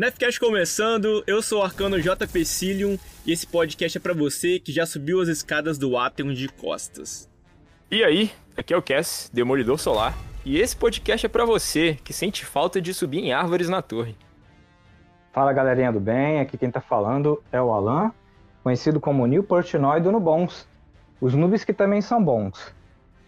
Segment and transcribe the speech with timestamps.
[0.00, 4.72] Nefcast começando, eu sou o Arcano JP Cilium e esse podcast é para você que
[4.72, 7.28] já subiu as escadas do Atheon de costas.
[7.90, 12.14] E aí, aqui é o Cass, Demolidor Solar, e esse podcast é para você que
[12.14, 14.16] sente falta de subir em árvores na torre.
[15.34, 18.10] Fala galerinha do bem, aqui quem tá falando é o Alan,
[18.62, 20.66] conhecido como Neil Portnoy do Nubons,
[21.20, 22.74] os noobs que também são bons.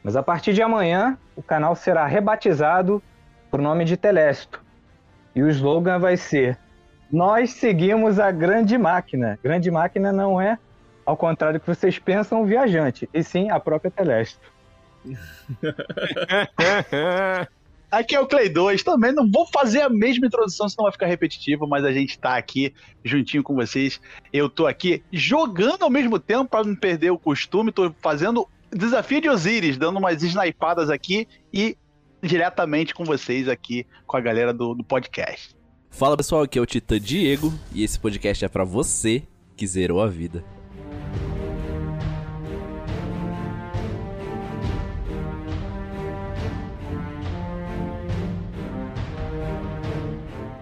[0.02, 3.02] Mas a partir de amanhã, o canal será rebatizado
[3.50, 4.61] por nome de Telesto.
[5.34, 6.58] E o slogan vai ser:
[7.10, 9.38] Nós seguimos a grande máquina.
[9.42, 10.58] Grande máquina não é,
[11.04, 14.40] ao contrário do que vocês pensam, o viajante, e sim a própria Telesto.
[17.92, 21.04] Aqui é o Clay 2, também não vou fazer a mesma introdução, senão vai ficar
[21.04, 22.72] repetitivo, mas a gente tá aqui
[23.04, 24.00] juntinho com vocês.
[24.32, 29.20] Eu tô aqui jogando ao mesmo tempo para não perder o costume, tô fazendo desafio
[29.20, 31.76] de Osiris, dando umas snipadas aqui e
[32.22, 35.56] diretamente com vocês aqui, com a galera do, do podcast.
[35.90, 39.24] Fala pessoal, aqui é o Titã Diego e esse podcast é para você
[39.56, 40.44] que zerou a vida.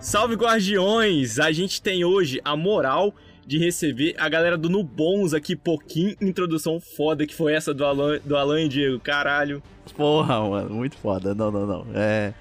[0.00, 1.38] Salve Guardiões!
[1.38, 3.14] A gente tem hoje a moral
[3.51, 8.20] de receber a galera do Nubons aqui, pouquinho introdução foda que foi essa do Alan,
[8.25, 9.61] do Alan e Diego, caralho.
[9.97, 11.34] Porra, mano, muito foda.
[11.34, 11.87] Não, não, não.
[11.93, 12.33] É.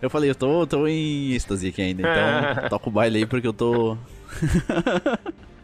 [0.00, 3.48] Eu falei, eu tô, tô em êxtase aqui ainda, então toca o baile aí porque
[3.48, 3.98] eu tô.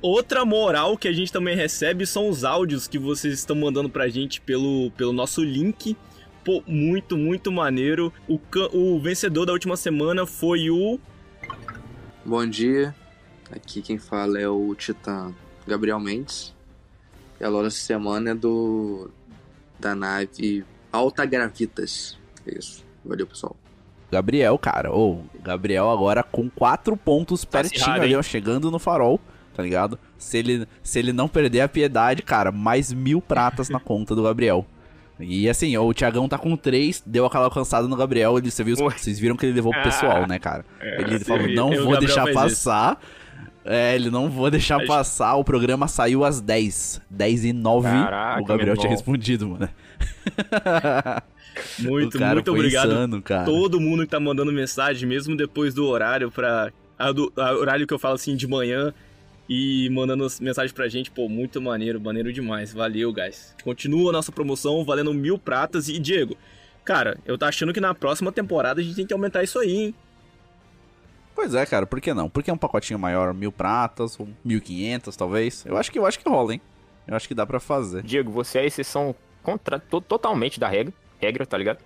[0.03, 4.09] Outra moral que a gente também recebe são os áudios que vocês estão mandando pra
[4.09, 5.97] gente pelo, pelo nosso link.
[6.45, 8.13] Pô, muito, muito maneiro.
[8.27, 8.41] O,
[8.73, 10.99] o vencedor da última semana foi o
[12.25, 12.95] Bom dia,
[13.53, 15.33] aqui quem fala é o Titã
[15.67, 16.55] Gabriel Mendes.
[17.41, 19.11] E a loja dessa semana é do
[19.79, 22.19] da nave Alta Gravitas.
[22.47, 22.85] É isso.
[23.05, 23.57] Valeu, pessoal.
[24.11, 28.79] Gabriel, cara, ou oh, Gabriel agora com quatro pontos tá pertinho ali, ó, chegando no
[28.79, 29.21] farol,
[29.55, 29.99] tá ligado?
[30.19, 34.25] Se ele, se ele não perder a piedade, cara, mais mil pratas na conta do
[34.25, 34.67] Gabriel.
[35.21, 38.75] E assim, o Thiagão tá com três, deu aquela alcançada no Gabriel, ele, você viu,
[38.77, 40.65] vocês viram que ele levou pro pessoal, né, cara?
[40.81, 43.01] É, ele falou, não vou deixar passar.
[43.65, 45.35] É, ele não vou deixar passar.
[45.37, 47.03] O programa saiu às 10.
[47.11, 47.89] 10 e 9.
[47.89, 49.69] Caraca, o Gabriel tinha respondido, mano.
[51.79, 52.93] Muito, muito obrigado.
[52.93, 53.45] Insano, cara.
[53.45, 56.73] Todo mundo que tá mandando mensagem, mesmo depois do horário pra.
[56.99, 58.93] A, do, a horário que eu falo assim de manhã
[59.49, 62.73] e mandando mensagem pra gente, pô, muito maneiro, maneiro demais.
[62.73, 63.55] Valeu, guys.
[63.65, 65.89] Continua a nossa promoção valendo mil pratas.
[65.89, 66.37] E, Diego,
[66.85, 69.75] cara, eu tô achando que na próxima temporada a gente tem que aumentar isso aí,
[69.75, 69.95] hein?
[71.35, 72.29] Pois é, cara, por que não?
[72.29, 75.65] Porque é um pacotinho maior, mil pratas, ou mil quinhentas, talvez.
[75.65, 76.61] Eu acho que eu acho que rola, hein?
[77.07, 78.03] Eu acho que dá para fazer.
[78.03, 81.79] Diego, você é a exceção contra, to, totalmente da regra, regra, tá ligado?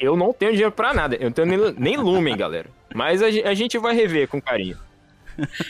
[0.00, 2.68] Eu não tenho dinheiro para nada, eu não tenho nem, nem lumen, galera.
[2.94, 4.78] Mas a, a, gente vai rever com carinho.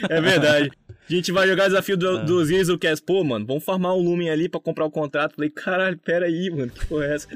[0.08, 0.70] É verdade.
[0.88, 2.24] A gente vai jogar o desafio do, é.
[2.24, 3.04] dos Isolcast.
[3.04, 5.34] Pô, mano, vamos farmar um Lumen ali pra comprar o contrato.
[5.34, 7.28] Falei, caralho, pera aí, mano, que porra é essa?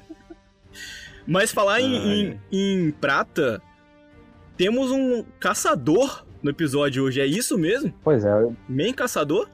[1.26, 3.60] Mas falar em, em, em, prata,
[4.58, 7.94] temos um caçador no episódio hoje, é isso mesmo?
[8.02, 8.30] Pois é.
[8.68, 9.48] Main caçador?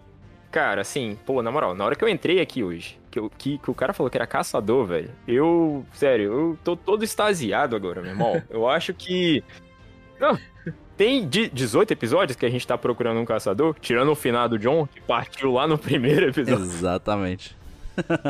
[0.50, 3.59] Cara, assim, pô, na moral, na hora que eu entrei aqui hoje, que, eu, que,
[3.59, 8.00] que o cara falou que era caçador, velho, eu, sério, eu tô todo extasiado agora,
[8.00, 8.42] meu irmão.
[8.48, 9.44] eu acho que.
[10.19, 10.38] Não,
[10.97, 14.86] tem 18 episódios que a gente tá procurando um caçador, tirando o final do John,
[14.86, 16.65] que partiu lá no primeiro episódio.
[16.65, 17.54] Exatamente.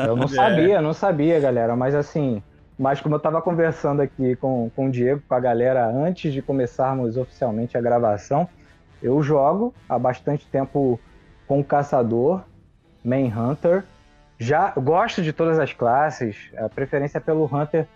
[0.07, 2.43] Eu não sabia, não sabia, galera, mas assim,
[2.77, 6.41] mas como eu tava conversando aqui com, com o Diego, com a galera, antes de
[6.41, 8.47] começarmos oficialmente a gravação,
[9.01, 10.99] eu jogo há bastante tempo
[11.47, 12.43] com o Caçador,
[13.03, 13.83] Main Hunter.
[14.37, 17.87] Já gosto de todas as classes, a preferência pelo Hunter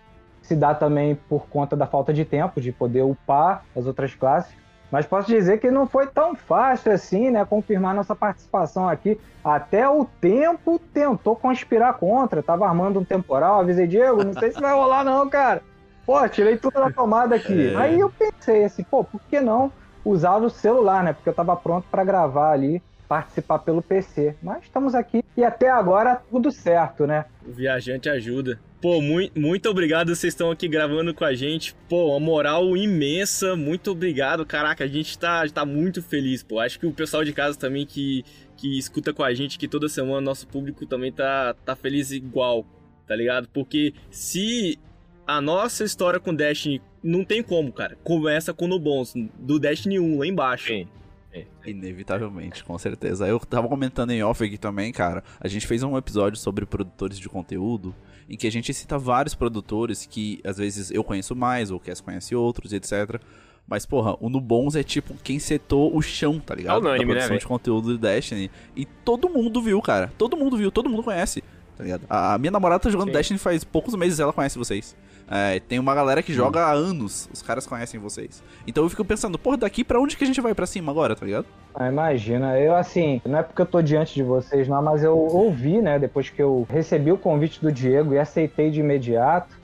[0.42, 4.56] se dá também por conta da falta de tempo de poder upar as outras classes.
[4.92, 7.46] Mas posso dizer que não foi tão fácil assim, né?
[7.46, 9.20] Confirmar nossa participação aqui.
[9.44, 12.42] Até o tempo tentou conspirar contra.
[12.42, 15.62] Tava armando um temporal, avisei Diego, não sei se vai rolar, não, cara.
[16.06, 17.74] Pô, tirei tudo da tomada aqui.
[17.74, 17.76] É.
[17.76, 19.72] Aí eu pensei assim, pô, por que não
[20.04, 21.14] usar o celular, né?
[21.14, 24.36] Porque eu tava pronto para gravar ali, participar pelo PC.
[24.42, 27.26] Mas estamos aqui e até agora tudo certo, né?
[27.48, 28.60] O viajante ajuda.
[28.82, 31.76] Pô, muito, muito obrigado, vocês estão aqui gravando com a gente.
[31.90, 34.46] Pô, uma moral imensa, muito obrigado.
[34.46, 36.60] Caraca, a gente tá, tá muito feliz, pô.
[36.60, 38.24] Acho que o pessoal de casa também que,
[38.56, 42.66] que escuta com a gente, que toda semana nosso público também tá, tá feliz igual,
[43.06, 43.50] tá ligado?
[43.50, 44.80] Porque se
[45.28, 47.98] a nossa história com Destiny não tem como, cara.
[48.02, 50.68] Começa com o Bons, do Destiny 1 lá embaixo.
[50.68, 50.88] Sim.
[51.34, 53.28] É, inevitavelmente, com certeza.
[53.28, 55.22] Eu tava comentando em off aqui também, cara.
[55.40, 57.94] A gente fez um episódio sobre produtores de conteúdo
[58.30, 62.00] em que a gente cita vários produtores que às vezes eu conheço mais ou Cass
[62.00, 63.20] conhece outros, etc.
[63.68, 66.78] Mas, porra, o Nubons é tipo quem setou o chão, tá ligado?
[66.78, 68.50] É unânime, da produção né, de conteúdo do Destiny.
[68.76, 70.12] E todo mundo viu, cara.
[70.18, 71.44] Todo mundo viu, todo mundo conhece,
[71.78, 72.04] tá ligado?
[72.10, 73.14] A, a minha namorada tá jogando Sim.
[73.14, 74.96] Destiny faz poucos meses, ela conhece vocês.
[75.32, 78.42] É, tem uma galera que joga há anos, os caras conhecem vocês.
[78.66, 81.16] Então eu fico pensando, porra, daqui pra onde que a gente vai pra cima agora,
[81.16, 81.46] tá ligado?
[81.76, 85.16] Ah, imagina, eu assim, não é porque eu tô diante de vocês, não, mas eu
[85.16, 89.56] ouvi, né, depois que eu recebi o convite do Diego e aceitei de imediato.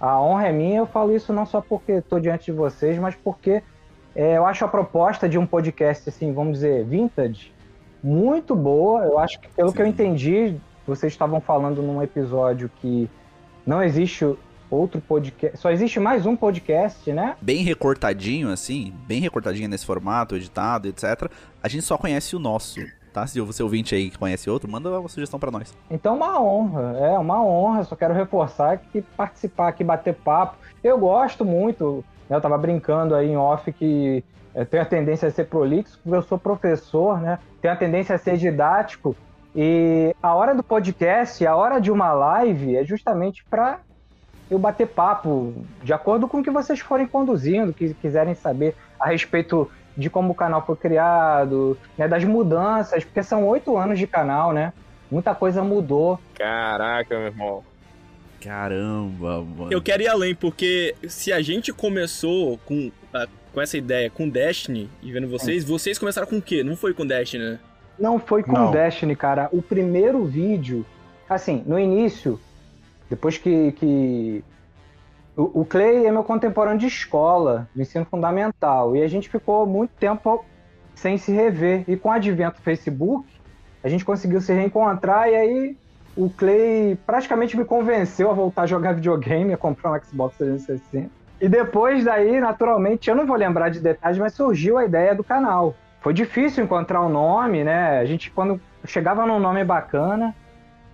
[0.00, 3.14] A honra é minha, eu falo isso não só porque tô diante de vocês, mas
[3.14, 3.62] porque
[4.16, 7.52] é, eu acho a proposta de um podcast, assim, vamos dizer, vintage,
[8.02, 9.04] muito boa.
[9.04, 9.76] Eu acho que, pelo Sim.
[9.76, 13.08] que eu entendi, vocês estavam falando num episódio que
[13.64, 14.26] não existe
[14.74, 17.36] outro podcast, só existe mais um podcast, né?
[17.40, 21.30] Bem recortadinho, assim, bem recortadinho nesse formato, editado, etc.
[21.62, 22.80] A gente só conhece o nosso,
[23.12, 23.26] tá?
[23.26, 25.76] Se você ouvinte aí que conhece outro, manda uma sugestão pra nós.
[25.90, 27.84] Então, uma honra, é uma honra.
[27.84, 30.56] Só quero reforçar que participar aqui, bater papo.
[30.82, 34.24] Eu gosto muito, né, eu tava brincando aí em off que
[34.54, 37.38] eu tenho a tendência a ser prolixo, porque eu sou professor, né?
[37.60, 39.16] Tenho a tendência a ser didático.
[39.54, 43.80] E a hora do podcast, a hora de uma live é justamente para
[44.52, 49.08] eu bater papo de acordo com o que vocês forem conduzindo, que quiserem saber a
[49.08, 54.06] respeito de como o canal foi criado, né, das mudanças, porque são oito anos de
[54.06, 54.72] canal, né?
[55.10, 56.18] Muita coisa mudou.
[56.34, 57.64] Caraca, meu irmão.
[58.40, 59.72] Caramba, mano.
[59.72, 64.28] Eu quero ir além, porque se a gente começou com, a- com essa ideia com
[64.28, 66.62] Destiny e vendo vocês, vocês começaram com o quê?
[66.64, 67.58] Não foi com Destiny, né?
[67.98, 68.70] Não foi com Não.
[68.70, 69.48] Destiny, cara.
[69.52, 70.84] O primeiro vídeo,
[71.28, 72.40] assim, no início,
[73.12, 73.72] depois que.
[73.72, 74.44] que...
[75.36, 79.66] O, o Clay é meu contemporâneo de escola, do ensino fundamental, e a gente ficou
[79.66, 80.44] muito tempo
[80.94, 81.84] sem se rever.
[81.86, 83.26] E com o advento do Facebook,
[83.84, 85.76] a gente conseguiu se reencontrar, e aí
[86.16, 91.10] o Clay praticamente me convenceu a voltar a jogar videogame, a comprar um Xbox 360.
[91.40, 95.24] E depois daí, naturalmente, eu não vou lembrar de detalhes, mas surgiu a ideia do
[95.24, 95.74] canal.
[96.00, 97.98] Foi difícil encontrar um nome, né?
[97.98, 100.34] A gente, quando chegava num nome bacana,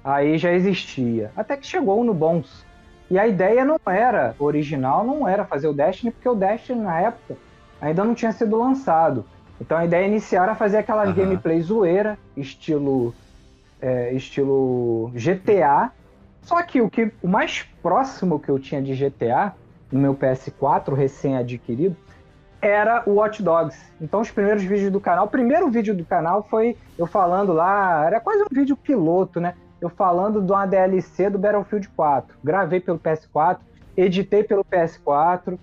[0.02, 1.30] aí já existia.
[1.36, 2.64] Até que chegou no Bons.
[3.10, 7.00] E a ideia não era original, não era fazer o Destiny, porque o Destiny, na
[7.00, 7.36] época,
[7.80, 9.24] ainda não tinha sido lançado.
[9.60, 11.16] Então a ideia inicial era fazer aquelas Aham.
[11.16, 13.14] gameplay zoeira, estilo,
[13.80, 15.90] é, estilo GTA.
[16.42, 19.54] Só que o, que o mais próximo que eu tinha de GTA,
[19.90, 21.96] no meu PS4 recém-adquirido,
[22.60, 23.78] era o Watch Dogs.
[24.00, 28.04] Então os primeiros vídeos do canal, o primeiro vídeo do canal foi eu falando lá,
[28.04, 29.54] era quase um vídeo piloto, né?
[29.80, 32.36] Eu falando de uma DLC do Battlefield 4.
[32.42, 33.58] Gravei pelo PS4,
[33.96, 35.58] editei pelo PS4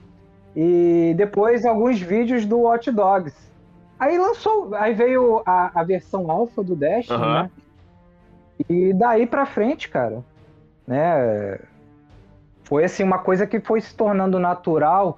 [0.55, 3.35] e depois alguns vídeos do Watch Dogs.
[3.99, 7.43] Aí lançou, aí veio a, a versão alfa do Destiny, Aham.
[7.43, 7.51] né?
[8.69, 10.23] E daí pra frente, cara,
[10.87, 11.59] né?
[12.63, 15.17] Foi assim uma coisa que foi se tornando natural.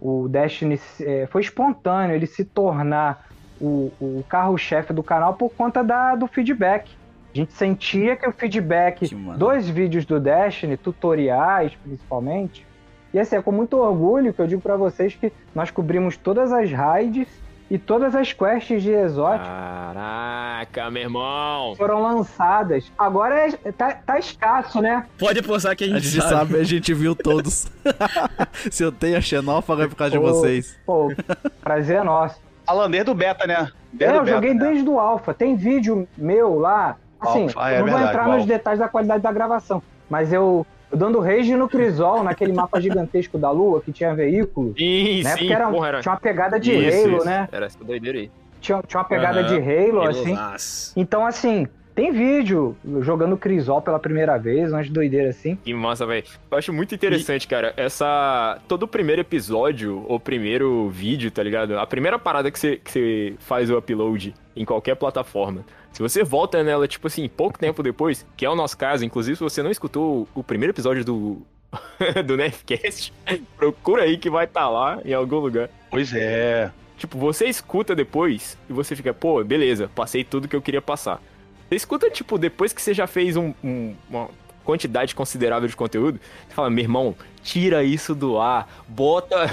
[0.00, 3.26] O Destiny eh, foi espontâneo ele se tornar
[3.60, 6.90] o, o carro-chefe do canal por conta da, do feedback.
[7.32, 12.66] A gente sentia que o feedback Que dos vídeos do Destiny, tutoriais principalmente,
[13.14, 16.52] e assim, é com muito orgulho que eu digo pra vocês que nós cobrimos todas
[16.52, 17.28] as raids
[17.70, 21.74] e todas as quests de exótico Caraca, meu irmão.
[21.76, 22.90] foram lançadas.
[22.98, 25.06] Agora é- tá, tá escasso, né?
[25.18, 27.70] Pode postar que a A gente, gente sabe, a gente viu todos.
[28.70, 30.76] Se eu tenho a xenófaga é por causa de Ô, vocês.
[30.84, 31.12] Pô,
[31.60, 32.40] prazer é nosso.
[32.66, 33.54] Alan, desde o beta, né?
[33.54, 34.60] É, Desde eu o beta, joguei né?
[34.68, 35.34] desde o Alpha.
[35.34, 36.96] Tem vídeo meu lá.
[37.20, 39.82] Assim, ah, é eu não vou verdade, entrar o nos detalhes da qualidade da gravação.
[40.08, 44.74] Mas eu, eu dando rage no Crisol, naquele mapa gigantesco da Lua, que tinha veículo.
[44.76, 45.30] Sim, Né?
[45.30, 46.00] sim, Porque era, porra, era...
[46.00, 47.26] tinha uma pegada de Isso, Halo, isso.
[47.26, 47.48] né?
[47.52, 48.30] Era essa doideira aí.
[48.60, 49.48] Tinha, tinha uma pegada Aham.
[49.48, 50.34] de Halo, assim.
[50.36, 50.92] Halozaço.
[50.96, 55.56] Então, assim, tem vídeo jogando Crisol pela primeira vez, umas doideiras assim.
[55.56, 56.24] Que massa, velho.
[56.50, 58.58] Eu acho muito interessante, cara, essa...
[58.68, 61.78] Todo o primeiro episódio, ou primeiro vídeo, tá ligado?
[61.78, 65.64] A primeira parada que você, que você faz o upload em qualquer plataforma.
[65.92, 69.36] Se você volta nela, tipo assim, pouco tempo depois, que é o nosso caso, inclusive
[69.36, 71.42] se você não escutou o primeiro episódio do...
[72.26, 73.12] do Nerdcast,
[73.56, 75.68] procura aí que vai estar lá em algum lugar.
[75.88, 76.70] Pois é.
[76.98, 81.22] Tipo, você escuta depois e você fica, pô, beleza, passei tudo que eu queria passar.
[81.68, 84.28] Você escuta, tipo, depois que você já fez um- um- uma
[84.64, 89.48] quantidade considerável de conteúdo, você fala, meu irmão, tira isso do ar, bota.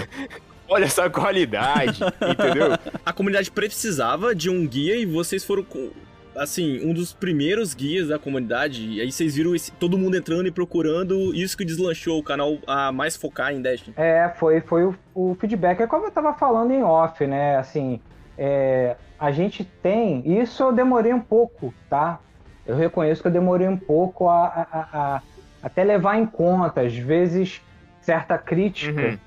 [0.69, 2.77] Olha essa qualidade, entendeu?
[3.05, 5.91] A comunidade precisava de um guia e vocês foram, com-
[6.35, 8.87] assim, um dos primeiros guias da comunidade.
[8.89, 12.57] E aí vocês viram esse- todo mundo entrando e procurando isso que deslanchou o canal
[12.67, 13.95] a mais focar em Destiny.
[13.97, 15.79] É, foi, foi o, o feedback.
[15.81, 17.57] É como eu tava falando em off, né?
[17.57, 17.99] Assim,
[18.37, 20.21] é, a gente tem.
[20.39, 22.19] Isso eu demorei um pouco, tá?
[22.65, 25.21] Eu reconheço que eu demorei um pouco a, a- a- a-
[25.63, 26.81] até levar em conta.
[26.81, 27.61] Às vezes,
[28.01, 29.17] certa crítica, Uhum.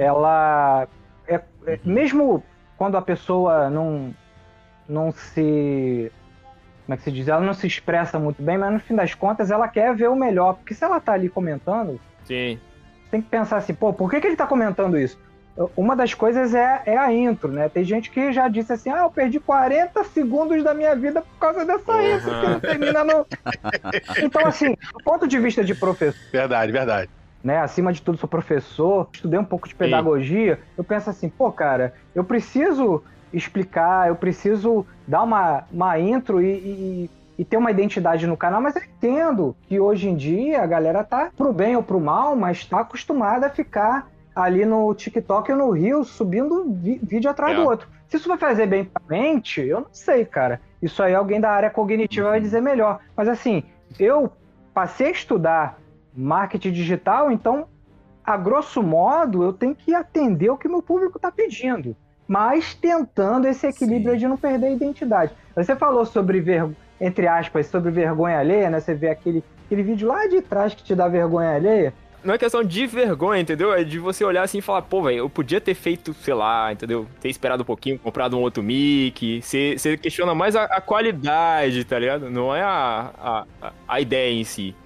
[0.00, 0.88] Ela
[1.28, 2.42] é é, mesmo
[2.76, 4.14] quando a pessoa não,
[4.88, 6.10] não se.
[6.86, 7.28] Como é que se diz?
[7.28, 10.16] Ela não se expressa muito bem, mas no fim das contas ela quer ver o
[10.16, 10.54] melhor.
[10.54, 12.58] Porque se ela tá ali comentando, Sim.
[13.10, 15.18] tem que pensar assim, pô, por que, que ele tá comentando isso?
[15.76, 17.68] Uma das coisas é, é a intro, né?
[17.68, 21.38] Tem gente que já disse assim, ah, eu perdi 40 segundos da minha vida por
[21.38, 22.16] causa dessa Uhum.
[22.16, 23.26] intro, que não termina no...
[24.24, 27.10] Então, assim, do ponto de vista de professor, Verdade, verdade.
[27.42, 27.58] Né?
[27.58, 30.60] Acima de tudo, sou professor, estudei um pouco de pedagogia.
[30.76, 36.46] Eu penso assim, pô, cara, eu preciso explicar, eu preciso dar uma, uma intro e,
[36.46, 40.66] e, e ter uma identidade no canal, mas eu entendo que hoje em dia a
[40.66, 45.50] galera tá pro bem ou pro mal, mas tá acostumada a ficar ali no TikTok
[45.52, 46.64] ou no Rio subindo
[47.02, 47.56] vídeo atrás É.
[47.56, 47.88] do outro.
[48.08, 50.60] Se isso vai fazer bem pra mente, eu não sei, cara.
[50.82, 52.98] Isso aí alguém da área cognitiva vai dizer melhor.
[53.16, 53.62] Mas assim,
[53.98, 54.32] eu
[54.74, 55.78] passei a estudar
[56.14, 57.66] marketing digital, então,
[58.24, 61.96] a grosso modo, eu tenho que atender o que meu público está pedindo,
[62.28, 64.18] mas tentando esse equilíbrio Sim.
[64.18, 65.32] de não perder a identidade.
[65.56, 66.68] Você falou sobre, ver...
[67.00, 68.78] entre aspas, sobre vergonha alheia, né?
[68.80, 71.92] Você vê aquele, aquele vídeo lá de trás que te dá vergonha alheia.
[72.22, 73.72] Não é questão de vergonha, entendeu?
[73.72, 76.70] É de você olhar assim e falar, pô, velho, eu podia ter feito, sei lá,
[76.70, 77.06] entendeu?
[77.18, 79.40] Ter esperado um pouquinho, comprado um outro mic.
[79.40, 82.30] Você, você questiona mais a, a qualidade, tá ligado?
[82.30, 84.76] Não é a, a- a ideia em si.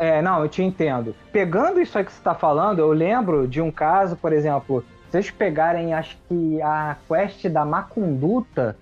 [0.00, 1.14] É, não, eu te entendo.
[1.30, 5.12] Pegando isso aí que você está falando, eu lembro de um caso, por exemplo, se
[5.12, 8.78] vocês pegarem, acho que a quest da Macunduta,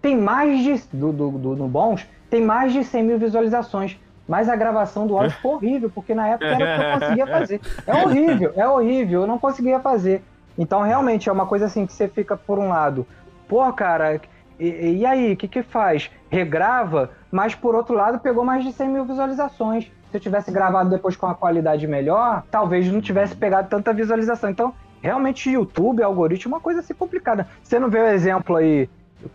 [0.00, 0.82] tem mais de.
[0.90, 4.00] Do, do, do, Bons, tem mais de 100 mil visualizações.
[4.26, 7.26] Mas a gravação do áudio ficou horrível, porque na época era o que eu conseguia
[7.26, 7.60] fazer.
[7.86, 10.22] É horrível, é horrível, eu não conseguia fazer.
[10.56, 13.06] Então, realmente, é uma coisa assim que você fica, por um lado,
[13.46, 14.18] pô, cara,
[14.58, 16.10] e, e aí, o que que faz?
[16.30, 19.92] Regrava, mas por outro lado, pegou mais de 100 mil visualizações.
[20.14, 24.48] Se eu tivesse gravado depois com uma qualidade melhor, talvez não tivesse pegado tanta visualização.
[24.48, 27.48] Então, realmente, YouTube, algoritmo, é uma coisa assim complicada.
[27.64, 28.88] Você não vê o exemplo aí,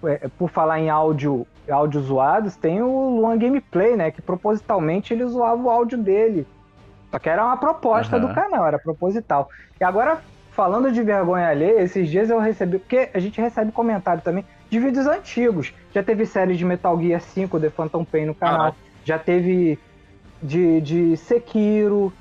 [0.05, 4.09] é, por falar em áudio, áudio zoados, tem o Luan Gameplay, né?
[4.09, 6.47] Que propositalmente ele zoava o áudio dele.
[7.11, 8.27] Só que era uma proposta Aham.
[8.27, 9.49] do canal, era proposital.
[9.81, 10.21] E agora,
[10.51, 14.79] falando de vergonha alheia, esses dias eu recebi, porque a gente recebe comentário também de
[14.79, 15.73] vídeos antigos.
[15.93, 18.73] Já teve série de Metal Gear 5, The Phantom Pain no canal.
[19.03, 19.77] Já teve
[20.41, 22.13] de, de Sekiro,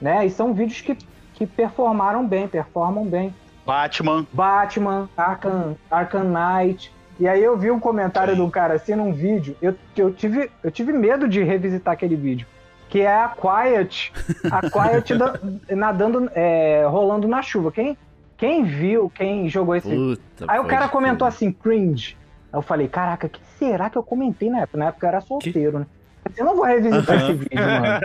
[0.00, 0.26] né?
[0.26, 0.96] E são vídeos que,
[1.34, 3.34] que performaram bem, performam bem.
[3.66, 4.26] Batman.
[4.32, 6.92] Batman, Arkham, Arkham Knight.
[7.18, 8.40] E aí eu vi um comentário Sim.
[8.40, 12.16] de um cara assim num vídeo, eu, eu, tive, eu tive medo de revisitar aquele
[12.16, 12.46] vídeo.
[12.88, 14.12] Que é a Quiet,
[14.50, 15.38] a Quiet da-
[15.70, 17.72] nadando, é, rolando na chuva.
[17.72, 17.96] Quem,
[18.36, 22.16] quem viu, quem jogou esse Puta, Aí o cara comentou assim, cringe.
[22.52, 24.78] Aí eu falei, caraca, que será que eu comentei na época?
[24.78, 25.86] Na época eu era solteiro, né?
[26.36, 28.00] Eu não vou revisitar esse vídeo, mano.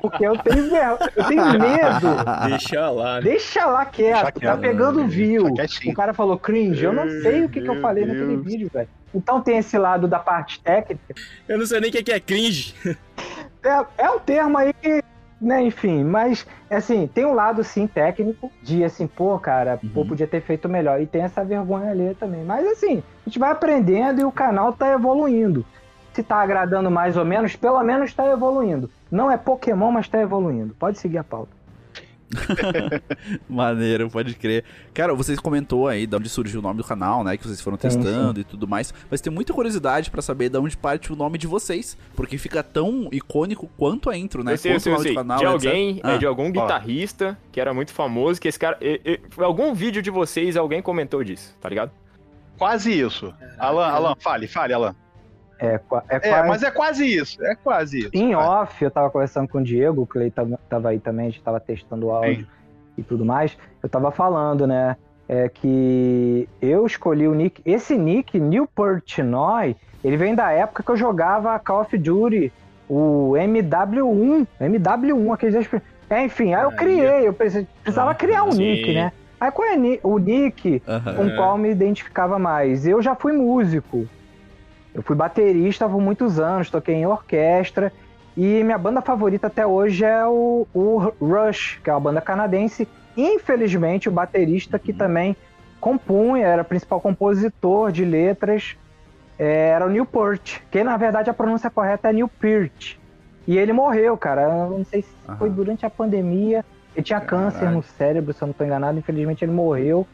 [0.00, 2.48] Porque eu tenho, ver- eu tenho medo.
[2.48, 3.14] Deixa lá.
[3.16, 3.20] né?
[3.22, 4.60] Deixa lá quieto, Deixa tá quieto.
[4.60, 5.44] pegando view.
[5.44, 5.92] Deixa quietinho.
[5.92, 8.44] O cara falou cringe, eu não sei o que, que eu falei naquele Deus.
[8.44, 8.88] vídeo, velho.
[9.14, 11.14] Então tem esse lado da parte técnica.
[11.48, 12.74] Eu não sei nem o que que é cringe.
[13.64, 15.02] É, é um termo aí que,
[15.40, 20.08] né, enfim, mas assim, tem um lado sim técnico de assim, pô, cara, pô, Uhum.
[20.08, 21.00] podia ter feito melhor.
[21.00, 22.42] E tem essa vergonha ali também.
[22.44, 25.64] Mas assim, a gente vai aprendendo e o canal tá evoluindo.
[26.12, 28.90] Se tá agradando mais ou menos, pelo menos tá evoluindo.
[29.10, 30.74] Não é Pokémon, mas tá evoluindo.
[30.78, 31.50] Pode seguir a pauta.
[33.48, 34.64] Maneiro, pode crer.
[34.94, 37.36] Cara, vocês comentou aí de onde surgiu o nome do canal, né?
[37.36, 38.92] Que vocês foram Sim, testando e tudo mais.
[39.10, 41.96] Mas tem muita curiosidade pra saber de onde parte o nome de vocês.
[42.14, 44.52] Porque fica tão icônico quanto a intro, né?
[44.52, 45.12] eu sei, eu Quanto sei, o eu sei.
[45.12, 48.58] do canal, de alguém, é Ah, de algum guitarrista que era muito famoso, que esse
[48.58, 48.76] cara.
[48.80, 51.90] e- e- Foi algum vídeo de vocês, alguém comentou disso, tá ligado?
[52.58, 53.32] Quase isso.
[53.58, 54.94] Alan, Alan, fale, fale, Alan.
[55.62, 55.66] É,
[56.10, 57.44] é, É, quase- mas é quase isso.
[57.44, 58.10] É quase isso.
[58.14, 58.44] Em Vai.
[58.44, 61.42] off, eu tava conversando com o Diego, o Clay tava, tava aí também, a gente
[61.42, 62.46] tava testando o áudio
[62.98, 63.56] e tudo mais.
[63.82, 64.96] Eu tava falando, né,
[65.28, 70.90] é que eu escolhi o nick, esse nick, New Portnoy, ele vem da época que
[70.90, 72.52] eu jogava Call of Duty,
[72.88, 75.68] o MW1, MW1, aqueles...
[76.10, 78.58] É, enfim, aí eu criei, eu precis- precisava Ah, criar um sim.
[78.58, 79.12] nick, né?
[79.40, 81.14] Aí qual é o nick aham.
[81.14, 82.86] com qual me identificava mais.
[82.86, 84.06] Eu já fui músico.
[84.94, 87.92] Eu fui baterista por muitos anos, toquei em orquestra.
[88.36, 92.88] E minha banda favorita até hoje é o, o Rush, que é uma banda canadense.
[93.16, 95.36] Infelizmente, o baterista que também
[95.80, 98.76] compunha, era principal compositor de letras,
[99.38, 102.96] é, era o Newport, que na verdade a pronúncia correta é Newport.
[103.46, 104.42] E ele morreu, cara.
[104.42, 105.36] Eu não sei se Aham.
[105.36, 106.64] foi durante a pandemia.
[106.94, 108.98] Ele tinha câncer no cérebro, se eu não estou enganado.
[108.98, 110.06] Infelizmente ele morreu.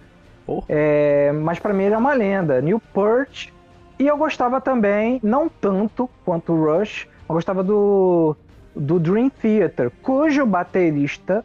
[0.67, 2.61] É, mas pra mim ele é uma lenda.
[2.63, 3.53] Newport.
[3.99, 8.37] E eu gostava também, não tanto quanto o Rush, eu gostava do,
[8.75, 11.45] do Dream Theater, cujo baterista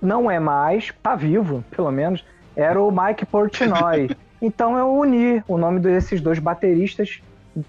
[0.00, 2.24] não é mais, tá vivo, pelo menos,
[2.56, 4.10] era o Mike Portnoy.
[4.40, 7.20] então eu uni o nome desses dois bateristas.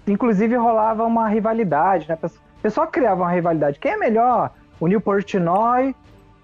[0.06, 2.18] Inclusive rolava uma rivalidade, né?
[2.22, 3.78] O pessoal criava uma rivalidade.
[3.78, 4.50] Quem é melhor?
[4.80, 5.94] O Neil Portnoy,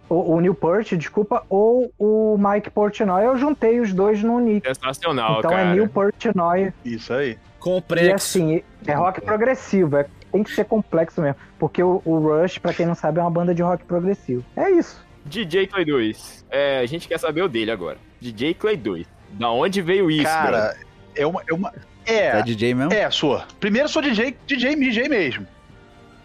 [0.08, 3.24] o, o Neil Peart, desculpa, ou o Mike Portnoy.
[3.24, 4.66] Eu juntei os dois no nick.
[4.66, 5.62] Sensacional, então cara.
[5.62, 6.72] é Neil Portnoy.
[6.84, 7.38] Isso aí.
[7.61, 8.09] Complexo.
[8.09, 11.37] E assim, é rock progressivo, é, tem que ser complexo mesmo.
[11.59, 14.45] Porque o, o Rush, pra quem não sabe, é uma banda de rock progressivo.
[14.57, 15.05] É isso.
[15.26, 16.47] DJ Clay 2.
[16.50, 17.99] É, a gente quer saber o dele agora.
[18.21, 19.07] DJ Clay 2.
[19.33, 20.76] Da onde veio isso, Cara,
[21.14, 21.43] é uma.
[21.49, 21.73] É, uma,
[22.07, 22.93] é, É DJ mesmo?
[22.93, 23.40] é, sou.
[23.61, 25.47] Primeiro sou DJ, DJ, DJ mesmo.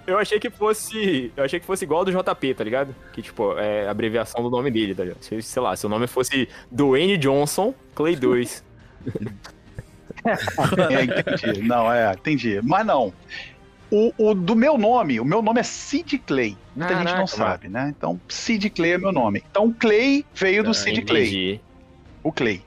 [0.07, 1.31] Eu achei que fosse.
[1.35, 2.95] Eu achei que fosse igual ao do JP, tá ligado?
[3.11, 5.21] Que, tipo, é a abreviação do nome dele, tá ligado?
[5.21, 8.63] Se, sei lá, se o nome fosse Dwayne Johnson, Clay 2.
[10.89, 11.61] É, entendi.
[11.61, 12.59] Não, é, entendi.
[12.63, 13.13] Mas não.
[13.91, 16.57] O, o do meu nome, o meu nome é Sid Clay.
[16.75, 17.93] Muita gente Caraca, não sabe, né?
[17.95, 19.43] Então, Sid Clay é meu nome.
[19.49, 21.61] Então, Clay veio do Sid Clay.
[22.23, 22.61] O Clay.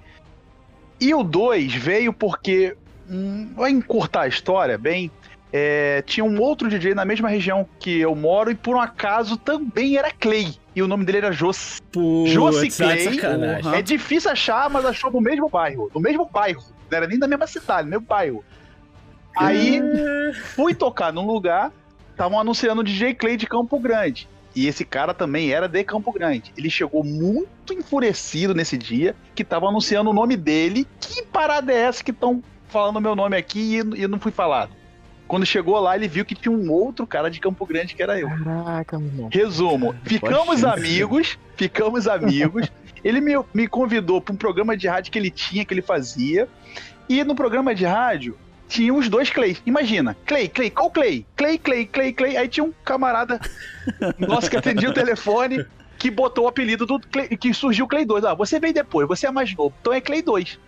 [1.01, 2.77] E o 2 veio porque,
[3.09, 5.11] hum, vai encurtar a história bem,
[5.53, 9.37] é, tinha um outro DJ na mesma região que eu moro e por um acaso
[9.37, 10.55] também era Clay.
[10.75, 11.31] E o nome dele era.
[11.31, 13.09] Putz, Josi tá Clay.
[13.75, 15.91] É difícil achar, mas achou no mesmo bairro.
[15.95, 16.63] No mesmo bairro.
[16.91, 18.45] Não era nem da mesma cidade, mesmo bairro.
[19.37, 19.81] Aí
[20.55, 21.73] fui tocar num lugar,
[22.11, 24.29] estavam anunciando o DJ Clay de Campo Grande.
[24.55, 26.53] E esse cara também era de Campo Grande.
[26.57, 30.87] Ele chegou muito enfurecido nesse dia, que tava anunciando o nome dele.
[30.99, 34.33] Que parada é essa que estão falando o meu nome aqui e eu não fui
[34.33, 34.73] falado?
[35.29, 38.19] Quando chegou lá, ele viu que tinha um outro cara de Campo Grande que era
[38.19, 38.29] eu.
[38.29, 39.29] Caraca, mano.
[39.31, 42.73] Resumo, ficamos amigos, ficamos amigos.
[43.05, 46.49] Ele me, me convidou para um programa de rádio que ele tinha, que ele fazia.
[47.09, 48.37] E no programa de rádio
[48.69, 49.57] tinha os dois Clay.
[49.65, 51.27] Imagina, Clay, Clay, qual Clay?
[51.37, 52.37] Clay, Clay, Clay, Clay.
[52.37, 53.41] Aí tinha um camarada
[54.19, 55.65] nosso que atendia o telefone
[55.99, 58.25] que botou o apelido do Clay, que surgiu o Clay 2.
[58.25, 60.59] Ah, você veio depois, você é mais novo, então é Clay 2.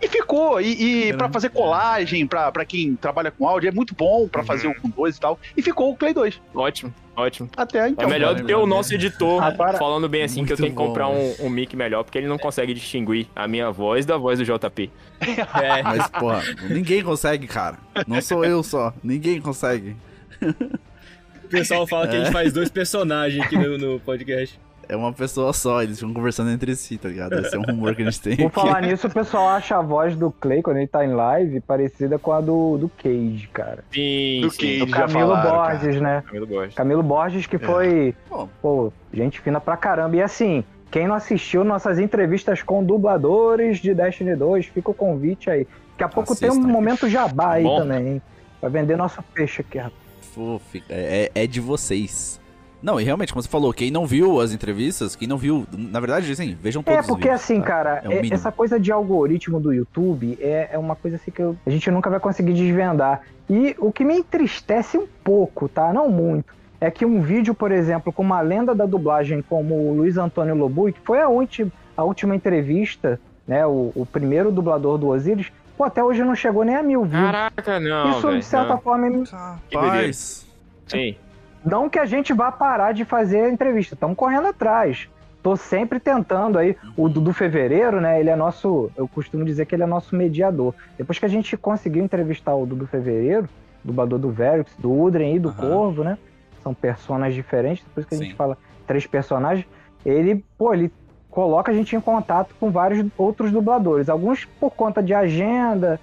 [0.00, 3.94] E ficou, e, e para fazer colagem, pra pra quem trabalha com áudio, é muito
[3.94, 5.38] bom pra fazer um com dois e tal.
[5.56, 6.40] E ficou o Play 2.
[6.54, 7.48] Ótimo, ótimo.
[7.56, 8.04] Até então.
[8.04, 10.76] É melhor do que o nosso editor Agora- falando bem assim que eu tenho que
[10.76, 14.38] comprar um, um mic melhor, porque ele não consegue distinguir a minha voz da voz
[14.38, 14.90] do JP.
[15.20, 15.80] É.
[15.82, 17.78] Mas, porra, ninguém consegue, cara.
[18.06, 18.92] Não sou eu só.
[19.02, 19.96] Ninguém consegue.
[20.42, 22.32] O pessoal fala que a gente É.
[22.32, 24.58] faz dois personagens aqui no, no podcast.
[24.88, 27.34] É uma pessoa só, eles ficam conversando entre si, tá ligado?
[27.34, 28.36] Esse é um rumor que a gente tem.
[28.36, 31.60] Por falar nisso, o pessoal acha a voz do Clay, quando ele tá em live,
[31.60, 33.84] parecida com a do, do Cage, cara.
[33.92, 34.56] Sim, Do sim.
[34.58, 35.78] que Do Camilo falaram, cara.
[35.78, 36.22] Borges, né?
[36.26, 36.74] Camilo gosta.
[36.74, 38.14] Camilo Borges, que foi,
[38.60, 40.16] Pô, gente fina pra caramba.
[40.16, 45.48] E assim, quem não assistiu nossas entrevistas com dubladores de Destiny 2, fica o convite
[45.50, 45.66] aí.
[45.92, 47.78] Daqui a pouco tem um momento jabá aí Bom.
[47.78, 48.22] também, hein?
[48.60, 49.94] Pra vender nosso peixe aqui, rapaz.
[50.34, 52.40] pô, fica- é, é de vocês.
[52.84, 55.98] Não, e realmente, como você falou, quem não viu as entrevistas, quem não viu, na
[56.00, 57.66] verdade, assim, vejam todos É, os porque vídeos, assim, tá?
[57.66, 61.30] cara, É o é- essa coisa de algoritmo do YouTube é, é uma coisa assim
[61.30, 63.22] que eu- a gente nunca vai conseguir desvendar.
[63.48, 65.94] E o que me entristece um pouco, tá?
[65.94, 66.52] Não muito.
[66.78, 70.54] É que um vídeo, por exemplo, com uma lenda da dublagem como o Luiz Antônio
[70.54, 73.18] Lobui, que foi a, ulti- a última entrevista,
[73.48, 73.64] né?
[73.64, 77.24] O, o primeiro dublador do Osiris, pô, até hoje não chegou nem a mil views.
[77.24, 78.10] Caraca, não.
[78.10, 78.78] Isso, velho, de certa não.
[78.82, 79.24] forma, me-
[79.72, 80.46] Rapaz,
[80.86, 81.16] Sim.
[81.64, 85.08] Não que a gente vá parar de fazer a entrevista, estamos correndo atrás.
[85.42, 86.74] Tô sempre tentando aí.
[86.96, 88.18] O Dudu Fevereiro, né?
[88.18, 88.90] Ele é nosso.
[88.96, 90.74] Eu costumo dizer que ele é nosso mediador.
[90.96, 93.46] Depois que a gente conseguiu entrevistar o Dudu Fevereiro,
[93.84, 95.68] dublador do Verix, do Udren e do Aham.
[95.68, 96.16] Corvo, né?
[96.62, 98.36] São personagens diferentes, por isso que a gente Sim.
[98.36, 99.66] fala três personagens.
[100.04, 100.90] Ele, pô, ele
[101.30, 104.08] coloca a gente em contato com vários outros dubladores.
[104.08, 106.00] Alguns por conta de agenda,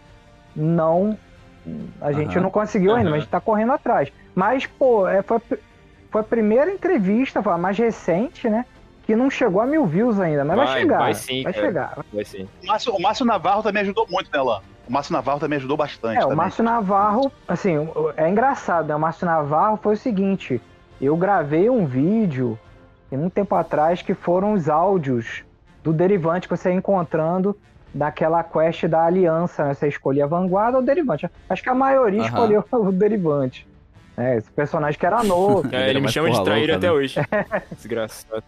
[0.56, 1.17] não.
[2.00, 2.43] A gente Aham.
[2.43, 4.12] não conseguiu ainda, mas a gente tá correndo atrás.
[4.36, 5.39] Mas, pô, é, foi,
[6.10, 8.65] foi a primeira entrevista, foi a mais recente, né?
[9.04, 10.98] Que não chegou a mil views ainda, mas vai, Vai, chegar.
[11.00, 11.56] vai sim, cara.
[11.56, 11.98] chegar.
[12.13, 12.48] Vai sim.
[12.63, 14.62] O Márcio, o Márcio Navarro também ajudou muito, né, Lan?
[14.88, 16.15] O Márcio Navarro também ajudou bastante.
[16.17, 16.38] É, o também.
[16.38, 18.96] Márcio Navarro, assim, o- é engraçado, né?
[18.96, 20.62] O Márcio Navarro foi o seguinte:
[21.00, 22.58] eu gravei um vídeo
[23.10, 25.44] tem um tempo atrás que foram os áudios
[25.84, 27.58] do Derivante que você ia encontrando
[27.94, 29.74] daquela quest da Aliança, né?
[29.74, 31.30] Você escolhia a Vanguarda ou o Derivante.
[31.50, 32.28] Acho que a maioria Aham.
[32.30, 33.67] escolheu o Derivante.
[34.17, 35.67] É, esse personagem que era novo.
[35.71, 36.93] É, ele me chama de traíra louca, até né?
[36.93, 37.15] hoje.
[37.76, 38.43] Desgraçado.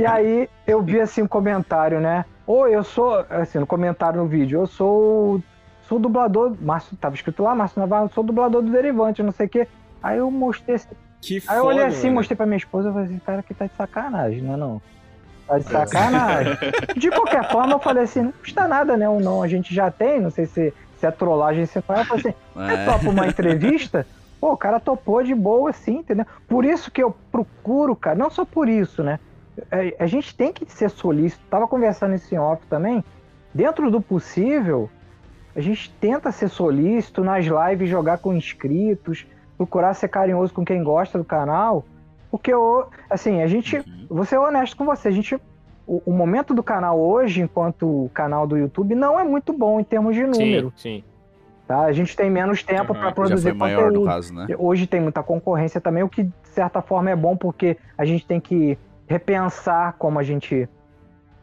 [0.00, 2.24] E aí eu vi assim um comentário, né?
[2.46, 5.42] Ou eu sou, assim, no comentário no vídeo, eu sou,
[5.88, 9.46] sou dublador, Márcio, tava escrito lá, Márcio Navarro, eu sou dublador do Derivante, não sei
[9.46, 9.68] o quê.
[10.02, 10.88] Aí eu mostrei assim,
[11.20, 12.16] Que aí eu olhei foda, assim, mano.
[12.16, 14.80] mostrei pra minha esposa, eu falei assim, cara que tá de sacanagem, né não?
[15.46, 16.56] Tá de sacanagem.
[16.96, 19.08] De qualquer forma, eu falei assim, não custa nada, né?
[19.08, 22.00] Um não, a gente já tem, não sei se, se é trollagem, se não é.
[22.00, 22.84] Eu falei assim, você É.
[22.84, 24.06] topa uma entrevista?
[24.40, 26.26] Pô, o cara topou de boa, assim, entendeu?
[26.46, 29.18] Por isso que eu procuro, cara, não só por isso, né?
[29.70, 31.42] é, a gente tem que ser solícito.
[31.50, 33.04] Tava conversando isso em off também.
[33.52, 34.88] Dentro do possível,
[35.56, 40.82] a gente tenta ser solícito nas lives, jogar com inscritos, procurar ser carinhoso com quem
[40.82, 41.84] gosta do canal.
[42.30, 42.52] Porque,
[43.10, 43.78] assim, a gente.
[43.78, 44.06] Uhum.
[44.08, 45.36] Vou ser honesto com você, a gente.
[45.88, 49.84] O, o, momento do canal hoje, enquanto canal do YouTube, não é muito bom em
[49.84, 50.70] termos de número.
[50.76, 51.04] Sim, sim.
[51.66, 51.80] Tá?
[51.80, 53.00] A gente tem menos tempo uhum.
[53.00, 54.06] para produzir Já foi maior conteúdo.
[54.06, 54.46] caso, né?
[54.58, 58.26] Hoje tem muita concorrência também, o que de certa forma é bom porque a gente
[58.26, 60.68] tem que repensar como a gente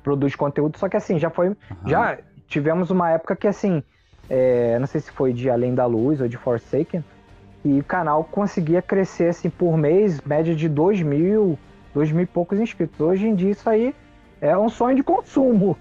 [0.03, 0.77] produz conteúdo.
[0.77, 1.49] Só que assim, já foi.
[1.49, 1.55] Uhum.
[1.87, 3.81] Já tivemos uma época que assim.
[4.29, 7.03] É, não sei se foi de Além da Luz ou de Forsaken,
[7.63, 11.57] e o canal conseguia crescer assim por mês, média de 2 mil,
[11.95, 12.99] 2 mil e poucos inscritos.
[12.99, 13.93] Hoje em dia isso aí
[14.41, 15.77] é um sonho de consumo.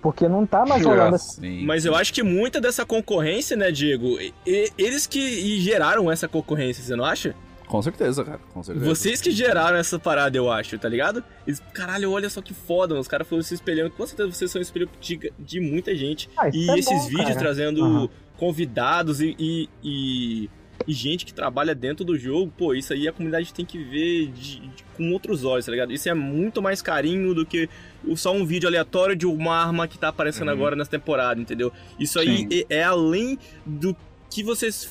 [0.00, 1.64] Porque não tá mais rolando assim.
[1.64, 4.18] Mas eu acho que muita dessa concorrência, né, Diego?
[4.44, 7.34] Eles que geraram essa concorrência, você não acha?
[7.72, 8.40] Com certeza, cara.
[8.52, 8.84] Com certeza.
[8.84, 11.24] Vocês que geraram essa parada, eu acho, tá ligado?
[11.46, 13.92] Eles, caralho, olha só que foda, os caras foram se espelhando.
[13.92, 16.28] Com certeza vocês são espelho de, de muita gente.
[16.36, 17.38] Ah, e é esses bom, vídeos cara.
[17.38, 18.08] trazendo uhum.
[18.36, 20.50] convidados e, e, e,
[20.86, 24.28] e, gente que trabalha dentro do jogo, pô, isso aí a comunidade tem que ver
[24.28, 25.92] de, de, com outros olhos, tá ligado?
[25.92, 27.68] Isso é muito mais carinho do que
[28.14, 30.54] só um vídeo aleatório de uma arma que tá aparecendo uhum.
[30.54, 31.72] agora nessa temporada, entendeu?
[31.98, 33.96] Isso aí é, é além do
[34.30, 34.88] que vocês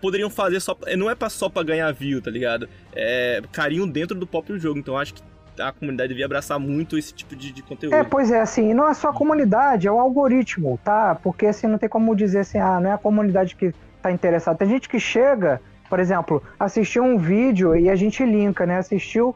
[0.00, 0.76] poderiam fazer só.
[0.98, 2.68] Não é só pra ganhar view, tá ligado?
[2.94, 4.78] É carinho dentro do próprio jogo.
[4.78, 5.22] Então acho que
[5.58, 7.94] a comunidade devia abraçar muito esse tipo de, de, conteúdo.
[7.94, 11.14] É, pois é, assim, não é só a comunidade, é o algoritmo, tá?
[11.22, 13.72] Porque assim, não tem como dizer assim, ah, não é a comunidade que
[14.04, 14.58] tá interessada.
[14.58, 18.78] Tem gente que chega, por exemplo, assistiu um vídeo e a gente linka, né?
[18.78, 19.34] Assistiu,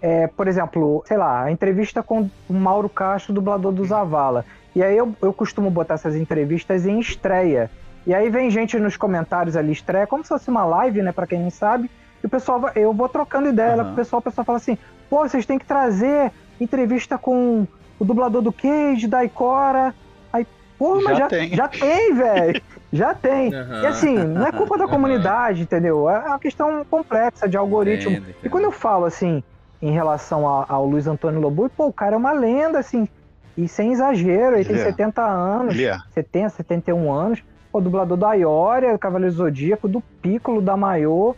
[0.00, 4.44] é, por exemplo, sei lá, a entrevista com o Mauro Castro, dublador do Zavala.
[4.74, 7.70] E aí eu, eu costumo botar essas entrevistas em estreia.
[8.06, 11.26] E aí vem gente nos comentários ali, estreia, como se fosse uma live, né, para
[11.26, 11.90] quem não sabe.
[12.22, 13.84] E o pessoal, eu vou trocando ideia uhum.
[13.84, 14.76] com o pessoal, o pessoal fala assim:
[15.08, 16.30] pô, vocês têm que trazer
[16.60, 17.66] entrevista com
[17.98, 19.94] o dublador do Cage, da Ikora.
[20.30, 20.46] Aí,
[20.78, 22.62] pô, mas já, já tem, já tem velho.
[22.92, 23.54] Já tem.
[23.54, 23.82] Uhum.
[23.82, 26.08] E assim, não é culpa da comunidade, entendeu?
[26.08, 28.10] É uma questão complexa de algoritmo.
[28.12, 28.46] Entendo, entendo.
[28.46, 29.42] E quando eu falo assim,
[29.80, 33.08] em relação ao, ao Luiz Antônio Lobo, pô, o cara é uma lenda, assim.
[33.56, 36.04] E sem exagero, ele tem 70 anos, yeah.
[36.14, 41.34] 70, 71 anos o dublador da Ioria, do Cavaleiro Zodíaco, do Piccolo, da Maiô.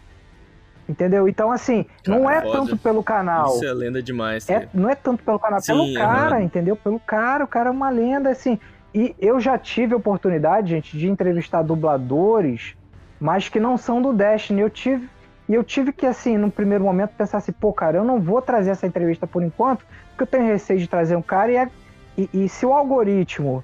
[0.88, 1.28] Entendeu?
[1.28, 2.58] Então, assim, cara, não é foda.
[2.58, 3.54] tanto pelo canal.
[3.54, 4.48] Isso é lenda demais.
[4.48, 6.42] É, não é tanto pelo canal, Sim, pelo cara, uhum.
[6.42, 6.76] entendeu?
[6.76, 8.58] Pelo cara, o cara é uma lenda, assim.
[8.94, 12.76] E eu já tive oportunidade, gente, de entrevistar dubladores,
[13.18, 14.60] mas que não são do Destiny.
[14.60, 15.08] Eu tive.
[15.48, 18.40] E eu tive que, assim, no primeiro momento, pensar assim, pô, cara, eu não vou
[18.40, 21.70] trazer essa entrevista por enquanto, porque eu tenho receio de trazer um cara e, é,
[22.16, 23.62] e, e se o algoritmo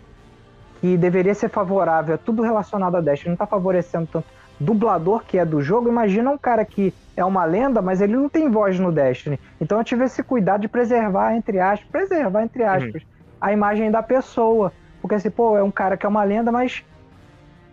[0.80, 4.26] que deveria ser favorável a tudo relacionado a Destiny, não está favorecendo tanto
[4.60, 5.88] dublador que é do jogo.
[5.88, 9.38] Imagina um cara que é uma lenda, mas ele não tem voz no Destiny.
[9.60, 12.70] Então eu tive esse cuidado de preservar, entre aspas, preservar, entre uhum.
[12.70, 13.08] aspas, uhum.
[13.40, 14.72] a imagem da pessoa.
[15.08, 16.84] Porque assim, pô, é um cara que é uma lenda, mas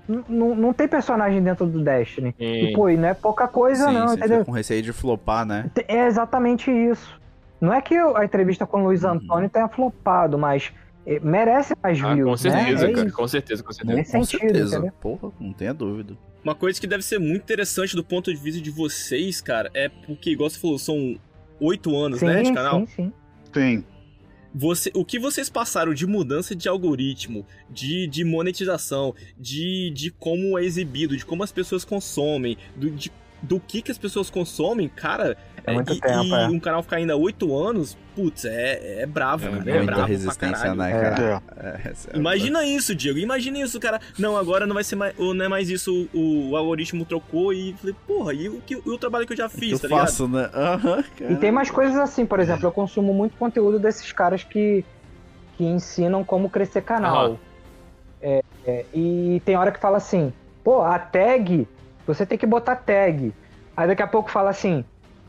[0.08, 2.34] não tem personagem dentro do Destiny.
[2.40, 4.46] E, pô, e não é pouca coisa, sim, não, entendeu?
[4.46, 5.70] com receio de flopar, né?
[5.86, 7.20] É exatamente isso.
[7.60, 9.12] Não é que a entrevista com o Luiz uhum.
[9.12, 10.72] Antônio tenha flopado, mas
[11.06, 12.94] é, merece mais ah, views, com certeza, né?
[12.94, 14.04] cara, é com certeza, com certeza.
[14.04, 14.78] Com sentido, certeza.
[14.78, 14.94] Entendeu?
[15.02, 16.14] Porra, não tenha dúvida.
[16.42, 19.90] Uma coisa que deve ser muito interessante do ponto de vista de vocês, cara, é
[19.90, 21.18] porque, igual você falou, são
[21.60, 22.80] oito anos, sim, né, de canal?
[22.82, 23.14] Sim, sim.
[23.54, 23.84] Sim.
[24.58, 30.58] Você, o que vocês passaram de mudança de algoritmo, de, de monetização, de, de como
[30.58, 34.88] é exibido, de como as pessoas consomem, do, de, do que, que as pessoas consomem,
[34.88, 36.48] cara, é muito e, tempo, e é.
[36.48, 39.64] um canal ficar ainda oito anos, putz, é, é bravo, é, né?
[39.66, 41.42] É, é bravo resistência, né, cara?
[41.58, 41.90] É.
[42.14, 43.18] É, Imagina isso, Diego.
[43.18, 44.00] Imagina isso, cara.
[44.18, 46.08] Não, agora não vai ser mais, não é mais isso.
[46.14, 49.50] O, o algoritmo trocou e falei, porra, e o, que, o trabalho que eu já
[49.50, 50.54] fiz, eu tá faço, ligado?
[50.54, 51.04] né?
[51.20, 54.86] Uhum, e tem mais coisas assim, por exemplo, eu consumo muito conteúdo desses caras que,
[55.58, 57.32] que ensinam como crescer canal.
[57.32, 57.38] Uhum.
[58.22, 60.32] É, é, e tem hora que fala assim,
[60.64, 61.68] pô, a tag,
[62.06, 63.34] você tem que botar tag.
[63.76, 64.86] Aí daqui a pouco fala assim,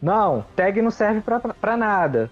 [0.06, 2.30] não, tag não serve pra, pra nada.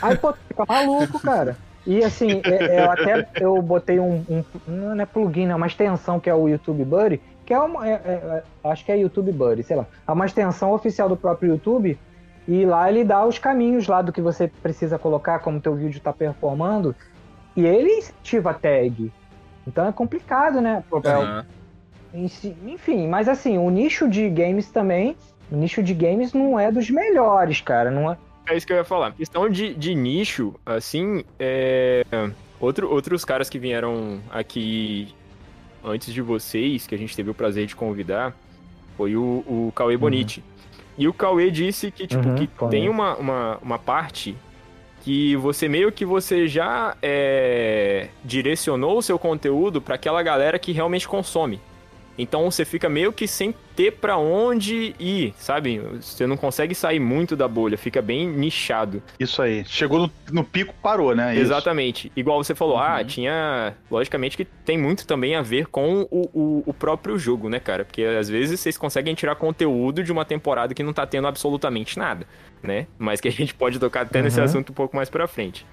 [0.00, 1.56] Aí, pô, fica maluco, cara.
[1.84, 5.66] E assim, é, é, eu até eu botei um, um, Não é plugin, é uma
[5.66, 7.88] extensão que é o YouTube Buddy, que é uma.
[7.88, 9.86] É, é, acho que é YouTube Buddy, sei lá.
[10.06, 11.98] É uma extensão oficial do próprio YouTube.
[12.46, 15.98] E lá ele dá os caminhos lá do que você precisa colocar, como teu vídeo
[15.98, 16.94] está performando.
[17.56, 19.12] E ele incentiva a tag.
[19.66, 20.84] Então é complicado, né?
[22.14, 22.28] Uhum.
[22.64, 25.16] Enfim, mas assim, o nicho de games também
[25.52, 27.90] o nicho de games não é dos melhores, cara.
[27.90, 28.16] Não é...
[28.48, 29.12] é isso que eu ia falar.
[29.12, 32.02] Questão de, de nicho, assim, é...
[32.58, 35.12] Outro, outros caras que vieram aqui
[35.84, 38.34] antes de vocês, que a gente teve o prazer de convidar,
[38.96, 40.00] foi o, o Cauê uhum.
[40.00, 40.42] Bonite.
[40.96, 44.36] E o Cauê disse que, tipo, uhum, que tem uma, uma, uma parte
[45.02, 50.70] que você meio que você já é, direcionou o seu conteúdo para aquela galera que
[50.70, 51.60] realmente consome.
[52.22, 55.80] Então você fica meio que sem ter para onde ir, sabe?
[56.00, 59.02] Você não consegue sair muito da bolha, fica bem nichado.
[59.18, 59.64] Isso aí.
[59.66, 61.34] Chegou no, no pico, parou, né?
[61.34, 61.42] Isso.
[61.42, 62.12] Exatamente.
[62.14, 62.96] Igual você falou, ah, uhum.
[62.96, 63.74] ah, tinha.
[63.90, 67.84] Logicamente que tem muito também a ver com o, o, o, próprio jogo, né, cara?
[67.84, 71.98] Porque às vezes vocês conseguem tirar conteúdo de uma temporada que não tá tendo absolutamente
[71.98, 72.26] nada,
[72.62, 72.86] né?
[72.98, 74.24] Mas que a gente pode tocar até uhum.
[74.24, 75.66] nesse assunto um pouco mais pra frente.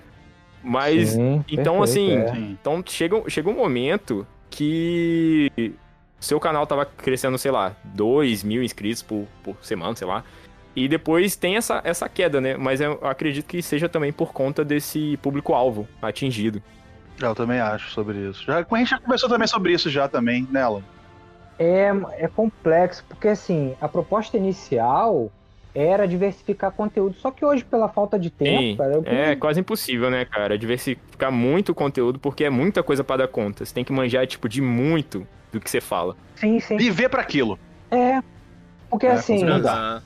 [0.64, 2.52] Mas, Sim, então, perfeito, assim, é.
[2.52, 5.74] então chega, chega um momento que
[6.20, 10.24] seu canal tava crescendo, sei lá, 2 mil inscritos por, por semana, sei lá.
[10.76, 12.56] E depois tem essa, essa queda, né?
[12.56, 16.62] Mas eu acredito que seja também por conta desse público-alvo atingido.
[17.20, 18.46] Eu também acho sobre isso.
[18.46, 20.80] Já, a gente já conversou também sobre isso já também, nela.
[20.80, 20.86] Né,
[21.60, 25.30] é, é complexo, porque assim, a proposta inicial
[25.76, 27.16] era diversificar conteúdo.
[27.18, 30.58] Só que hoje, pela falta de tempo, Sim, cara, É quase impossível, né, cara?
[30.58, 33.66] Diversificar muito conteúdo, porque é muita coisa para dar conta.
[33.66, 36.16] Você tem que manjar, tipo, de muito do que você fala.
[36.36, 36.78] Sim, sim.
[36.78, 37.60] Viver para aquilo.
[37.92, 38.22] É.
[38.90, 39.42] Porque é, assim,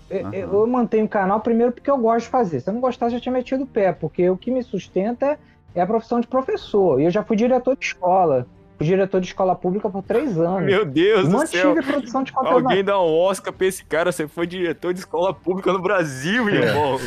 [0.10, 2.60] eu, eu, mantenho o canal primeiro porque eu gosto de fazer.
[2.60, 5.40] Se eu não gostasse, já tinha metido o pé, porque o que me sustenta
[5.74, 7.00] é a profissão de professor.
[7.00, 8.46] E eu já fui diretor de escola.
[8.78, 10.64] Fui diretor de escola pública por três anos.
[10.64, 11.76] Meu Deus do céu.
[11.76, 12.66] produção de conteúdo.
[12.66, 14.12] Alguém dá um Oscar pra esse cara.
[14.12, 16.54] Você foi diretor de escola pública no Brasil, é.
[16.54, 17.00] irmão.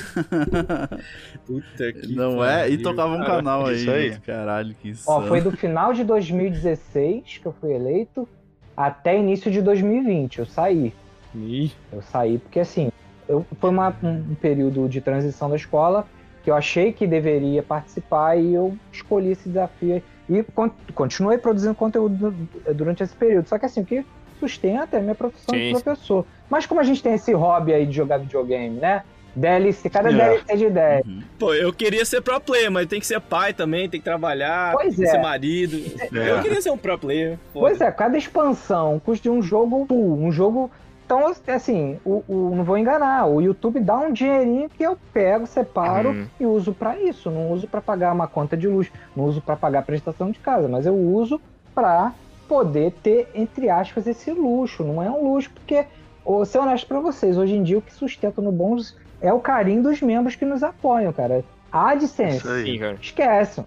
[1.44, 2.68] Puta que Não é?
[2.70, 3.76] E tocava um canal aí.
[3.76, 4.18] Isso aí.
[4.20, 5.10] Caralho, que isso.
[5.10, 8.28] Ó, foi do final de 2016 que eu fui eleito
[8.76, 10.38] até início de 2020.
[10.38, 10.94] Eu saí.
[11.34, 11.72] Ih.
[11.92, 12.90] Eu saí porque, assim,
[13.28, 16.06] eu, foi uma, um período de transição da escola
[16.42, 20.44] que eu achei que deveria participar e eu escolhi esse desafio e
[20.92, 22.34] continuei produzindo conteúdo
[22.74, 23.48] durante esse período.
[23.48, 24.04] Só que assim, o que
[24.40, 25.74] sustenta é a minha profissão Sim.
[25.74, 26.26] de professor.
[26.50, 29.02] Mas como a gente tem esse hobby aí de jogar videogame, né?
[29.36, 30.28] DLC, cada yeah.
[30.28, 31.02] DLC é de ideia.
[31.06, 31.22] Uhum.
[31.38, 34.72] Pô, eu queria ser pro player, mas tem que ser pai também, tem que trabalhar,
[34.72, 35.06] pois tem é.
[35.06, 35.76] que ser marido.
[36.14, 36.30] É.
[36.30, 37.38] Eu queria ser um pro player.
[37.52, 40.70] Pois é, cada expansão custa um jogo, um jogo
[41.06, 45.46] então, assim, o, o, não vou enganar, o YouTube dá um dinheirinho que eu pego,
[45.46, 46.26] separo uhum.
[46.40, 47.30] e uso para isso.
[47.30, 50.40] Não uso para pagar uma conta de luz, não uso para pagar a prestação de
[50.40, 51.40] casa, mas eu uso
[51.72, 52.12] para
[52.48, 54.82] poder ter, entre aspas, esse luxo.
[54.82, 55.84] Não é um luxo, porque,
[56.24, 59.38] vou ser honesto para vocês, hoje em dia o que sustenta no Bons é o
[59.38, 61.44] carinho dos membros que nos apoiam, cara.
[61.70, 63.64] A AdSense, aí, esquece.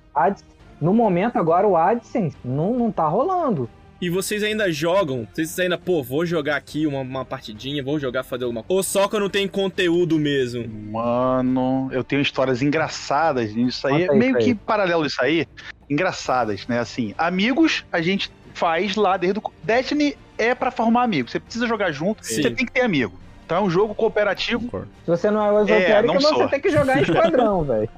[0.81, 3.69] no momento agora o AdSense não, não tá rolando.
[4.01, 5.27] E vocês ainda jogam?
[5.33, 8.77] Vocês ainda, pô, vou jogar aqui uma, uma partidinha, vou jogar, fazer alguma coisa?
[8.77, 10.67] Ou só quando tem conteúdo mesmo?
[10.91, 14.09] Mano, eu tenho histórias engraçadas nisso aí.
[14.09, 14.43] aí meio aí.
[14.43, 15.45] que paralelo isso aí.
[15.89, 16.79] Engraçadas, né?
[16.79, 19.43] Assim, amigos a gente faz lá desde o.
[19.63, 21.31] Destiny é para formar amigos.
[21.31, 22.41] Você precisa jogar junto, Sim.
[22.41, 23.19] você tem que ter amigo.
[23.45, 24.69] Então é um jogo cooperativo.
[25.03, 27.89] Se você não é o esotérico, é, você tem que jogar em esquadrão, velho.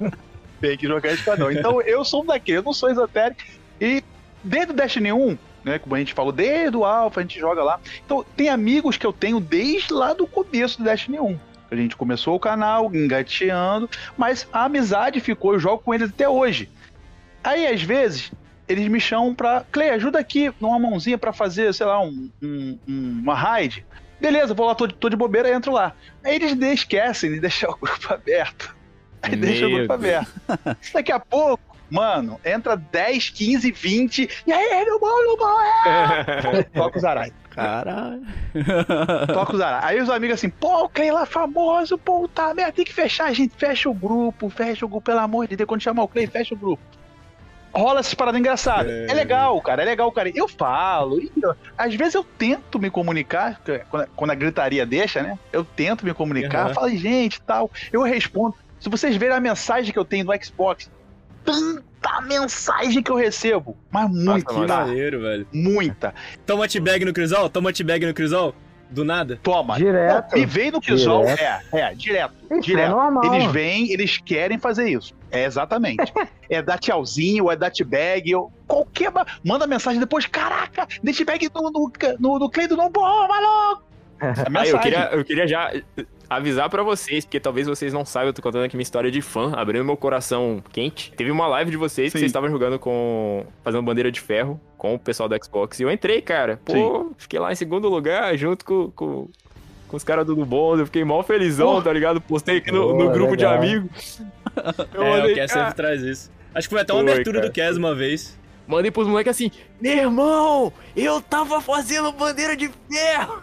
[0.59, 1.51] Tem que jogar em esquadrão.
[1.51, 3.41] Então eu sou um daquele, eu não sou esotérico.
[3.79, 4.03] E
[4.43, 5.79] desde o Destiny 1, né?
[5.79, 7.79] Como a gente falou, desde o Alpha a gente joga lá.
[8.05, 11.39] Então, tem amigos que eu tenho desde lá do começo do Destiny 1.
[11.69, 16.27] A gente começou o canal engateando, mas a amizade ficou, eu jogo com eles até
[16.27, 16.69] hoje.
[17.43, 18.31] Aí, às vezes,
[18.67, 19.65] eles me chamam pra.
[19.71, 23.85] Clay, ajuda aqui numa mãozinha para fazer, sei lá, um, um, uma raid.
[24.19, 25.93] Beleza, vou lá, tô, tô de bobeira, entro lá.
[26.23, 28.75] Aí eles esquecem de deixar o grupo aberto.
[29.21, 29.99] Aí Meu deixa o grupo Deus.
[29.99, 30.77] aberto.
[30.93, 34.43] Daqui a pouco, Mano, entra 10, 15, 20.
[34.47, 36.63] E aí, no bom, no bom, é!
[36.73, 37.33] Toca os arais.
[37.49, 38.21] Caralho.
[39.27, 39.83] Toca os arais.
[39.83, 43.25] Aí os amigos assim, pô, o Clay lá famoso, pô, tá merda, tem que fechar.
[43.25, 45.67] A gente fecha o grupo, fecha o grupo, pelo amor de Deus.
[45.67, 46.81] Quando chamar o Clay, fecha o grupo
[47.73, 48.91] rola essas paradas engraçadas.
[48.91, 49.07] É.
[49.11, 49.13] é.
[49.13, 50.29] legal, cara, é legal, cara.
[50.35, 51.31] Eu falo, e,
[51.77, 53.61] às vezes eu tento me comunicar,
[54.15, 55.39] quando a gritaria deixa, né?
[55.51, 56.73] Eu tento me comunicar, uhum.
[56.73, 57.71] falo, gente, tal.
[57.91, 58.55] Eu respondo.
[58.79, 60.89] Se vocês verem a mensagem que eu tenho no Xbox,
[61.43, 63.77] tanta mensagem que eu recebo.
[63.89, 64.53] Mas muita.
[64.53, 65.47] Nossa, maneiro, velho.
[65.53, 66.13] Muita.
[66.45, 67.49] Toma bag no Crisol?
[67.49, 68.55] Toma bag no Crisol?
[68.89, 69.39] Do nada?
[69.41, 69.77] Toma.
[69.77, 70.33] Direto.
[70.35, 71.25] Me vem no Crisol.
[71.25, 72.33] É, é, direto.
[72.43, 72.85] Isso é direto.
[72.85, 73.33] É normal.
[73.33, 75.13] Eles vêm, eles querem fazer isso.
[75.31, 76.11] É exatamente.
[76.49, 79.11] é dar tchauzinho, é dar bag, ou qualquer.
[79.45, 80.85] Manda mensagem depois, caraca,
[81.25, 83.83] bag no, no, no, no Cleido não, pô, maluco!
[84.19, 85.71] Ah, eu, queria, eu queria já
[86.31, 89.21] avisar para vocês, porque talvez vocês não saibam, eu tô contando aqui minha história de
[89.21, 91.11] fã, abrindo meu coração quente.
[91.11, 92.13] Teve uma live de vocês Sim.
[92.13, 93.45] que vocês estavam jogando com.
[93.61, 95.81] fazendo bandeira de ferro com o pessoal do Xbox.
[95.81, 96.57] E eu entrei, cara.
[96.63, 97.15] Pô, Sim.
[97.17, 99.29] fiquei lá em segundo lugar, junto com, com,
[99.89, 100.77] com os caras do Bom.
[100.77, 101.81] Eu fiquei mal felizão, oh.
[101.81, 102.21] tá ligado?
[102.21, 103.59] Postei aqui no, no grupo legal.
[103.59, 104.21] de amigos.
[104.93, 106.31] Eu é, mandei, o Cass sempre traz isso.
[106.55, 107.49] Acho que foi até uma foi, abertura cara.
[107.49, 108.39] do Cass uma vez.
[108.65, 113.41] Mandei pros moleques assim, meu irmão, eu tava fazendo bandeira de ferro.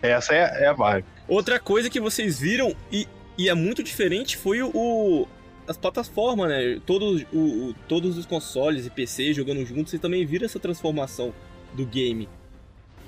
[0.00, 1.04] Essa é, é a vibe.
[1.30, 3.06] Outra coisa que vocês viram e,
[3.38, 5.28] e é muito diferente foi o,
[5.68, 6.80] as plataformas, né?
[6.84, 7.38] Todos, o,
[7.68, 11.32] o, todos os consoles e PC jogando juntos, você também vira essa transformação
[11.72, 12.28] do game.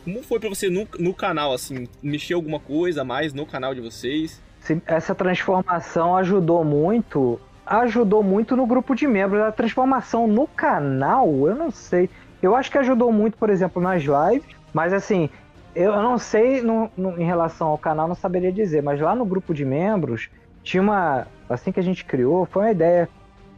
[0.05, 1.89] Como foi para você no, no canal, assim?
[2.01, 4.41] Mexer alguma coisa a mais no canal de vocês?
[4.87, 7.41] Essa transformação ajudou muito.
[7.67, 9.43] Ajudou muito no grupo de membros.
[9.43, 12.09] A transformação no canal, eu não sei.
[12.41, 14.49] Eu acho que ajudou muito, por exemplo, nas lives.
[14.73, 15.29] Mas assim,
[15.75, 18.83] eu não sei no, no, em relação ao canal, não saberia dizer.
[18.83, 20.31] Mas lá no grupo de membros,
[20.63, 21.27] tinha uma.
[21.49, 23.09] Assim que a gente criou, foi uma ideia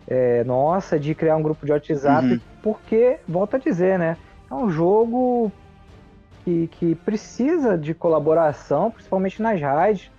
[0.07, 2.27] é, nossa de criar um grupo de WhatsApp.
[2.27, 2.40] Uhum.
[2.62, 4.16] Porque, volto a dizer, né?
[4.50, 5.50] É um jogo
[6.44, 10.11] que, que precisa de colaboração, principalmente nas raids,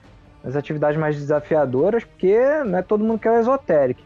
[0.44, 4.02] nas atividades mais desafiadoras, porque não é todo mundo que é o esotérico.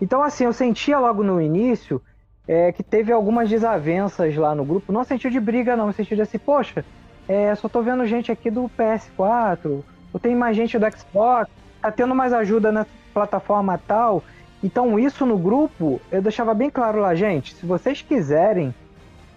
[0.00, 2.00] Então, assim, eu sentia logo no início
[2.48, 6.16] é, que teve algumas desavenças lá no grupo, não sentido de briga, não, no sentido
[6.16, 6.84] de assim, poxa,
[7.30, 11.48] é, só tô vendo gente aqui do PS4, ou tem mais gente do Xbox,
[11.80, 14.24] tá tendo mais ajuda na plataforma tal.
[14.64, 18.74] Então, isso no grupo, eu deixava bem claro lá, gente, se vocês quiserem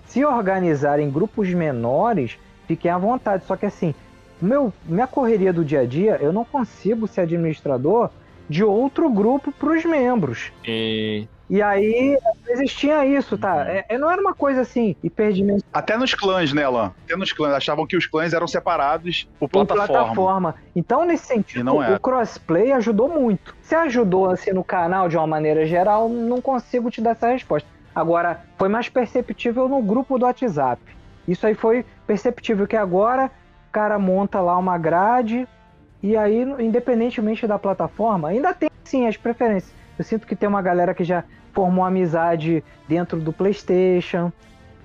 [0.07, 3.45] se organizar em grupos menores, fiquem à vontade.
[3.45, 3.93] Só que assim,
[4.41, 8.09] meu, minha correria do dia a dia, eu não consigo ser administrador
[8.49, 10.51] de outro grupo para os membros.
[11.49, 13.55] E aí, existia isso, tá?
[13.55, 13.61] Uhum.
[13.61, 15.69] É, é, não era uma coisa assim, hiperdimensional.
[15.73, 16.91] Até nos clãs, né, Lan?
[17.05, 17.53] Até nos clãs.
[17.53, 20.03] Achavam que os clãs eram separados por, por plataforma.
[20.03, 20.55] plataforma.
[20.75, 21.95] Então, nesse sentido, é.
[21.95, 23.53] o crossplay ajudou muito.
[23.61, 27.67] Se ajudou, assim, no canal de uma maneira geral, não consigo te dar essa resposta.
[27.93, 30.81] Agora, foi mais perceptível no grupo do WhatsApp.
[31.27, 33.29] Isso aí foi perceptível que agora
[33.69, 35.47] o cara monta lá uma grade
[36.01, 39.73] e aí, independentemente da plataforma, ainda tem sim as preferências.
[39.97, 44.31] Eu sinto que tem uma galera que já formou amizade dentro do PlayStation.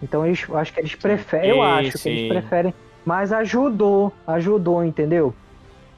[0.03, 2.03] Então eles acho que eles preferem, eu acho sim.
[2.03, 5.35] que eles preferem, mas ajudou, ajudou, entendeu?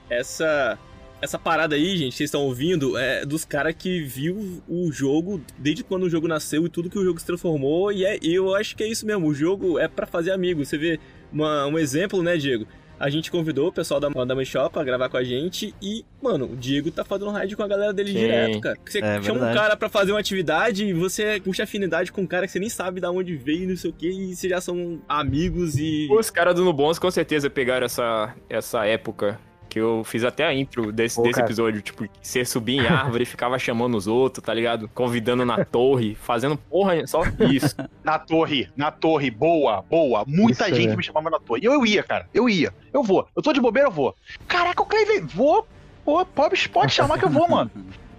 [0.08, 0.78] Essa
[1.20, 5.84] essa parada aí, gente, vocês estão ouvindo, é dos caras que viu o jogo desde
[5.84, 7.92] quando o jogo nasceu e tudo que o jogo se transformou.
[7.92, 10.68] E é, eu acho que é isso mesmo, o jogo é para fazer amigos.
[10.68, 10.98] Você vê
[11.30, 12.66] uma, um exemplo, né, Diego?
[13.00, 16.44] A gente convidou o pessoal da Madame Shop pra gravar com a gente e, mano,
[16.44, 18.18] o Diego tá fazendo raid com a galera dele Sim.
[18.18, 18.78] direto, cara.
[18.84, 19.50] Você é, chama verdade.
[19.50, 22.58] um cara pra fazer uma atividade e você puxa afinidade com um cara que você
[22.58, 26.08] nem sabe de onde veio, não sei o que, e vocês já são amigos e.
[26.12, 30.52] Os caras do Nubons com certeza pegaram essa, essa época que eu fiz até a
[30.52, 34.52] intro desse, Pô, desse episódio, tipo, você subia em árvore, ficava chamando os outros, tá
[34.52, 34.88] ligado?
[34.88, 37.76] Convidando na torre, fazendo porra, só isso.
[38.02, 40.24] Na torre, na torre, boa, boa.
[40.26, 40.96] Muita isso gente é.
[40.96, 41.60] me chamava na torre.
[41.62, 42.74] E eu, eu ia, cara, eu ia.
[42.92, 43.28] Eu vou.
[43.36, 44.16] Eu tô de bobeira, eu vou.
[44.48, 45.66] Caraca, o Cleve, vou.
[46.04, 47.70] Pô, pode, pode chamar que eu vou, mano.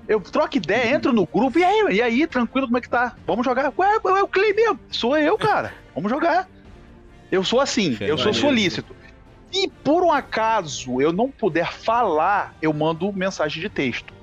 [0.07, 3.15] Eu troco ideia, entro no grupo, e aí, e aí, tranquilo, como é que tá?
[3.25, 3.73] Vamos jogar?
[3.77, 4.79] Ué, é o Clay mesmo.
[4.89, 5.73] Sou eu, cara.
[5.93, 6.47] Vamos jogar.
[7.31, 8.95] Eu sou assim, eu sou solícito.
[9.51, 14.13] Se por um acaso eu não puder falar, eu mando mensagem de texto.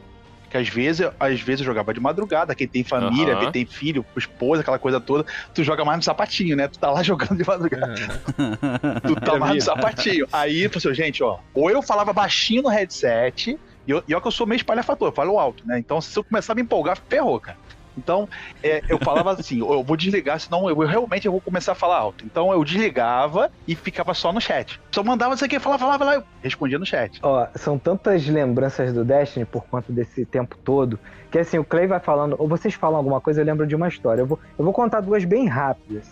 [0.51, 3.41] Que às vezes, às vezes eu jogava de madrugada, quem tem família, uhum.
[3.41, 6.69] quem tem filho, esposa, aquela coisa toda, tu joga mais no sapatinho, né?
[6.69, 8.23] Tu tá lá jogando de madrugada.
[8.38, 9.14] Uhum.
[9.14, 10.27] tu tá mais no sapatinho.
[10.33, 14.27] Aí, assim, gente, ó, ou eu falava baixinho no headset, e eu, e eu que
[14.27, 15.79] eu sou meio espalhafator, eu falo alto, né?
[15.79, 17.59] Então, se eu começar a me empolgar, ferrou, cara.
[17.98, 18.28] Então,
[18.62, 21.74] é, eu falava assim, eu vou desligar, senão eu, eu, realmente eu vou começar a
[21.74, 22.24] falar alto.
[22.24, 24.80] Então eu desligava e ficava só no chat.
[24.92, 27.18] Só mandava isso aqui, falava, falava lá, eu respondia no chat.
[27.22, 30.98] Ó, são tantas lembranças do Destiny por conta desse tempo todo,
[31.30, 33.88] que assim, o Clay vai falando, ou vocês falam alguma coisa, eu lembro de uma
[33.88, 34.22] história.
[34.22, 36.08] Eu vou, eu vou contar duas bem rápidas.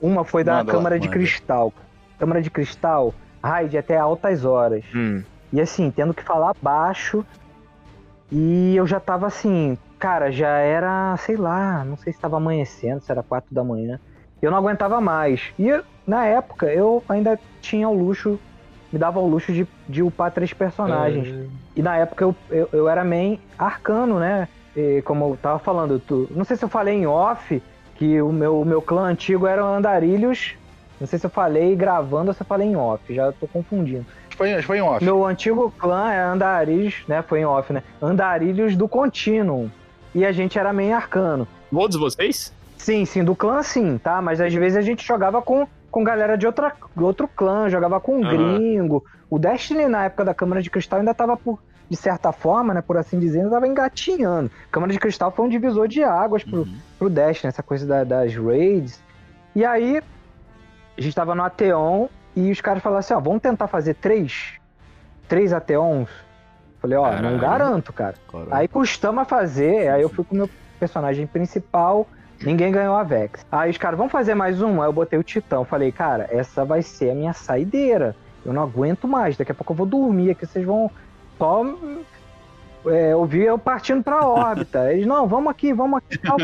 [0.00, 1.18] Uma foi da manda Câmara lá, de manda.
[1.18, 1.72] Cristal.
[2.18, 4.84] Câmara de Cristal, raid até altas horas.
[4.94, 5.22] Hum.
[5.52, 7.24] E assim, tendo que falar baixo.
[8.30, 13.00] E eu já tava assim, cara, já era, sei lá, não sei se estava amanhecendo,
[13.00, 13.98] se era quatro da manhã.
[14.42, 15.40] Eu não aguentava mais.
[15.58, 18.38] E na época eu ainda tinha o luxo,
[18.92, 21.26] me dava o luxo de, de upar três personagens.
[21.26, 21.46] É...
[21.74, 24.46] E na época eu, eu, eu, era main arcano, né?
[24.76, 27.62] E como eu tava falando, tu, não sei se eu falei em off
[27.94, 30.54] que o meu, o meu clã antigo era Andarilhos.
[31.00, 34.04] Não sei se eu falei gravando ou se eu falei em off, já tô confundindo.
[34.36, 35.02] Foi, foi em off.
[35.02, 37.22] Meu antigo clã é Andarilhos, né?
[37.22, 37.82] Foi em off, né?
[38.02, 39.70] Andarilhos do Continuum
[40.14, 41.46] e a gente era meio arcano.
[41.70, 42.52] Todos vocês?
[42.78, 44.20] Sim, sim, do clã sim, tá?
[44.20, 48.18] Mas às vezes a gente jogava com, com galera de outra, outro clã, jogava com
[48.18, 49.04] um gringo.
[49.28, 51.58] O Destiny na época da Câmara de Cristal ainda tava por,
[51.88, 54.50] de certa forma, né, por assim dizer, ainda tava engatinhando.
[54.70, 56.76] Câmara de Cristal foi um divisor de águas pro, uhum.
[56.98, 59.02] pro Destiny, essa coisa da, das raids.
[59.56, 60.02] E aí,
[60.96, 64.54] a gente tava no Ateon e os caras falaram assim, ó, vamos tentar fazer três,
[65.26, 66.10] três Ateons
[66.84, 67.30] Falei, ó, Caralho.
[67.30, 68.14] não garanto, cara.
[68.30, 68.54] Caralho.
[68.54, 72.06] Aí costuma fazer, aí eu fui com o meu personagem principal,
[72.42, 73.42] ninguém ganhou a Vex.
[73.50, 74.82] Aí os caras, vamos fazer mais um?
[74.82, 75.64] Aí eu botei o Titão.
[75.64, 78.14] Falei, cara, essa vai ser a minha saideira.
[78.44, 80.90] Eu não aguento mais, daqui a pouco eu vou dormir aqui, vocês vão
[81.38, 81.64] só
[82.84, 84.92] é, eu vi eu partindo pra órbita.
[84.92, 86.18] Eles, não, vamos aqui, vamos aqui.
[86.18, 86.36] Tal.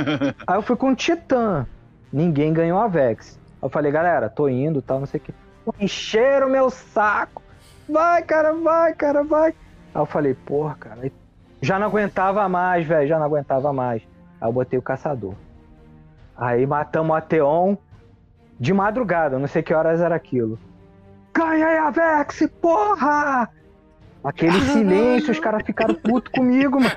[0.47, 1.67] Aí eu fui com o Titã.
[2.11, 3.39] Ninguém ganhou a Vex.
[3.63, 5.35] Eu falei, galera, tô indo, tal, não sei o que.
[5.79, 7.43] Encheram meu saco.
[7.87, 9.55] Vai, cara, vai, cara, vai.
[9.95, 11.13] Aí eu falei, porra, cara.
[11.61, 14.03] Já não aguentava mais, velho, já não aguentava mais.
[14.41, 15.35] Aí eu botei o caçador.
[16.37, 17.77] Aí matamos a Teon
[18.59, 20.59] de madrugada, não sei que horas era aquilo.
[21.35, 23.49] Ganhei a Vex, porra!
[24.23, 26.95] Aquele silêncio, os caras ficaram putos comigo, mano.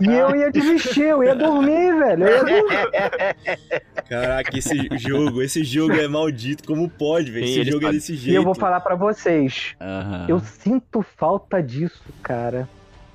[0.00, 2.24] E eu ia desistir, eu ia dormir, velho.
[2.24, 3.82] Eu ia dormir.
[4.08, 7.46] Caraca, esse jogo, esse jogo é maldito, como pode, velho?
[7.46, 8.32] Esse jogo é desse jeito.
[8.32, 9.74] E eu vou falar para vocês.
[9.80, 10.26] Uhum.
[10.28, 12.68] Eu sinto falta disso, cara.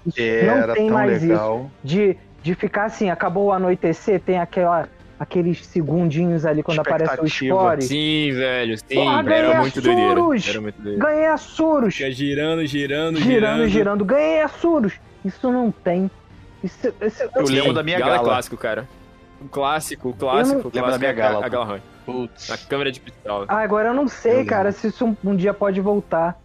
[0.07, 1.69] Isso não tem mais legal.
[1.83, 1.95] isso.
[1.95, 4.89] De, de ficar assim, acabou o anoitecer, tem aquela
[5.19, 7.81] aqueles segundinhos ali quando aparece o score.
[7.81, 8.95] Sim, velho, sim.
[8.95, 10.11] Porra, era, muito doideira.
[10.11, 11.05] era muito doideira.
[11.05, 11.95] Ganhei a Surus.
[11.95, 13.19] Fica girando, girando, girando.
[13.19, 14.05] Girando, girando.
[14.05, 14.93] Ganhei a Surus.
[15.23, 16.09] Isso não tem.
[16.63, 18.13] Isso, isso, eu, eu lembro da minha gala.
[18.13, 18.23] gala.
[18.23, 18.87] clássico, cara.
[19.41, 21.45] O clássico, o clássico, o clássico da minha gala.
[21.45, 22.49] A, Gala Putz.
[22.49, 23.45] Na câmera de cristal.
[23.47, 26.39] Ah, agora eu não sei, eu cara, se isso um, um, dia pode voltar.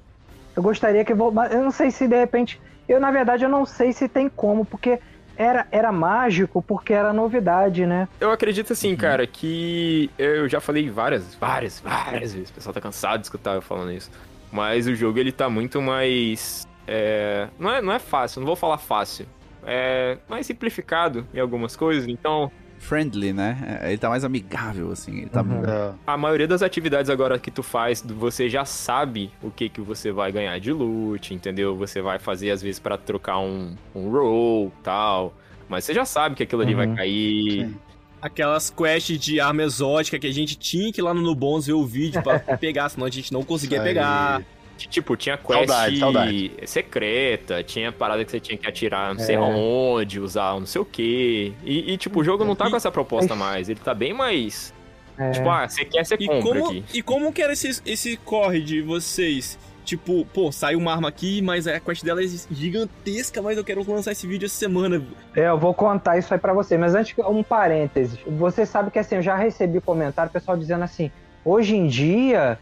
[0.56, 1.12] Eu gostaria que...
[1.12, 2.60] Eu não sei se de repente...
[2.88, 4.98] Eu, na verdade, eu não sei se tem como, porque
[5.36, 8.08] era, era mágico porque era novidade, né?
[8.20, 8.96] Eu acredito assim, uhum.
[8.96, 12.50] cara, que eu já falei várias, várias, várias vezes.
[12.50, 14.10] O pessoal tá cansado de escutar eu falando isso.
[14.52, 16.66] Mas o jogo ele tá muito mais.
[16.86, 19.26] É, não, é, não é fácil, não vou falar fácil.
[19.64, 22.50] É mais simplificado em algumas coisas, então
[22.80, 23.80] friendly, né?
[23.82, 25.18] É, ele tá mais amigável, assim.
[25.18, 25.42] Ele tá...
[25.42, 25.64] Uhum.
[25.64, 25.92] É.
[26.06, 30.10] A maioria das atividades agora que tu faz, você já sabe o que que você
[30.10, 31.76] vai ganhar de loot, entendeu?
[31.76, 35.34] Você vai fazer, às vezes, para trocar um, um roll, tal.
[35.68, 36.78] Mas você já sabe que aquilo ali uhum.
[36.78, 37.68] vai cair.
[37.68, 37.76] Sim.
[38.20, 41.74] Aquelas quests de arma exótica que a gente tinha que ir lá no Nubons ver
[41.74, 44.42] o vídeo para pegar, senão a gente não conseguia pegar.
[44.88, 46.52] Tipo, tinha quest saudade, saudade.
[46.64, 49.40] secreta, tinha parada que você tinha que atirar não sei é.
[49.40, 51.52] onde, usar não sei o quê.
[51.64, 53.68] E, e, tipo, o jogo não tá com essa proposta mais.
[53.68, 54.74] Ele tá bem mais.
[55.18, 55.30] É.
[55.32, 56.84] Tipo, ah, você quer, você e compra como, aqui.
[56.94, 59.58] E como que era esse, esse corre de vocês?
[59.84, 63.82] Tipo, pô, sai uma arma aqui, mas a quest dela é gigantesca, mas eu quero
[63.90, 65.02] lançar esse vídeo essa semana.
[65.34, 66.78] É, eu vou contar isso aí pra você.
[66.78, 68.18] Mas antes, um parênteses.
[68.26, 71.10] Você sabe que assim, eu já recebi comentário, pessoal dizendo assim,
[71.44, 72.58] hoje em dia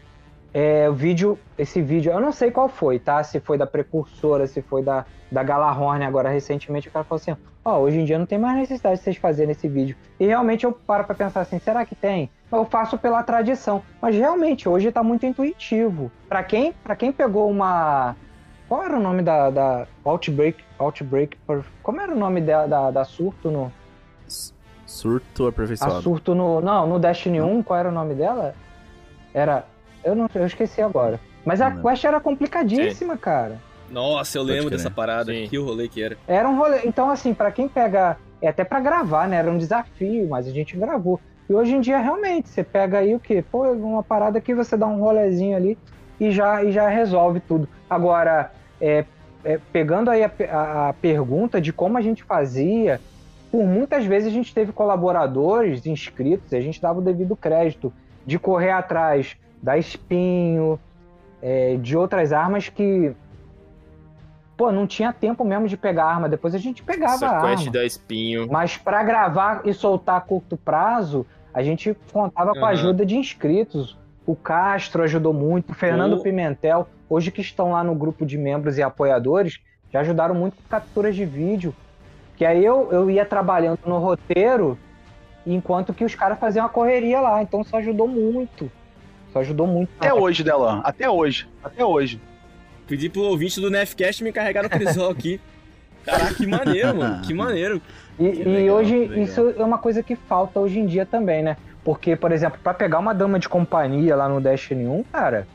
[0.53, 3.23] é, o vídeo, esse vídeo, eu não sei qual foi, tá?
[3.23, 7.35] Se foi da precursora, se foi da, da Galahorn agora recentemente, o cara falou assim,
[7.63, 9.95] ó, oh, hoje em dia não tem mais necessidade de vocês fazerem esse vídeo.
[10.19, 12.31] E realmente eu paro pra pensar assim, será que tem?
[12.51, 13.83] Eu faço pela tradição.
[14.01, 16.11] Mas realmente, hoje tá muito intuitivo.
[16.27, 18.15] Para quem, pra quem pegou uma...
[18.67, 20.63] Qual era o nome da, da Outbreak?
[20.77, 21.37] Outbreak.
[21.81, 23.71] Como era o nome da, da, da surto no.
[24.85, 25.97] Surto aperfeiçoado.
[25.97, 26.61] A surto no.
[26.61, 28.53] Não, no Destiny 1, qual era o nome dela?
[29.33, 29.65] Era
[30.03, 31.19] eu não eu esqueci agora.
[31.45, 31.81] Mas a não.
[31.81, 33.19] quest era complicadíssima, Sim.
[33.19, 33.61] cara.
[33.89, 35.33] Nossa, eu lembro dessa parada.
[35.33, 35.47] Sim.
[35.47, 36.17] Que o rolê que era.
[36.27, 36.81] Era um rolê.
[36.85, 38.17] Então, assim, para quem pega.
[38.41, 39.35] É até para gravar, né?
[39.37, 41.19] Era um desafio, mas a gente gravou.
[41.49, 43.43] E hoje em dia, realmente, você pega aí o quê?
[43.51, 45.77] Pô, uma parada que você dá um rolezinho ali
[46.19, 47.67] e já, e já resolve tudo.
[47.89, 49.03] Agora, é,
[49.43, 53.01] é, pegando aí a, a, a, pergunta de como a gente fazia,
[53.51, 57.91] por muitas vezes a gente teve colaboradores inscritos, e a gente dava o devido crédito
[58.25, 60.79] de correr atrás da espinho,
[61.41, 63.13] é, de outras armas que.
[64.57, 66.27] Pô, não tinha tempo mesmo de pegar arma.
[66.27, 67.71] Depois a gente pegava Essa a arma.
[67.71, 68.47] da espinho.
[68.51, 72.59] Mas para gravar e soltar a curto prazo, a gente contava uhum.
[72.59, 73.97] com a ajuda de inscritos.
[74.25, 76.21] O Castro ajudou muito, o Fernando o...
[76.21, 79.59] Pimentel, hoje que estão lá no grupo de membros e apoiadores,
[79.91, 81.73] já ajudaram muito com capturas de vídeo.
[82.35, 84.77] Que aí eu, eu ia trabalhando no roteiro,
[85.47, 87.41] enquanto que os caras faziam a correria lá.
[87.41, 88.69] Então isso ajudou muito.
[89.29, 89.89] Isso ajudou muito.
[89.99, 90.81] Até hoje, Delan.
[90.83, 91.47] Até hoje.
[91.63, 92.19] Até hoje.
[92.87, 95.39] Pedi pro ouvinte do Nefcast me carregar no crisol aqui.
[96.03, 97.21] Caraca, que maneiro, mano.
[97.21, 97.81] Que maneiro.
[98.19, 99.17] E, que legal, e hoje, legal.
[99.19, 101.55] isso é uma coisa que falta hoje em dia também, né?
[101.83, 105.47] Porque, por exemplo, para pegar uma dama de companhia lá no Destiny 1, cara,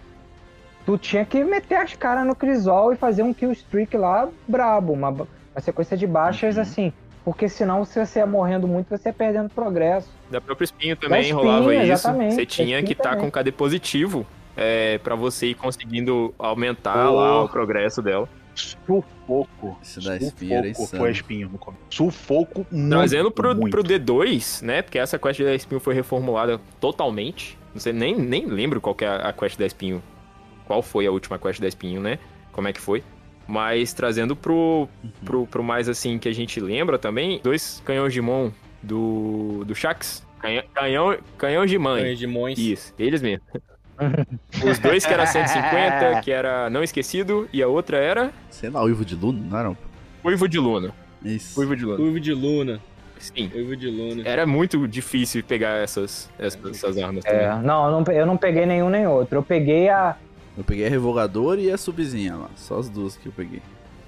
[0.86, 4.92] tu tinha que meter as caras no crisol e fazer um kill streak lá brabo.
[4.92, 6.62] Uma, uma sequência de baixas, uhum.
[6.62, 6.92] assim,
[7.24, 10.10] porque senão, se você ia morrendo muito, você ia perdendo progresso.
[10.30, 12.12] Da própria espinho também espinho, rolava isso.
[12.12, 17.14] Você tinha que estar tá com KD positivo é, para você ir conseguindo aumentar oh.
[17.14, 18.28] lá o progresso dela.
[18.54, 19.78] Sufoco.
[19.82, 21.82] Isso da espinho Sufoco foi espinho no começo.
[21.88, 23.70] Sufoco muito, Trazendo pro, muito.
[23.70, 24.82] pro D2, né?
[24.82, 27.58] Porque essa quest da espinho foi reformulada totalmente.
[27.72, 30.02] Não sei, nem, nem lembro qual que é a quest da espinho.
[30.66, 32.18] Qual foi a última quest da espinho, né?
[32.52, 33.02] Como é que foi?
[33.46, 35.10] Mas trazendo pro, uhum.
[35.24, 39.74] pro, pro mais assim que a gente lembra também, dois canhões de mão do, do
[39.74, 40.24] Shax.
[40.40, 42.02] Canhão, canhão, de mãe.
[42.02, 42.58] Canhão de mães.
[42.58, 43.44] Isso, eles mesmo.
[44.68, 48.32] Os dois que era 150, que era Não Esquecido, e a outra era.
[48.50, 49.76] Sei lá, Uivo de Luna, não era?
[50.24, 50.92] Uivo de Luna.
[51.24, 51.58] Isso.
[51.58, 52.02] Uivo de Luna.
[52.02, 52.80] Uivo de Luna.
[53.18, 53.50] Sim.
[53.54, 54.22] Uivo de Luna.
[54.26, 57.40] Era muito difícil pegar essas, essas, essas armas também.
[57.40, 59.38] É, não, eu não, eu não peguei nenhum nem outro.
[59.38, 60.16] Eu peguei a,
[60.56, 62.48] Eu peguei a revogador e a subzinha lá.
[62.56, 63.60] Só as duas que eu peguei.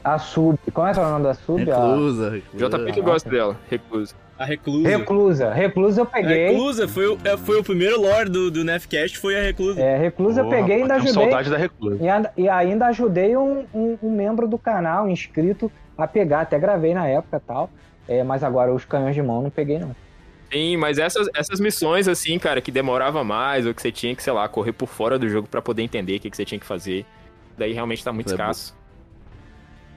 [0.05, 0.57] a sub.
[0.73, 1.61] Como é que é o nome da sub?
[1.71, 2.69] A Reclusa, reclusa.
[2.79, 4.15] JP que gosta dela, recluso.
[4.39, 4.89] A Reclusa.
[4.89, 5.51] Reclusa.
[5.53, 6.49] Reclusa eu A peguei.
[6.51, 9.81] Reclusa foi o, é, foi o primeiro lore do, do Nefcast, foi a Reclusa.
[9.81, 11.13] É, reclusa eu peguei e ainda ajudei.
[11.15, 12.05] saudade da reclusa.
[12.05, 16.43] E, ainda- e ainda ajudei um, um- um membro do canal, um inscrito, a pegar.
[16.43, 17.71] Até gravei na época e tal.
[18.07, 19.91] É, mas agora os canhões de mão não peguei, não.
[20.53, 24.23] Sim, mas essas, essas missões, assim, cara, que demorava mais, ou que você tinha que,
[24.23, 26.59] sei lá, correr por fora do jogo pra poder entender o que, que você tinha
[26.59, 27.05] que fazer,
[27.59, 28.75] daí realmente tá muito Foi escasso.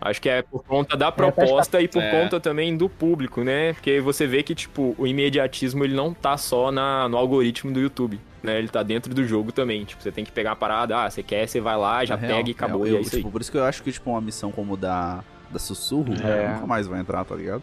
[0.02, 2.10] Acho que é por conta da proposta e por É.
[2.10, 3.74] conta também do público, né?
[3.74, 7.82] Porque você vê que, tipo, o imediatismo, ele não tá só na, no algoritmo do
[7.82, 8.58] YouTube, né?
[8.58, 9.84] Ele tá dentro do jogo também.
[9.84, 12.18] Tipo, você tem que pegar a parada, ah, você quer, você vai lá, já É
[12.18, 12.88] real, pega e acabou, real.
[12.88, 13.22] e Eu, é isso aí.
[13.22, 15.22] tipo, Por isso que eu acho que, tipo, uma missão como da,
[15.52, 16.54] da Sussurro É.
[16.54, 17.62] nunca mais vai entrar, tá ligado?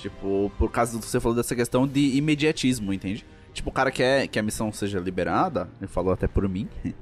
[0.00, 3.24] Tipo, por causa do que você falou dessa questão de imediatismo, entende?
[3.52, 6.68] Tipo, o cara quer que a missão seja liberada, ele falou até por mim.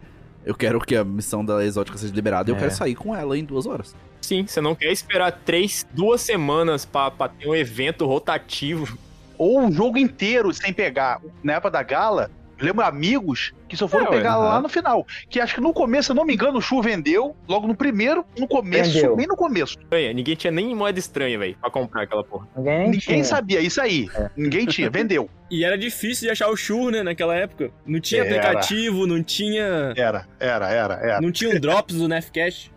[0.47, 2.61] Eu quero que a missão da exótica seja liberada e eu É.
[2.61, 3.95] quero sair com ela em duas horas.
[4.23, 8.97] Sim, você não quer esperar três, duas semanas pra, pra ter um evento rotativo.
[9.37, 11.21] Ou um jogo inteiro sem pegar.
[11.43, 15.07] Na época da gala, eu lembro amigos que só foram É, pegar lá no final.
[15.29, 17.37] Que acho que no começo, se eu não me engano, o Chu vendeu.
[17.49, 19.17] Logo no primeiro, no começo, Vendeu.
[19.17, 19.79] bem no começo.
[19.79, 22.49] Estranha, Ninguém tinha nem moeda estranha, velho, pra comprar aquela porra.
[22.57, 23.25] Ninguém Ninguém tinha.
[23.25, 24.09] sabia, isso aí.
[24.15, 24.31] É.
[24.37, 25.29] Ninguém tinha, vendeu.
[25.51, 27.71] E era difícil de achar o Shure, né, naquela época.
[27.87, 28.37] Não tinha Era.
[28.37, 29.95] aplicativo, não tinha.
[29.97, 31.21] Era, era, era, era.
[31.23, 32.71] Não tinha um drops do Nefcast.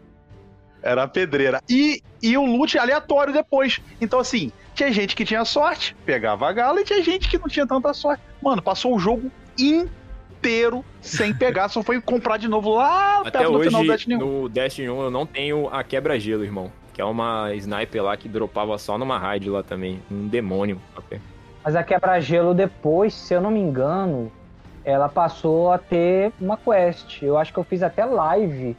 [0.81, 1.61] Era a pedreira.
[1.69, 3.79] E, e o loot aleatório depois.
[3.99, 7.47] Então, assim, tinha gente que tinha sorte, pegava a gala, e tinha gente que não
[7.47, 8.23] tinha tanta sorte.
[8.41, 13.51] Mano, passou o jogo inteiro sem pegar, só foi comprar de novo lá Até perto
[13.51, 14.19] do hoje, final do Destiny 1.
[14.19, 16.71] no Destiny 1, eu não tenho a quebra-gelo, irmão.
[16.93, 20.01] Que é uma sniper lá que dropava só numa raid lá também.
[20.11, 20.81] Um demônio.
[21.63, 24.31] Mas a quebra-gelo depois, se eu não me engano,
[24.83, 27.21] ela passou a ter uma quest.
[27.21, 28.75] Eu acho que eu fiz até live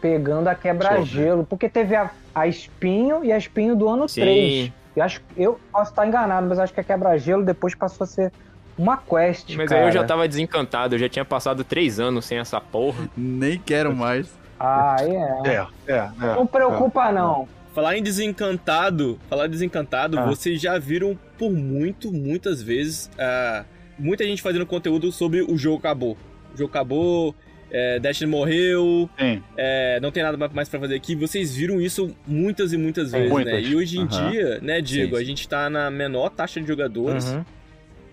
[0.00, 4.20] pegando a quebra-gelo, porque teve a, a espinho e a espinho do ano Sim.
[4.20, 4.72] 3.
[4.96, 8.32] Eu acho eu posso estar enganado, mas acho que a quebra-gelo depois passou a ser
[8.76, 9.54] uma quest.
[9.56, 9.82] Mas cara.
[9.82, 13.08] aí eu já tava desencantado, eu já tinha passado três anos sem essa porra.
[13.16, 14.28] Nem quero mais.
[14.58, 15.48] Ah, é.
[15.50, 16.10] É, é, é.
[16.34, 17.48] Não preocupa, não.
[17.74, 20.26] Falar em desencantado, falar em desencantado, Ah.
[20.26, 23.64] vocês já viram por muito, muitas vezes, ah,
[23.98, 26.16] muita gente fazendo conteúdo sobre o jogo acabou.
[26.54, 27.34] O jogo acabou,
[27.70, 29.42] é, Destiny morreu, Sim.
[29.56, 31.14] é, não tem nada mais pra fazer aqui.
[31.16, 33.52] Vocês viram isso muitas e muitas Sim, vezes, muitas.
[33.54, 33.62] né?
[33.62, 34.30] E hoje em Aham.
[34.30, 37.32] dia, né, Diego, Sim, a gente tá na menor taxa de jogadores.
[37.32, 37.42] Uhum.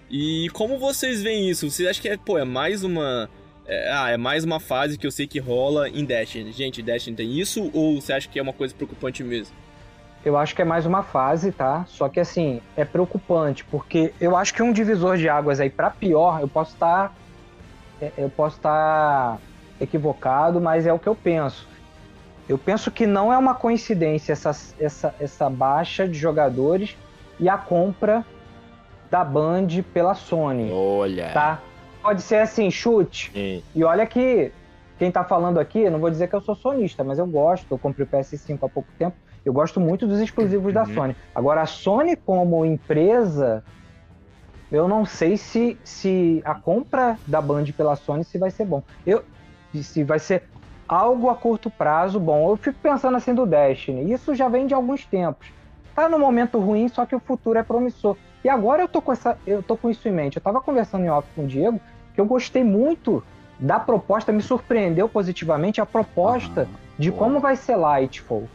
[0.09, 1.69] E como vocês veem isso?
[1.69, 3.29] Vocês acham que é, pô, é mais uma.
[3.67, 6.51] é, ah, é mais uma fase que eu sei que rola em Destiny.
[6.51, 7.69] Gente, Destiny tem isso?
[7.73, 9.55] Ou você acha que é uma coisa preocupante mesmo?
[10.25, 11.85] Eu acho que é mais uma fase, tá?
[11.87, 15.89] Só que assim, é preocupante, porque eu acho que um divisor de águas aí pra
[15.89, 17.15] pior, eu posso estar
[18.01, 19.37] é, eu posso estar
[19.79, 21.67] equivocado, mas é o que eu penso.
[22.47, 26.97] Eu penso que não é uma coincidência essa, essa, essa baixa de jogadores
[27.39, 28.25] e a compra
[29.09, 31.31] da Band pela Sony, Olha.
[31.33, 31.59] tá?
[32.01, 33.31] Pode ser assim, chute.
[33.33, 33.63] Sim.
[33.75, 34.51] E olha que
[34.97, 37.65] quem tá falando aqui, não vou dizer que eu sou sonista, mas eu gosto.
[37.71, 39.15] Eu comprei o PS5 há pouco tempo.
[39.45, 40.93] Eu gosto muito dos exclusivos da Uhum.
[40.93, 41.15] Sony.
[41.33, 43.63] Agora, a Sony, como empresa,
[44.71, 48.83] eu não sei se, se a compra da Band pela Sony se vai ser bom.
[49.05, 49.23] Eu,
[49.73, 50.43] se vai ser
[50.87, 52.49] algo a curto prazo bom.
[52.49, 54.11] Eu fico pensando assim do Destiny.
[54.11, 55.47] Isso já vem de alguns tempos.
[55.95, 58.15] Tá no momento ruim, só que o futuro é promissor.
[58.43, 60.37] E agora eu tô com, essa, eu tô com isso em mente.
[60.37, 61.79] Eu tava conversando em off com o Diego,
[62.13, 63.23] que eu gostei muito
[63.59, 66.67] da proposta, me surpreendeu positivamente a proposta
[66.97, 67.23] de boa.
[67.25, 68.47] como vai ser Lightfall.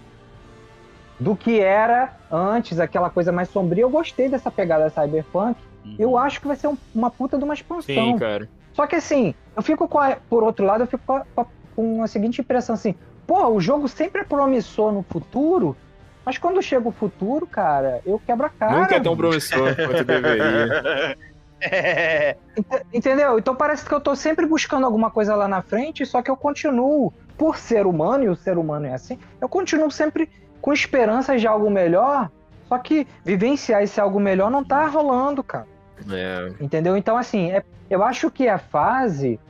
[1.21, 3.83] Do que era antes, aquela coisa mais sombria.
[3.85, 5.61] Eu gostei dessa pegada cyberpunk.
[5.85, 5.95] Uhum.
[5.99, 7.95] Eu acho que vai ser um- uma puta de uma expansão.
[7.95, 8.49] Sim, cara.
[8.73, 11.41] Só que assim, eu fico com a, por outro lado, eu fico com a, com
[11.43, 12.95] a- com a seguinte impressão assim,
[13.27, 15.77] pô, o jogo sempre é promissor no futuro,
[16.25, 18.81] mas quando chega o futuro, cara, eu quebro a cara.
[18.81, 21.17] Nunca é tão promissor quanto deveria.
[21.67, 22.37] É.
[22.59, 23.39] Ent- Entendeu?
[23.39, 26.37] Então parece que eu tô sempre buscando alguma coisa lá na frente, só que eu
[26.37, 30.29] continuo, por ser humano, e o ser humano é assim, eu continuo sempre
[30.61, 32.31] com esperanças de algo melhor,
[32.69, 35.67] só que vivenciar esse algo melhor não tá rolando, cara.
[36.11, 36.53] É.
[36.61, 36.99] Entendeu?
[36.99, 39.41] Então, assim, é- eu acho que é fase,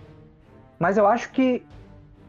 [0.79, 1.65] mas eu acho que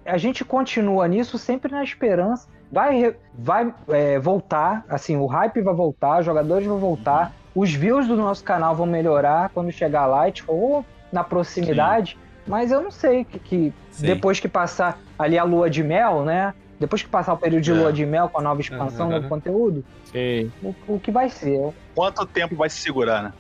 [0.04, 2.48] a gente continua nisso sempre na esperança.
[2.72, 8.08] Vai, vai é, voltar, assim, o hype vai voltar, os jogadores vão voltar, os views
[8.08, 12.92] do nosso canal vão melhorar quando chegar a Light ou na proximidade, mas eu não
[12.92, 14.08] sei que, que Sim.
[14.08, 16.54] depois que passar ali a lua de mel, né?
[16.80, 17.74] Depois que passar o período de É.
[17.74, 19.16] lua de mel com a nova expansão, Aham.
[19.16, 20.52] novo conteúdo, Sim.
[20.62, 21.74] o, o que vai ser?
[21.94, 23.34] Quanto tempo vai se segurar, né?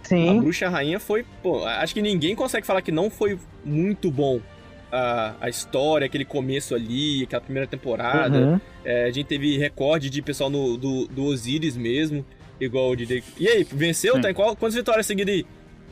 [0.00, 4.10] A Sim, Bruxa Rainha foi, pô, acho que ninguém consegue falar que não foi muito
[4.10, 4.40] bom.
[4.90, 8.38] A, a história, aquele começo ali, aquela primeira temporada.
[8.38, 8.60] uhum.
[8.84, 12.24] É, a gente teve recorde de pessoal no, do, do Osiris mesmo,
[12.60, 13.22] igual o de.
[13.38, 14.14] E aí, venceu?
[14.16, 14.22] Sim.
[14.22, 15.46] Tá em qual, quantas vitórias seguidas aí?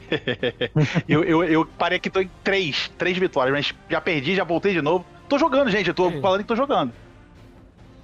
[1.09, 4.73] Eu, eu, eu parei aqui, tô em três, três vitórias, mas já perdi, já voltei
[4.73, 5.05] de novo.
[5.29, 6.21] Tô jogando, gente, eu tô Sim.
[6.21, 6.93] falando que tô jogando.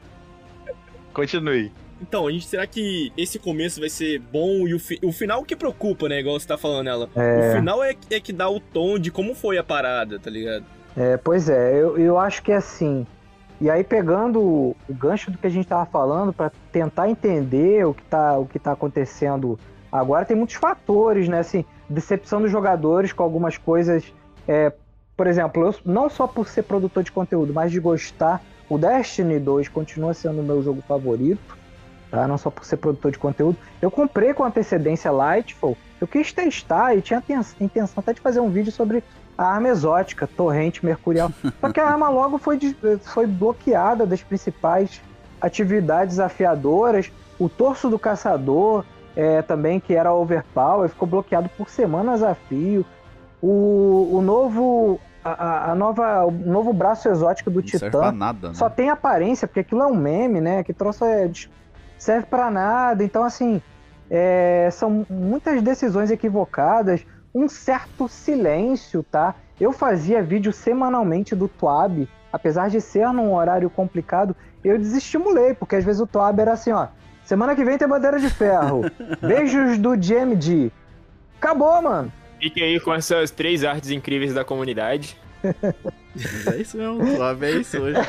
[1.15, 1.73] Continue.
[2.03, 5.45] Então, a gente, será que esse começo vai ser bom e o, fi- o final
[5.45, 6.19] que preocupa, né?
[6.21, 7.09] Igual você tá falando ela.
[7.53, 10.65] O final é, é que dá o tom de como foi a parada, tá ligado?
[10.97, 13.07] É, pois é, eu, eu acho que é assim.
[13.61, 17.95] E aí, pegando o, gancho do que a gente estava falando, para tentar entender o
[17.95, 19.57] que, tá, o que tá acontecendo
[19.91, 21.39] agora, tem muitos fatores, né?
[21.39, 24.03] Assim, decepção dos jogadores com algumas coisas.
[24.49, 24.73] é,
[25.17, 28.43] por exemplo, eu, não só por ser produtor de conteúdo, mas de gostar.
[28.69, 31.57] O Destiny 2 continua sendo o meu jogo favorito,
[32.13, 32.29] tá?
[32.29, 33.57] Não só por ser produtor de conteúdo.
[33.81, 37.23] Eu comprei com antecedência Lightfall, eu quis testar e tinha
[37.61, 39.03] intenção até de fazer um vídeo sobre
[39.37, 41.33] a arma exótica, torrente mercurial.
[41.61, 42.59] Só que a arma logo foi,
[43.03, 45.01] foi bloqueada das principais
[45.41, 47.11] atividades afiadoras.
[47.39, 48.85] O torso do caçador,
[49.17, 52.85] é, também, que era overpower, ficou bloqueado por semanas a fio.
[53.41, 55.01] O, o novo.
[55.25, 58.55] A, a- nova, o novo braço exótico do Não Titã nada, né?
[58.55, 60.65] só tem aparência, porque aquilo é um meme, né?
[60.65, 61.31] Que troço é,
[62.03, 63.05] serve pra nada.
[63.05, 63.63] Então, assim,
[64.11, 69.35] é, são muitas decisões equivocadas, um certo silêncio, tá?
[69.61, 74.35] Eu fazia vídeo semanalmente do Tuab, apesar de ser num horário complicado,
[74.65, 76.89] eu desestimulei, porque às vezes o Tuab era assim, ó.
[77.25, 78.83] Semana que vem tem bandeira de ferro.
[79.23, 80.73] Beijos do GMD.
[81.39, 82.13] Acabou, mano.
[82.41, 85.17] Fiquem aí com essas três artes incríveis da comunidade.
[86.15, 88.01] Mas é isso mesmo, suave é isso hoje.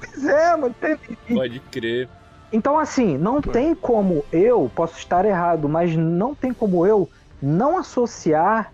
[0.00, 0.74] Pois é, mano.
[0.80, 0.96] Tem,
[1.34, 2.08] Pode crer.
[2.52, 7.08] Então, assim, não tem como eu, posso estar errado, mas não tem como eu
[7.40, 8.72] não associar,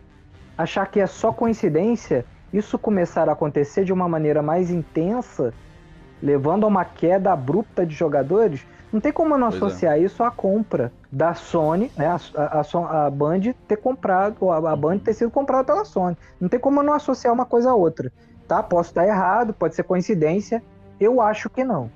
[0.56, 5.52] achar que é só coincidência, isso começar a acontecer de uma maneira mais intensa,
[6.22, 8.66] levando a uma queda abrupta de jogadores.
[8.90, 9.66] Não tem como eu não Pois é.
[9.66, 12.06] associar isso à compra da Sony, né?
[12.34, 16.16] A, a, a Band ter comprado, a, a Band ter sido comprada pela Sony.
[16.40, 18.10] Não tem como eu não associar uma coisa a outra.
[18.48, 18.62] Tá?
[18.62, 20.62] Posso estar errado, pode ser coincidência.
[20.98, 21.90] Eu acho que não.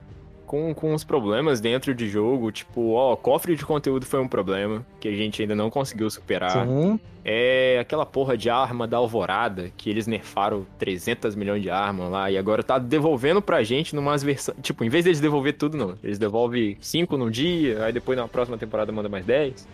[0.51, 4.85] Com, com os problemas dentro de jogo, tipo, ó, cofre de conteúdo foi um problema
[4.99, 6.67] que a gente ainda não conseguiu superar.
[6.67, 6.99] Sim.
[7.25, 12.33] É aquela porra de arma da Alvorada, que eles nerfaram 300 milhões de armas lá,
[12.33, 14.59] e agora tá devolvendo pra gente numas versões.
[14.61, 15.95] Tipo, em vez deles devolver tudo, não.
[16.03, 19.69] Eles devolvem 5 num dia, aí depois na próxima temporada manda mais 10.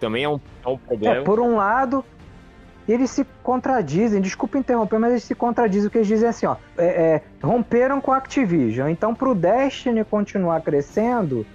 [0.00, 1.24] Também é um, é um É, problema.
[1.24, 2.02] por um lado,
[2.92, 6.86] eles se contradizem, desculpa interromper, mas eles se contradizem, porque eles dizem assim, ó, é,
[6.86, 11.46] é, romperam com a Activision, então pro Destiny continuar crescendo,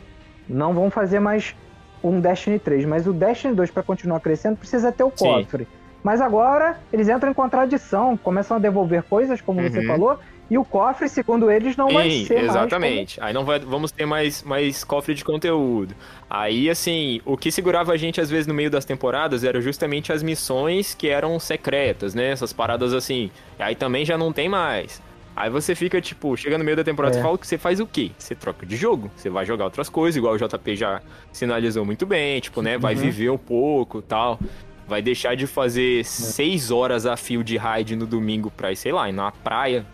[0.47, 1.55] não vão fazer mais
[2.03, 5.25] um Destiny 3, mas o Destiny 2 para continuar crescendo precisa ter o Sim.
[5.25, 5.67] cofre.
[6.03, 9.87] Mas agora eles entram em contradição, começam a devolver coisas, como você Uhum.
[9.87, 10.19] falou,
[10.49, 13.19] e o cofre, segundo eles, não vai Sim, ser mais exatamente.
[13.21, 15.95] Aí não vai, vamos ter mais, mais cofre de conteúdo.
[16.29, 20.11] Aí, assim, o que segurava a gente às vezes no meio das temporadas era justamente
[20.13, 22.29] as missões que eram secretas, né?
[22.31, 23.31] Essas paradas assim.
[23.57, 25.01] Aí também já não tem mais.
[25.35, 27.19] Aí você fica, tipo, chega no meio da temporada É.
[27.19, 28.11] e fala que você faz o quê?
[28.17, 29.11] Você troca de jogo.
[29.17, 32.77] Você vai jogar outras coisas, igual o JP já sinalizou muito bem, tipo, né?
[32.77, 33.01] Vai Uhum.
[33.01, 34.39] viver um pouco tal.
[34.87, 38.91] Vai deixar de fazer seis horas a fio de raid no domingo pra ir, sei
[38.93, 39.85] lá, ir na praia.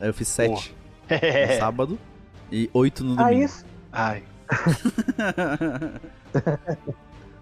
[0.00, 0.74] Aí eu fiz 7
[1.10, 1.58] no É.
[1.58, 1.98] sábado
[2.50, 3.44] e 8 no Ah, domingo.
[3.44, 3.64] isso.
[3.92, 4.22] Ai.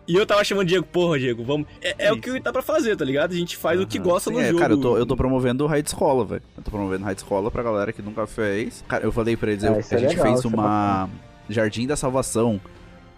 [0.06, 1.68] E eu tava chamando o Diego, porra, Diego, vamos.
[1.80, 3.32] É, é o que dá pra fazer, tá ligado?
[3.32, 4.58] A gente faz o que gosta Sim, no é, jogo.
[4.58, 6.42] Cara, eu tô, eu tô promovendo o Raid Escola, velho.
[6.56, 8.84] Eu tô promovendo o Raid Escola pra galera que nunca fez.
[8.88, 11.08] Cara, eu falei pra eles, Ah, eu- isso a é gente legal, fez é uma
[11.48, 12.60] Jardim da Salvação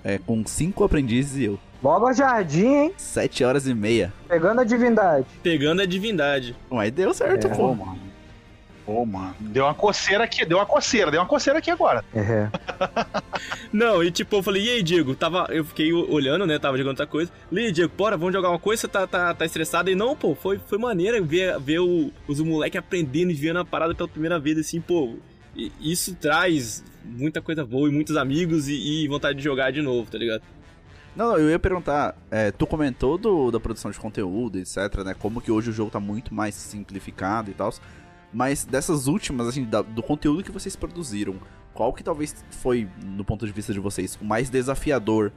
[0.05, 1.59] é, com cinco aprendizes e eu.
[1.83, 2.93] Logo a Jardim, hein?
[2.99, 4.13] Sete horas e meia.
[4.29, 5.27] Pegando a divindade.
[5.43, 6.55] Pegando a divindade.
[6.71, 7.51] Mas deu certo, É.
[7.51, 7.57] pô.
[7.69, 7.99] Pô, mano.
[8.85, 9.35] Pô, mano.
[9.41, 12.05] Deu uma coceira aqui, deu uma coceira, deu uma coceira aqui agora.
[12.15, 12.49] É.
[13.73, 15.15] Não, e tipo, eu falei, e aí, Diego?
[15.15, 16.59] Tava, eu fiquei olhando, né?
[16.59, 17.31] Tava jogando outra coisa.
[17.49, 18.83] Falei, "E aí, Diego, bora, vamos jogar uma coisa?
[18.83, 19.91] Você tá, tá, tá estressado?
[19.91, 23.65] E não, pô, foi, foi maneiro ver, ver o- os moleques aprendendo e vendo a
[23.65, 25.17] parada pela primeira vez, assim, pô.
[25.57, 29.81] e- Isso traz muita coisa boa e muitos amigos e, e vontade de jogar de
[29.83, 30.43] novo, tá ligado?
[31.17, 35.15] Não, não, eu ia perguntar, é, tu comentou do, da produção de conteúdo, etc, né?
[35.19, 37.73] Como que hoje o jogo tá muito mais simplificado e tal.
[38.35, 41.37] Mas dessas últimas, assim, da- do conteúdo que vocês produziram,
[41.73, 45.33] qual que talvez foi, no ponto de vista de vocês, o mais desafiador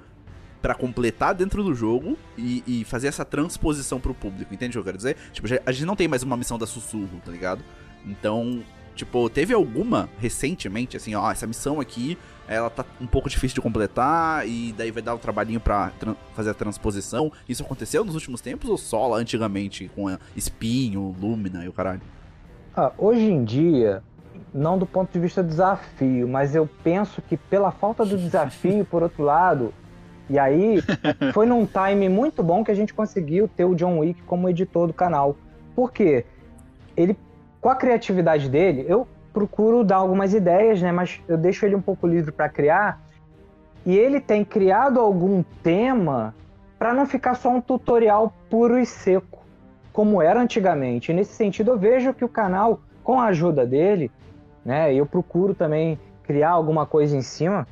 [0.62, 4.80] pra completar dentro do jogo e, e fazer essa transposição pro público, entende o que
[4.80, 5.16] eu quero dizer?
[5.32, 7.64] Tipo, a gente não tem mais uma missão da sussurro, tá ligado?
[8.04, 8.64] Então,
[8.96, 12.18] tipo, teve alguma recentemente, assim, ó, essa missão aqui,
[12.48, 15.92] ela tá um pouco difícil de completar e daí vai dar um trabalhinho pra
[16.36, 17.32] fazer a transposição.
[17.48, 22.02] Isso aconteceu nos últimos tempos ou só lá antigamente com Espinho, Lumina e o caralho?
[22.80, 24.04] Ah, hoje em dia,
[24.54, 28.86] não do ponto de vista do desafio, mas eu penso que pela falta do desafio,
[28.86, 29.74] por outro lado,
[30.30, 30.78] e aí
[31.34, 34.86] foi num time muito bom que a gente conseguiu ter o John Wick como editor
[34.86, 35.36] do canal.
[35.76, 36.24] Por quê?
[36.96, 37.18] Ele,
[37.60, 40.92] com a criatividade dele, eu procuro dar algumas ideias, né?
[40.92, 43.02] Mas eu deixo ele um pouco livre para criar.
[43.88, 46.36] E ele tem criado algum tema
[46.78, 49.40] para não ficar só um tutorial puro e seco,
[49.98, 51.12] como era antigamente.
[51.12, 54.12] E nesse sentido, eu vejo que o canal, com a ajuda dele,
[54.64, 54.94] né?
[54.94, 57.68] Eu procuro também criar alguma coisa em cima.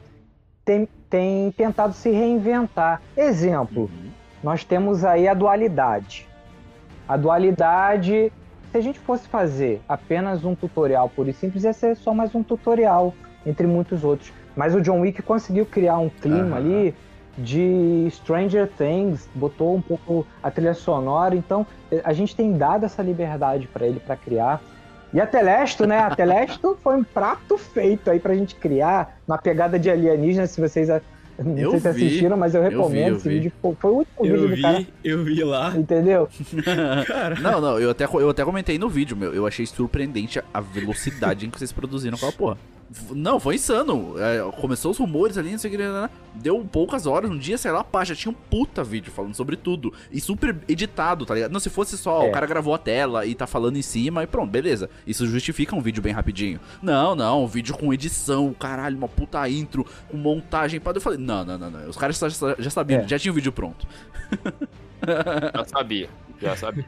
[0.66, 3.00] Tem, tem tentado se reinventar.
[3.16, 4.10] Exemplo, uhum.
[4.42, 6.28] nós temos aí a dualidade.
[7.08, 8.34] A dualidade,
[8.72, 12.34] se a gente fosse fazer apenas um tutorial puro e simples, ia ser só mais
[12.34, 13.14] um tutorial,
[13.46, 14.34] entre muitos outros.
[14.56, 16.56] Mas o John Wick conseguiu criar um clima uhum.
[16.56, 16.96] ali
[17.38, 21.66] de Stranger Things, botou um pouco a trilha sonora, então
[22.04, 24.62] a gente tem dado essa liberdade para ele para criar.
[25.14, 26.00] E a Telesto, né?
[26.00, 30.60] A Telesto foi um prato feito aí pra gente criar uma pegada de alienígena, se
[30.60, 30.90] vocês
[31.44, 32.86] não eu sei se assistiram, mas eu recomendo.
[32.86, 33.36] Eu vi, eu esse vi.
[33.36, 34.88] vídeo foi o último eu vídeo vi, do cara.
[35.04, 35.74] Eu vi lá.
[35.76, 36.30] Entendeu?
[37.42, 39.34] não, não, eu até, eu até comentei no vídeo, meu.
[39.34, 42.58] Eu achei surpreendente a velocidade em que vocês produziram aquela porra.
[43.12, 44.16] Não, foi insano.
[44.20, 45.78] É, começou os rumores ali, não sei o que.
[45.78, 46.10] Né, né, né.
[46.36, 49.56] Deu poucas horas, um dia, sei lá, pá, já tinha um puta vídeo falando sobre
[49.56, 49.92] tudo.
[50.12, 51.52] E super editado, tá ligado?
[51.52, 52.30] Não, se fosse só é.
[52.30, 54.90] o cara gravou a tela e tá falando em cima e pronto, beleza.
[55.08, 56.60] Isso justifica um vídeo bem rapidinho.
[56.82, 60.82] Não, não, um vídeo com edição, caralho, uma puta intro, com montagem.
[60.84, 61.90] Eu falei, não, não, não, não.
[61.90, 63.08] Os caras já, já sabiam, é.
[63.08, 63.88] já tinha o vídeo pronto.
[65.56, 66.10] já sabia,
[66.40, 66.86] já sabia.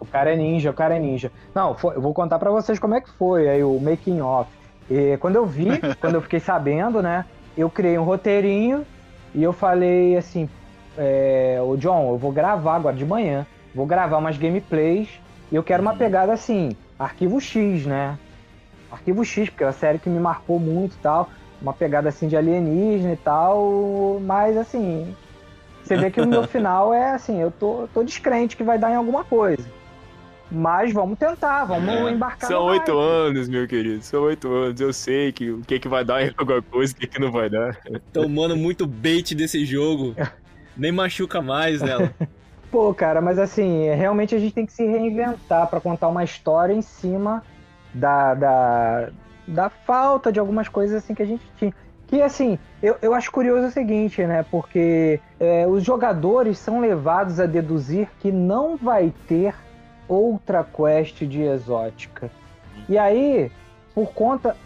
[0.00, 1.30] O cara é ninja, o cara é ninja.
[1.54, 4.61] Não, foi, eu vou contar para vocês como é que foi aí o making off.
[4.92, 7.24] E quando eu vi, quando eu fiquei sabendo, né,
[7.56, 8.84] eu criei um roteirinho
[9.34, 10.46] e eu falei assim,
[10.98, 15.08] é, o John, eu vou gravar agora de manhã, vou gravar umas gameplays
[15.50, 18.18] e eu quero uma pegada assim, arquivo X, né?
[18.90, 21.30] Arquivo X, porque é uma série que me marcou muito e tal,
[21.62, 25.16] uma pegada assim de alienígena e tal, mas assim,
[25.82, 28.90] você vê que o meu final é assim, eu tô, tô descrente que vai dar
[28.90, 29.64] em alguma coisa.
[30.54, 32.10] Mas vamos tentar, vamos é.
[32.10, 34.02] embarcar São oito anos, meu querido.
[34.02, 34.78] São oito anos.
[34.78, 37.32] Eu sei que o que, que vai dar em alguma coisa, o que, que não
[37.32, 37.78] vai dar.
[38.12, 40.14] Tomando muito bait desse jogo.
[40.76, 42.12] Nem machuca mais nela.
[42.70, 46.72] Pô, cara, mas assim, realmente a gente tem que se reinventar para contar uma história
[46.72, 47.42] em cima
[47.94, 49.08] da, da,
[49.46, 51.72] da falta de algumas coisas assim que a gente tinha.
[52.06, 54.44] Que assim, eu, eu acho curioso o seguinte, né?
[54.50, 59.54] Porque é, os jogadores são levados a deduzir que não vai ter
[60.12, 62.30] outra quest de exótica.
[62.88, 63.50] E aí,
[63.94, 64.56] por conta.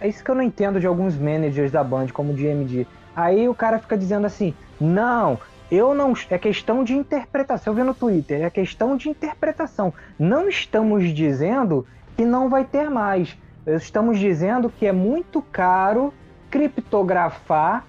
[0.00, 2.86] É isso que eu não entendo de alguns managers da Band, como o DMD.
[3.14, 5.38] Aí o cara fica dizendo assim: não,
[5.70, 6.12] eu não.
[6.30, 7.72] É questão de interpretação.
[7.72, 9.92] Eu vi no Twitter, é questão de interpretação.
[10.18, 13.36] Não estamos dizendo que não vai ter mais.
[13.66, 16.12] Estamos dizendo que é muito caro
[16.50, 17.84] criptografar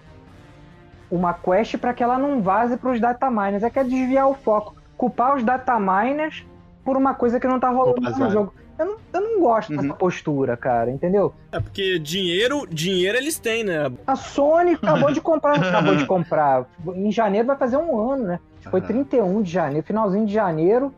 [1.09, 3.63] uma quest para que ela não vaze para os dataminers.
[3.63, 4.75] É que é desviar o foco.
[4.97, 6.45] Culpar os dataminers
[6.89, 8.51] por uma coisa que não tá rolando no jogo.
[8.79, 9.77] Eu não, eu não gosto uhum.
[9.77, 11.35] dessa postura, cara, entendeu?
[11.51, 13.91] É porque dinheiro, dinheiro eles têm, né?
[14.07, 16.65] A Sony acabou de comprar, acabou de comprar.
[16.95, 18.39] Em janeiro vai fazer um ano, né?
[18.71, 20.91] Foi 31 de janeiro, finalzinho de janeiro,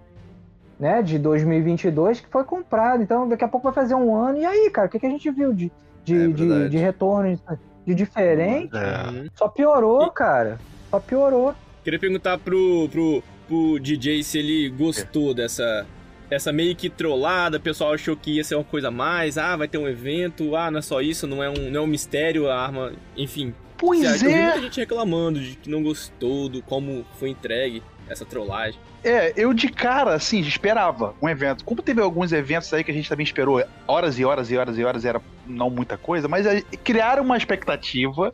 [0.79, 3.03] né, de 2022 que foi comprado.
[3.03, 4.39] Então daqui a pouco vai fazer um ano.
[4.39, 5.69] E aí, cara, o que, que a gente viu de,
[6.05, 7.37] de, é de, de, retorno,
[7.85, 8.73] de diferente?
[8.73, 9.25] É.
[9.35, 10.57] Só piorou, cara.
[10.89, 11.53] Só piorou.
[11.83, 13.21] Queria perguntar pro, pro,
[13.51, 15.85] pro DJ se ele gostou dessa
[16.29, 19.57] essa meio que trollada, o pessoal achou que ia ser uma coisa a mais, ah,
[19.57, 21.87] vai ter um evento, ah, não é só isso, não é um, não é um
[21.87, 23.53] mistério, a arma, enfim.
[23.77, 24.43] Pois é.
[24.43, 28.79] Muita gente reclamando de que não gostou do como foi entregue essa trollagem.
[29.03, 31.65] É, eu de cara, assim, esperava um evento.
[31.65, 34.77] Como teve alguns eventos aí que a gente também esperou horas e horas e horas
[34.77, 36.45] e horas, era não muita coisa, mas
[36.81, 38.33] criaram uma expectativa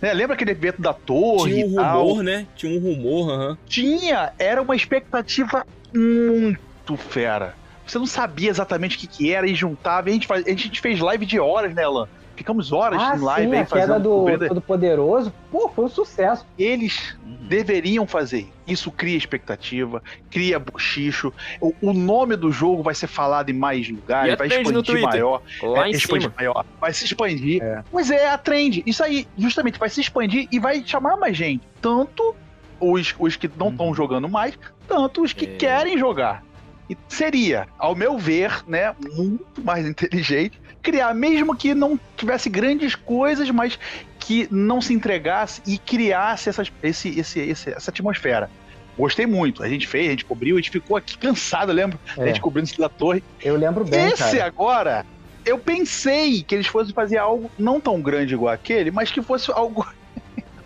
[0.00, 0.12] né?
[0.12, 1.52] Lembra aquele evento da torre?
[1.52, 2.46] Tinha um rumor, né?
[2.56, 3.48] Tinha um rumor, aham.
[3.50, 3.56] Uhum.
[3.66, 7.54] Tinha, era uma expectativa muito fera.
[7.86, 10.08] Você não sabia exatamente o que, que era e juntava.
[10.08, 12.06] E a gente, faz, a gente fez live de horas, né, Lan?
[12.38, 15.34] Ficamos horas ah, em live sim, aí a queda do Todo Poderoso.
[15.50, 16.46] Pô, foi um sucesso.
[16.56, 17.48] Eles uhum.
[17.48, 18.48] deveriam fazer.
[18.64, 21.32] Isso cria expectativa, cria bochicho.
[21.60, 25.42] O, o, nome do jogo vai ser falado em mais lugares, vai expandir maior.
[25.60, 26.64] Lá é, expandir maior.
[26.80, 27.60] Vai se expandir.
[27.60, 27.82] É.
[27.90, 28.84] Pois é, a trend.
[28.86, 31.66] Isso aí, justamente, vai se expandir e vai chamar mais gente.
[31.82, 32.36] Tanto
[32.78, 33.94] os, os que não estão uhum.
[33.94, 35.56] jogando mais, tanto os que é.
[35.56, 36.44] querem jogar.
[36.88, 40.60] E seria, ao meu ver, né, muito mais inteligente
[40.90, 43.78] criar, mesmo que não tivesse grandes coisas, mas
[44.18, 48.50] que não se entregasse e criasse essas, esse, esse, esse, essa atmosfera.
[48.96, 49.62] Gostei muito.
[49.62, 51.98] A gente fez, a gente cobriu, a gente ficou aqui cansado, lembro?
[52.16, 52.22] É.
[52.22, 53.22] A gente cobrindo da torre.
[53.42, 54.06] Eu lembro bem.
[54.06, 54.46] Esse cara.
[54.46, 55.06] agora,
[55.44, 59.52] eu pensei que eles fossem fazer algo não tão grande igual aquele, mas que fosse
[59.52, 59.86] algo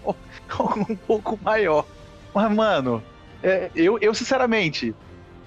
[0.88, 1.84] um pouco maior.
[2.32, 3.02] Mas, mano,
[3.42, 4.94] é, eu, eu sinceramente,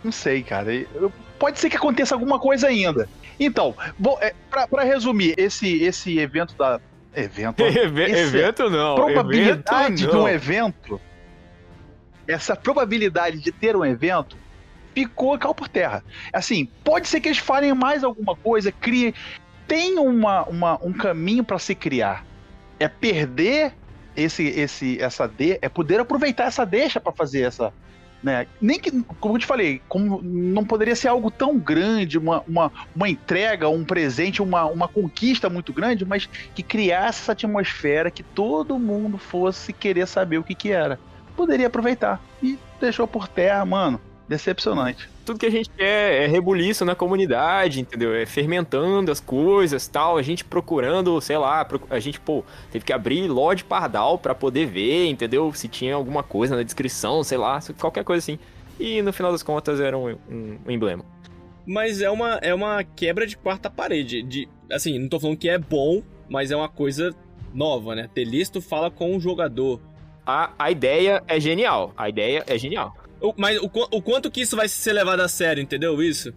[0.03, 0.71] não sei, cara.
[0.73, 3.09] Eu, pode ser que aconteça alguma coisa ainda.
[3.39, 6.79] Então, bom, é, pra, pra resumir, esse, esse evento da.
[7.15, 7.61] Evento.
[7.63, 8.95] evento não.
[8.95, 11.01] Probabilidade evento de um evento.
[12.27, 14.37] Essa probabilidade de ter um evento
[14.93, 16.03] ficou cal por terra.
[16.33, 19.13] Assim, pode ser que eles falem mais alguma coisa, criem.
[19.67, 22.25] Tem uma, uma, um caminho para se criar.
[22.79, 23.73] É perder
[24.15, 27.73] esse, esse, essa de, é poder aproveitar essa deixa para fazer essa,
[28.25, 28.47] né?
[28.59, 32.71] Nem que, como eu te falei, como não poderia ser algo tão grande, uma, uma,
[32.95, 38.23] uma entrega, um presente, uma, uma conquista muito grande, mas que criasse essa atmosfera que
[38.23, 40.99] todo mundo fosse querer saber o que que era.
[41.35, 44.01] Poderia aproveitar e deixou por terra, mano.
[44.27, 45.07] Decepcionante.
[45.23, 48.13] Tudo que a gente quer é rebuliço na comunidade, entendeu?
[48.13, 50.17] É fermentando as coisas tal.
[50.17, 54.65] A gente procurando, sei lá, a gente, pô, teve que abrir Lord Pardal para poder
[54.65, 55.51] ver, entendeu?
[55.53, 58.39] Se tinha alguma coisa na descrição, sei lá, qualquer coisa assim.
[58.79, 61.05] E no final das contas era um, um, um emblema.
[61.65, 64.21] Mas é uma, é uma quebra de quarta parede.
[64.21, 67.15] De, assim, não tô falando que é bom, mas é uma coisa
[67.53, 68.09] nova, né?
[68.13, 69.79] Telisto fala com o jogador.
[70.25, 71.93] A, a ideia é genial.
[71.95, 72.95] A ideia é genial.
[73.37, 76.33] Mas o, o quanto que isso vai ser levado a sério, entendeu isso?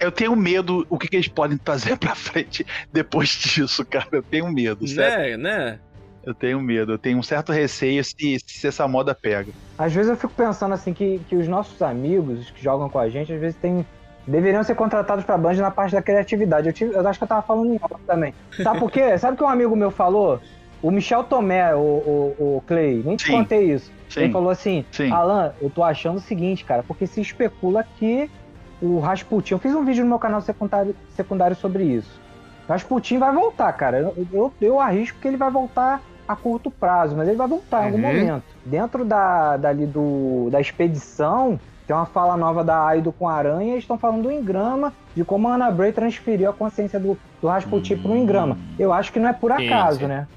[0.00, 4.08] Eu tenho medo o que, que eles podem trazer pra frente depois disso, cara.
[4.12, 5.18] Eu tenho medo, certo?
[5.18, 5.80] Né, né?
[6.24, 9.50] Eu tenho medo, eu tenho um certo receio se, se essa moda pega.
[9.78, 13.08] Às vezes eu fico pensando assim que, que os nossos amigos que jogam com a
[13.08, 13.84] gente, às vezes tem,
[14.26, 16.68] deveriam ser contratados pra Band na parte da criatividade.
[16.68, 18.34] Eu, tive, eu acho que eu tava falando em também.
[18.62, 19.16] Sabe por quê?
[19.18, 20.40] Sabe o que um amigo meu falou?
[20.82, 23.32] O Michel Tomé, o, o, o Clay, nem te Sim.
[23.32, 23.90] contei isso.
[24.08, 24.20] Sim.
[24.20, 25.10] Ele falou assim: Sim.
[25.10, 28.30] Alan, eu tô achando o seguinte, cara, porque se especula que
[28.80, 29.54] o Rasputin.
[29.54, 32.20] Eu fiz um vídeo no meu canal secundário, secundário sobre isso.
[32.68, 33.98] O Rasputin vai voltar, cara.
[33.98, 37.82] Eu, eu, eu, arrisco que ele vai voltar a curto prazo, mas ele vai voltar
[37.82, 38.14] em algum uhum.
[38.14, 38.44] momento.
[38.64, 43.72] Dentro da, dali do, da expedição, tem uma fala nova da Aido com a Aranha,
[43.72, 47.48] eles estão falando do Engrama, de como a Ana Bray transferiu a consciência do, do
[47.48, 48.02] Rasputin uhum.
[48.02, 48.58] para o Engrama.
[48.78, 50.06] Eu acho que não é por acaso, sim.
[50.06, 50.28] né?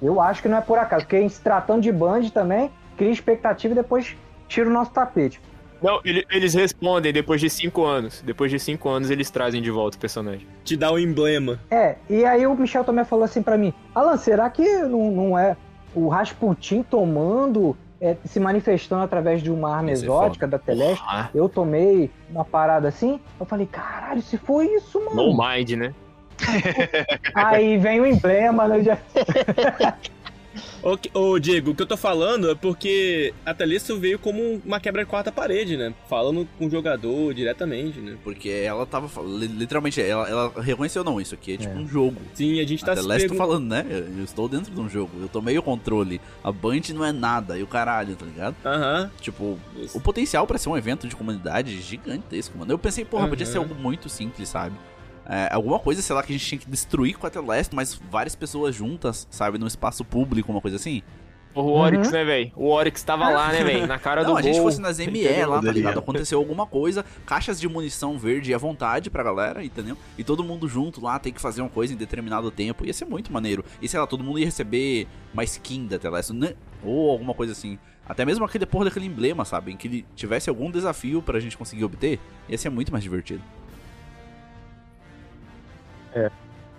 [0.00, 3.72] Eu acho que não é por acaso, porque se tratando de Band também, cria expectativa
[3.72, 4.16] e depois
[4.48, 5.40] tira o nosso tapete.
[5.82, 8.22] Não, eles respondem depois de cinco anos.
[8.24, 10.46] Depois de cinco anos eles trazem de volta o personagem.
[10.64, 11.60] Te dá o um emblema.
[11.70, 15.38] É, e aí o Michel também falou assim para mim: Alan, será que não, não
[15.38, 15.56] é
[15.94, 20.58] o Rasputin tomando, é, se manifestando através de uma arma Esse é exótica é da
[20.58, 21.04] Teleste?
[21.34, 23.20] Eu tomei uma parada assim.
[23.38, 25.16] Eu falei: caralho, se foi isso, mano.
[25.16, 25.94] No mind, né?
[27.34, 28.98] aí vem o emblema, né?
[30.84, 34.78] Ô, ô, Diego, o que eu tô falando é porque a Talisso veio como uma
[34.78, 35.94] quebra de quarta parede, né?
[36.10, 38.18] Falando com o jogador diretamente, né?
[38.22, 39.08] Porque ela tava.
[39.22, 41.80] Literalmente, ela, ela reconheceu, não, isso aqui é tipo é.
[41.80, 42.20] um jogo.
[42.34, 43.86] Sim, a gente tá a se tô falando, né?
[43.88, 45.10] Eu estou dentro de um jogo.
[45.22, 46.20] Eu tomei o controle.
[46.42, 47.58] A Band não é nada.
[47.58, 48.54] E o caralho, tá ligado?
[48.62, 49.04] Aham.
[49.04, 49.22] Uh -huh.
[49.22, 49.96] Tipo, isso.
[49.96, 52.70] o potencial para ser um evento de comunidade gigantesco, mano.
[52.70, 53.30] Eu pensei, porra, uh -huh.
[53.30, 54.76] podia ser algo muito simples, sabe?
[55.26, 57.94] É, alguma coisa, sei lá, que a gente tinha que destruir com a Teleste, mas
[58.10, 61.02] várias pessoas juntas, sabe, no espaço público, uma coisa assim.
[61.54, 62.12] O Oryx, uhum.
[62.12, 62.52] né, velho?
[62.56, 63.86] O Oryx tava lá, né, velho?
[63.86, 66.00] Na cara Não, do a gente fosse nas ME lá, tá ligado?
[66.00, 69.96] Aconteceu alguma coisa, caixas de munição verde à vontade pra galera, entendeu?
[70.18, 72.84] E todo mundo junto lá tem que fazer uma coisa em determinado tempo.
[72.84, 73.64] Ia ser muito maneiro.
[73.80, 76.54] E sei lá, todo mundo ia receber uma skin da Teleste, né?
[76.82, 77.78] Ou alguma coisa assim.
[78.06, 79.72] Até mesmo aquele porra daquele emblema, sabe?
[79.72, 82.18] Em que ele tivesse algum desafio pra gente conseguir obter,
[82.48, 83.42] ia ser muito mais divertido.
[86.14, 86.30] É.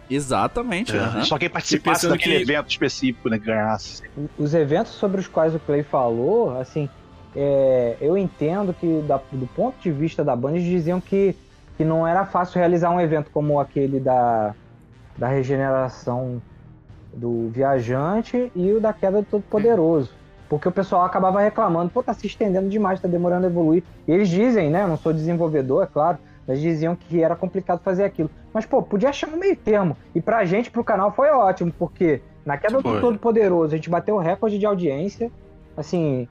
[0.10, 0.96] Exatamente.
[0.96, 1.24] É.
[1.24, 2.42] Só quem participasse daquele que...
[2.42, 4.04] evento específico, né, ganhasse.
[4.38, 6.88] Os eventos sobre os quais o Clay falou, assim,
[7.36, 11.36] é, eu entendo que da, do ponto de vista da banda, eles diziam que,
[11.76, 14.54] que não era fácil realizar um evento como aquele da,
[15.18, 16.42] da regeneração
[17.14, 20.12] do viajante e o da queda do Todo-Poderoso.
[20.48, 23.84] Porque o pessoal acabava reclamando, pô, tá se estendendo demais, tá demorando a evoluir.
[24.08, 24.84] E eles dizem, né?
[24.84, 28.30] Eu não sou desenvolvedor, é claro, mas diziam que era complicado fazer aquilo.
[28.54, 29.98] Mas, pô, podia achar um meio termo.
[30.14, 33.90] E pra gente, pro canal, foi ótimo, porque na queda do Todo Poderoso, a gente
[33.90, 35.32] bateu o recorde de audiência,
[35.76, 36.28] assim.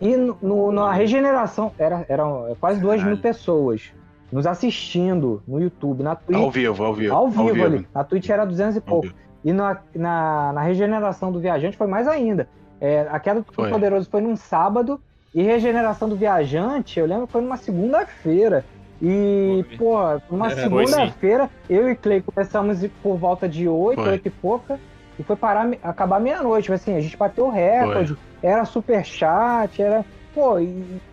[0.00, 3.92] E no, no na regeneração, era, eram quase duas mil pessoas
[4.30, 6.38] nos assistindo no YouTube, na Twitch.
[6.38, 7.14] Ao vivo, ao vivo.
[7.14, 7.64] Ao vivo, ao vivo.
[7.64, 7.88] ali.
[7.94, 9.08] Na Twitch era 200 e pouco.
[9.44, 12.48] E na, na, na, regeneração do viajante foi mais ainda.
[12.80, 15.00] É, a queda do Todo Poderoso foi num sábado
[15.34, 18.64] e regeneração do viajante, eu lembro, foi numa segunda-feira.
[19.00, 19.96] E, pô,
[20.30, 24.12] uma É, segunda-feira, eu e Clay começamos por volta de 8, Foi.
[24.12, 24.80] 8 e pouca,
[25.18, 26.70] e foi parar, acabar meia-noite.
[26.70, 30.64] Mas, Assim, a gente bateu o recorde, era super chat, era, pô, e,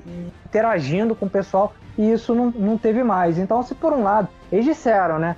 [0.05, 3.37] e interagindo com o pessoal, e isso não, não teve mais.
[3.37, 5.35] Então, se por um lado, eles disseram, né?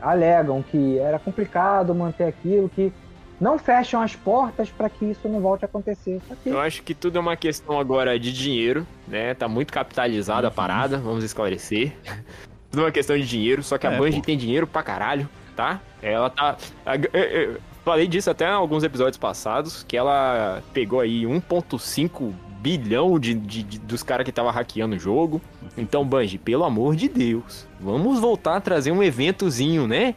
[0.00, 2.92] Alegam que era complicado manter aquilo, que
[3.40, 6.20] não fecham as portas para que isso não volte a acontecer.
[6.42, 9.34] Que Eu acho que tudo é uma questão agora de dinheiro, né?
[9.34, 10.48] Tá muito capitalizada Uhum.
[10.48, 11.92] a parada, vamos esclarecer.
[12.70, 14.26] Tudo é uma questão de dinheiro, só que a É, Bungie pô.
[14.26, 15.26] tem dinheiro pra caralho,
[15.56, 15.80] tá?
[16.02, 16.56] Ela tá.
[16.84, 17.10] a- eu-
[17.52, 23.32] eu Falei disso até em alguns episódios passados, que ela pegou aí 1,5 bilhão de,
[23.32, 25.40] de- de- dos caras que tava hackeando o jogo.
[25.74, 30.14] Então, Bungie, pelo amor de Deus, vamos voltar a trazer um eventozinho, né?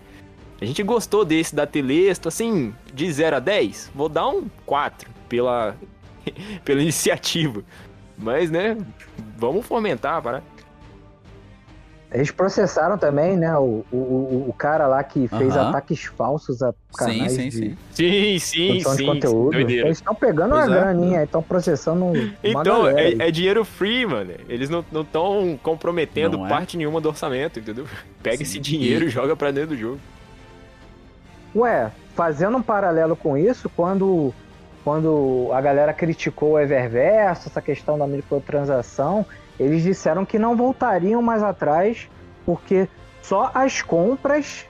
[0.62, 5.10] A gente gostou desse da Telesto, assim, de 0 a 10, vou dar um 4
[5.28, 5.76] pela,
[6.64, 7.64] pela iniciativa.
[8.16, 8.78] Mas, né,
[9.38, 10.44] vamos fomentar, para.
[12.14, 13.58] Eles processaram também, né?
[13.58, 17.78] O, o, o- cara lá que fez ataques falsos a Sim, canais sim, de sim.
[17.94, 19.06] Sim, sim, de sim.
[19.06, 19.52] conteúdo.
[19.52, 19.88] doideira.
[19.88, 20.80] Eles estão pegando Pois uma é.
[20.82, 24.34] graninha, estão processando uma Então, é, é dinheiro free, mano.
[24.50, 26.50] Eles não estão comprometendo Não é?
[26.50, 27.86] parte nenhuma do orçamento, entendeu?
[28.22, 28.44] Pega Sim.
[28.44, 30.00] esse dinheiro e joga pra dentro do jogo.
[31.56, 34.34] Ué, fazendo um paralelo com isso, quando,
[34.84, 39.26] quando a galera criticou o Eververso, essa questão da microtransação,
[39.60, 42.10] eles disseram que não voltariam mais atrás,
[42.46, 42.88] porque
[43.22, 44.66] só as compras,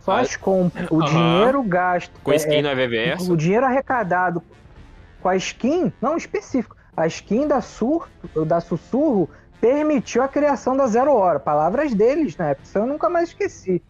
[0.00, 3.28] só Ah, as compras, o dinheiro gasto, Com é, skin no EVVS.
[3.28, 4.42] o dinheiro arrecadado
[5.22, 8.08] com a skin, não específico, a skin da, sur,
[8.46, 9.30] da Sussurro
[9.60, 11.40] permitiu a criação da Zero Hora.
[11.40, 13.82] Palavras deles época, isso eu nunca mais esqueci.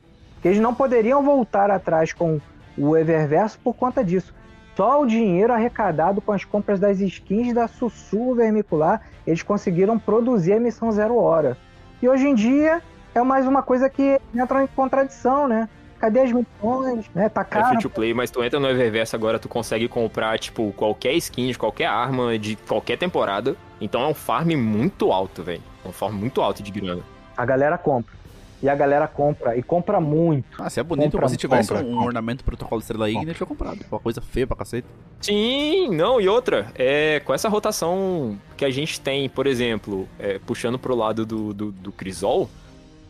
[0.44, 2.38] Que eles não poderiam voltar atrás com
[2.76, 4.34] o Eververso por conta disso.
[4.76, 10.52] Só o dinheiro arrecadado com as compras das skins da Sussurro Vermicular, eles conseguiram produzir
[10.52, 11.56] a missão Zero Hora.
[12.02, 12.82] E hoje em dia
[13.14, 15.66] é mais uma coisa que entra em contradição, né?
[15.98, 17.08] Cadê as missões?
[17.14, 17.30] Né?
[17.30, 17.68] Tá É caro.
[17.68, 21.46] free to play, mas tu entra no EVVS agora, tu consegue comprar, tipo, qualquer skin
[21.52, 23.56] de qualquer arma de qualquer temporada.
[23.80, 25.62] Então é um farm muito alto, velho.
[25.82, 27.00] É um farm muito alto de grana.
[27.34, 28.23] A galera compra.
[28.64, 30.46] E a galera compra, e compra muito.
[30.58, 32.06] Ah, se é bonito, Compra, se tivesse compra, um compra.
[32.06, 33.84] ornamento protocolo Estrela Igna, eu tinha comprado.
[33.92, 34.88] Uma coisa feia pra cacete.
[35.20, 40.38] Sim, não, e outra, é, com essa rotação que a gente tem, por exemplo, é,
[40.38, 42.48] puxando pro lado do, do, do Crisol,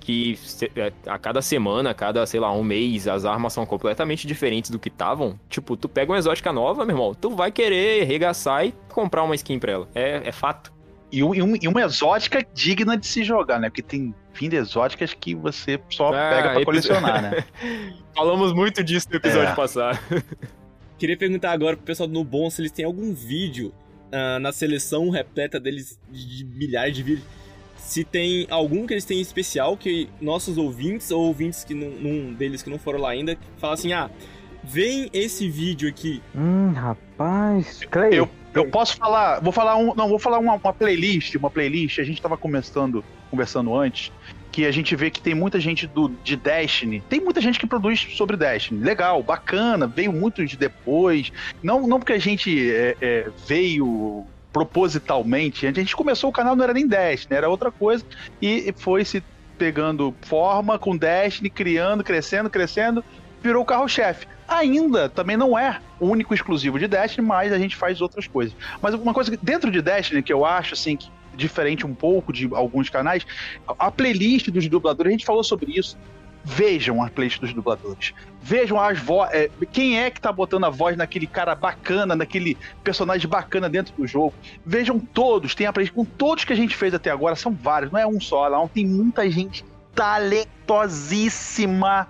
[0.01, 0.37] que
[0.75, 4.73] é, a cada semana, a cada, sei lá, um mês, as armas são completamente diferentes
[4.73, 5.39] do que estavam.
[5.49, 9.37] Tipo, tu pega uma exótica nova, meu irmão, tu vai querer regaçar e comprar uma
[9.37, 9.89] skin pra ela.
[9.95, 10.74] É, é fato.
[11.17, 13.69] E, um- e um- e uma exótica digna de se jogar, né?
[13.69, 17.45] Porque tem de exóticas que você só Ah, pega pra colecionar, né?
[18.17, 19.55] Falamos muito disso no episódio É.
[19.55, 19.99] passado.
[20.99, 23.73] Queria perguntar agora pro pessoal do Nubon se eles têm algum vídeo
[24.13, 27.27] ah, na seleção repleta deles de milhares de vídeos.
[27.77, 31.91] Se tem algum que eles têm em especial que nossos ouvintes ou ouvintes que não,
[31.91, 34.11] num deles que não foram lá ainda, falam assim: ah,
[34.63, 36.23] vem esse vídeo aqui.
[36.35, 37.81] Hum, rapaz.
[37.91, 41.51] Clay, Eu, eu posso falar, vou falar um, não, vou falar uma, uma playlist, uma
[41.51, 41.99] playlist.
[41.99, 44.13] A gente tava começando, conversando antes,
[44.53, 47.03] que a gente vê que tem muita gente do de Destiny.
[47.09, 48.83] Tem muita gente que produz sobre Destiny.
[48.83, 51.33] Legal, bacana, veio muitos depois.
[51.63, 55.67] Não, não porque a gente é, é, veio propositalmente.
[55.67, 58.05] A gente começou o canal não era nem Destiny, era outra coisa
[58.41, 59.21] e foi se
[59.59, 63.05] pegando forma com Destiny, criando, crescendo, crescendo,
[63.43, 64.27] virou o carro-chefe.
[64.47, 68.55] Ainda também não é o único exclusivo de Destiny, mas a gente faz outras coisas.
[68.81, 72.33] Mas uma coisa que dentro de Destiny que eu acho assim que diferente um pouco
[72.33, 73.27] de alguns canais,
[73.67, 75.97] a playlist dos dubladores, a gente falou sobre isso.
[76.47, 78.13] Vejam a playlist dos dubladores.
[78.43, 79.49] Vejam as vozes.
[79.73, 84.07] quem é que tá botando a voz naquele cara bacana, naquele personagem bacana dentro do
[84.07, 84.35] jogo.
[84.65, 87.91] Vejam todos, tem a playlist com todos que a gente fez até agora, são vários,
[87.91, 88.69] não é um só, não.
[88.69, 89.65] Tem muita gente
[89.95, 92.07] talentosíssima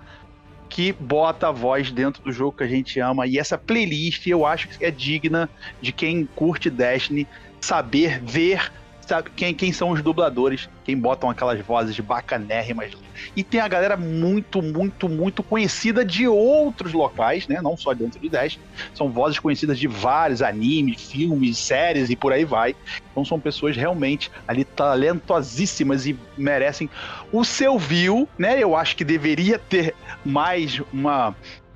[0.75, 3.25] que bota a voz dentro do jogo que a gente ama.
[3.25, 5.49] E essa playlist eu acho que é digna
[5.81, 7.25] de quem curte Destiny
[7.61, 8.69] saber ver
[9.07, 12.91] sabe quem, quem são os dubladores, quem botam aquelas vozes bacanérrimas.
[13.35, 17.61] E tem a galera muito, muito, muito conhecida de outros locais, né?
[17.61, 18.63] Não só dentro de Destiny.
[18.93, 22.75] São vozes conhecidas de vários animes, filmes, séries e por aí vai.
[23.11, 26.89] Então são pessoas realmente ali talentosíssimas e merecem
[27.31, 28.61] o seu view, né?
[28.61, 31.35] Eu acho que deveria ter mais uma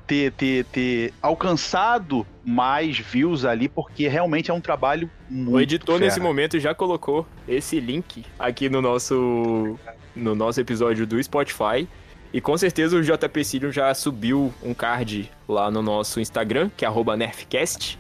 [0.10, 5.96] ter, ter, ter alcançado mais views ali, porque realmente é um trabalho muito O editor
[5.98, 6.06] fera.
[6.06, 9.78] nesse momento já colocou esse link aqui no nosso
[10.16, 11.88] no nosso episódio do Spotify.
[12.34, 16.84] E com certeza o JP Cilium já subiu um card lá no nosso Instagram, que
[16.86, 17.98] é arroba nerfcast,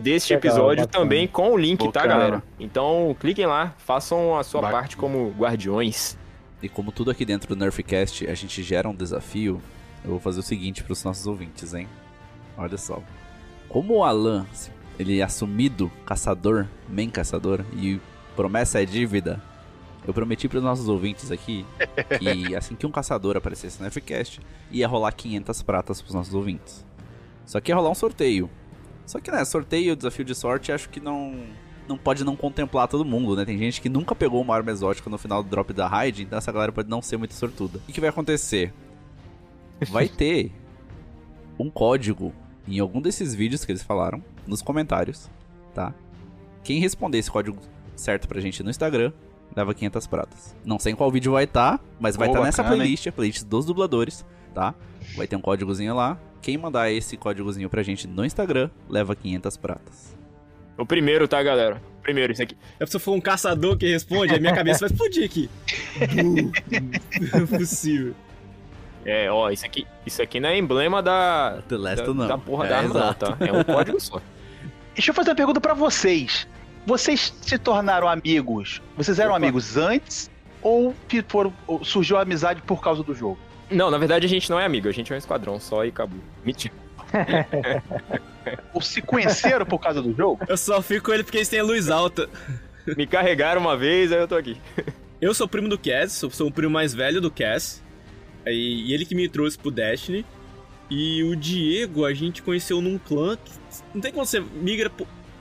[0.00, 1.04] deste episódio bacana.
[1.04, 2.42] também com o link, tá, galera?
[2.58, 4.80] Então cliquem lá, façam a sua Bacana.
[4.80, 6.16] parte como guardiões.
[6.62, 9.60] E como tudo aqui dentro do Nerfcast a gente gera um desafio,
[10.02, 11.86] eu vou fazer o seguinte para os nossos ouvintes, hein?
[12.56, 13.02] Olha só.
[13.68, 14.46] Como o Alan,
[14.98, 18.00] ele é assumido caçador, main caçador, e
[18.36, 19.42] promessa é dívida,
[20.06, 21.64] eu prometi para os nossos ouvintes aqui
[22.18, 24.40] que assim que um caçador aparecesse no Nerfcast,
[24.70, 26.84] ia rolar 500 pratas para os nossos ouvintes.
[27.46, 28.50] Só que ia rolar um sorteio.
[29.06, 31.34] Só que, né, sorteio, desafio de sorte, acho que não
[31.86, 33.44] não pode não contemplar todo mundo, né?
[33.44, 36.38] Tem gente que nunca pegou uma arma exótica no final do drop da raid, então
[36.38, 37.76] essa galera pode não ser muito sortuda.
[37.76, 38.72] O que, que vai acontecer?
[39.90, 40.50] Vai ter
[41.58, 42.32] um código
[42.66, 45.30] em algum desses vídeos que eles falaram, nos comentários,
[45.74, 45.94] tá?
[46.62, 47.58] Quem responder esse código
[47.94, 49.12] certo pra gente no Instagram,
[49.54, 50.56] leva 500 pratas.
[50.64, 53.12] Não sei em qual vídeo vai estar, tá, mas vai estar tá nessa playlist, a
[53.12, 54.74] playlist dos dubladores, tá?
[55.16, 56.18] Vai ter um códigozinho lá.
[56.42, 60.14] Quem mandar esse códigozinho pra gente no Instagram, leva 500 pratas.
[60.76, 61.80] O primeiro, tá, galera?
[62.02, 62.56] Primeiro, isso aqui.
[62.78, 65.48] É se for um caçador que responde, a minha cabeça vai explodir aqui.
[67.32, 68.14] não é possível.
[69.04, 71.62] É, ó, isso aqui, isso aqui não é emblema da.
[71.68, 72.26] The Last da, não.
[72.26, 73.36] da porra é, da arma, não, tá?
[73.40, 74.20] É um código só.
[74.94, 76.46] Deixa eu fazer uma pergunta para vocês.
[76.86, 78.80] Vocês se tornaram amigos?
[78.96, 79.38] Vocês eram Opa.
[79.38, 80.30] amigos antes?
[80.62, 80.94] Ou
[81.28, 81.52] foram,
[81.82, 83.38] surgiu a amizade por causa do jogo?
[83.70, 85.88] Não, na verdade a gente não é amigo, a gente é um esquadrão só e
[85.88, 86.20] acabou.
[86.44, 86.72] Mentira.
[88.72, 90.44] Ou se conheceram por causa do jogo?
[90.48, 92.28] Eu só fico com ele porque eles têm a luz alta.
[92.96, 94.56] Me carregaram uma vez, aí eu tô aqui.
[95.20, 97.82] Eu sou primo do Cass, sou, sou o primo mais velho do Cass.
[98.46, 100.24] E, ele que me trouxe pro Destiny.
[100.90, 103.36] E o Diego a gente conheceu num clã.
[103.36, 103.52] Que,
[103.94, 104.90] não tem como você migra,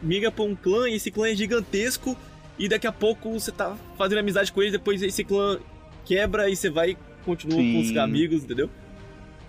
[0.02, 2.18] migra pra um clã e esse clã é gigantesco.
[2.58, 5.60] E daqui a pouco você tá fazendo amizade com ele, depois esse clã
[6.06, 7.74] quebra e você vai e continua Sim.
[7.74, 8.70] com os amigos, entendeu?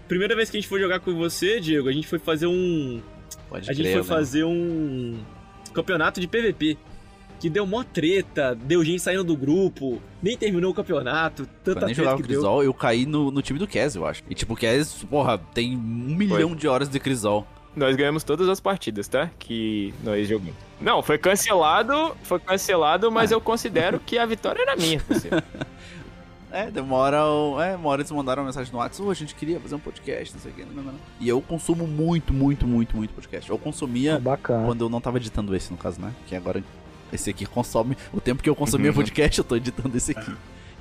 [0.09, 3.00] Primeira vez que a gente foi jogar com você, Diego, a gente foi fazer um.
[3.48, 4.02] Pode a gente foi né?
[4.02, 5.18] fazer um
[5.72, 6.78] campeonato de PVP.
[7.45, 11.84] Que deu mó treta, deu gente saindo do grupo, nem terminou o campeonato, tanta eu
[11.84, 12.70] nem jogava que Crisol, deu.
[12.70, 14.22] eu caí no, no time do Kes, eu acho.
[14.30, 16.57] E tipo, o Kes, porra, tem um milhão foi.
[16.57, 17.47] de horas de Crisol.
[17.76, 19.30] Nós ganhamos todas as partidas, tá?
[19.38, 20.55] Que nós jogamos.
[20.80, 23.34] Não, foi cancelado, foi cancelado, mas ah.
[23.34, 25.03] eu considero que a vitória era minha.
[26.51, 27.16] É, demora.
[27.66, 29.80] É, uma hora eles mandaram uma mensagem no WhatsApp, oh, a gente queria fazer um
[29.80, 30.64] podcast, não sei o que.
[30.64, 31.01] Não, não, não.
[31.18, 33.51] E eu consumo muito, muito, muito, muito podcast.
[33.51, 34.64] Eu consumia Bacana.
[34.64, 36.14] quando eu não tava editando esse, no caso, né?
[36.28, 36.62] Que agora
[37.12, 37.96] esse aqui consome.
[38.12, 38.96] O tempo que eu consumia uhum.
[38.96, 40.32] podcast, eu tô editando esse aqui.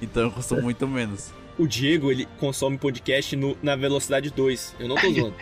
[0.01, 1.31] Então eu consumo muito menos.
[1.57, 4.75] O Diego, ele consome podcast no, na velocidade 2.
[4.79, 5.35] Eu não tô zoando.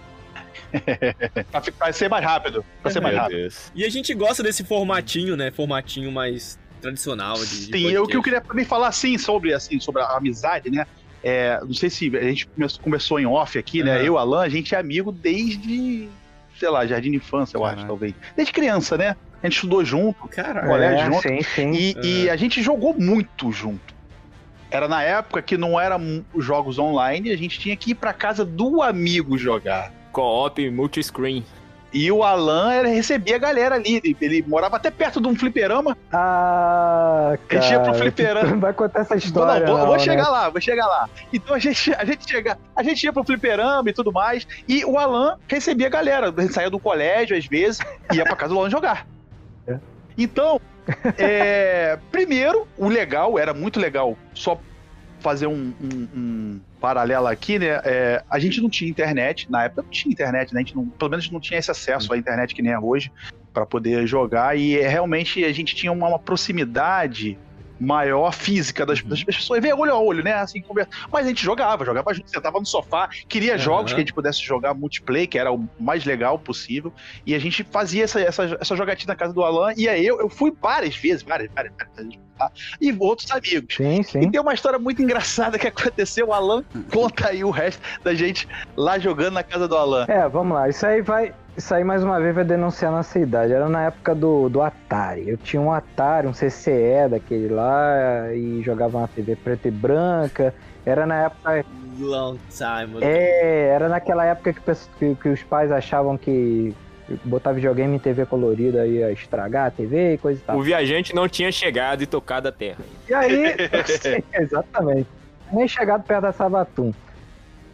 [1.77, 2.65] pra ser mais rápido.
[2.81, 3.37] Pra ser mais rápido.
[3.37, 3.71] Deus.
[3.73, 5.51] E a gente gosta desse formatinho, né?
[5.51, 9.79] Formatinho mais tradicional de, Sim, de eu que eu queria também falar assim sobre assim
[9.79, 10.85] sobre a amizade, né?
[11.23, 12.49] É, não sei se a gente
[12.81, 14.05] conversou em off aqui, né?
[14.05, 16.09] Eu, Alan, a gente é amigo desde,
[16.59, 18.15] sei lá, jardim de infância, eu acho, talvez.
[18.35, 19.15] Desde criança, né?
[19.41, 21.21] A gente estudou junto, cara, colégio é, junto.
[21.21, 21.71] Sim, sim.
[21.71, 22.05] E, é.
[22.05, 23.93] e, a gente jogou muito junto.
[24.69, 28.45] Era na época que não eram jogos online, a gente tinha que ir pra casa
[28.45, 29.91] do amigo jogar.
[30.11, 31.43] Co-op, multiscreen.
[31.93, 33.97] E o Alan ele recebia a galera ali.
[33.97, 35.97] Ele, ele, morava até perto de um fliperama.
[36.11, 37.65] Ah, cara.
[37.65, 38.55] Ele ia pro fliperama.
[38.57, 39.65] Vai contar essa história.
[39.65, 39.99] Não, não, vou, né?
[39.99, 41.09] chegar lá, vou chegar lá.
[41.33, 44.47] Então a gente, a gente chega, a gente ia pro fliperama e tudo mais.
[44.67, 46.33] E o Alan recebia a galera.
[46.49, 47.79] Saía do colégio às vezes,
[48.13, 49.05] ia pra casa do Alan jogar.
[49.67, 49.77] É.
[50.17, 50.59] Então,
[51.17, 54.59] é, primeiro, o legal, era muito legal, só
[55.19, 57.79] fazer um, um, um paralelo aqui, né?
[57.85, 60.59] É, a gente não tinha internet, na época não tinha internet, né?
[60.59, 63.11] A gente não, pelo menos não tinha esse acesso à internet que nem é hoje
[63.53, 67.37] para poder jogar e é, realmente a gente tinha uma, uma proximidade
[67.81, 69.09] maior física das, uhum.
[69.09, 70.33] das pessoas, ver olho a olho, né?
[70.33, 70.91] Assim, conversa.
[71.11, 73.59] Mas a gente jogava, jogava junto, sentava no sofá, queria uhum.
[73.59, 76.93] jogos que a gente pudesse jogar multiplayer, que era o mais legal possível.
[77.25, 80.19] E a gente fazia essa, essa, essa jogatina na casa do Alan, e aí eu,
[80.19, 82.51] eu fui várias vezes, várias, várias, várias tá?
[82.79, 83.75] e outros amigos.
[83.75, 84.21] Sim, sim.
[84.21, 88.13] E tem uma história muito engraçada que aconteceu, o Alan conta aí o resto da
[88.13, 90.05] gente lá jogando na casa do Alan.
[90.07, 93.53] É, vamos lá, isso aí vai, isso aí mais uma vez vai denunciar nossa idade.
[93.53, 95.29] Era na época do, do Atari.
[95.29, 100.53] Eu tinha um Atari, um CCE daquele lá, e jogava uma TV preta e branca.
[100.85, 101.65] Era na época.
[101.99, 102.97] Long time.
[103.01, 104.61] É, era naquela época que,
[104.97, 106.73] que, que os pais achavam que
[107.23, 110.57] botar videogame em TV colorida ia estragar a TV e coisa e tal.
[110.57, 112.83] O viajante não tinha chegado e tocado a terra.
[113.09, 113.55] E aí,
[114.33, 115.07] exatamente.
[115.51, 116.93] Nem chegado perto da Sabatum.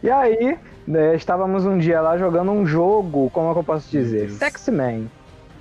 [0.02, 0.56] E aí,
[0.86, 4.30] né, estávamos um dia lá jogando um jogo, como é que eu posso dizer?
[4.30, 5.06] Sexy Man.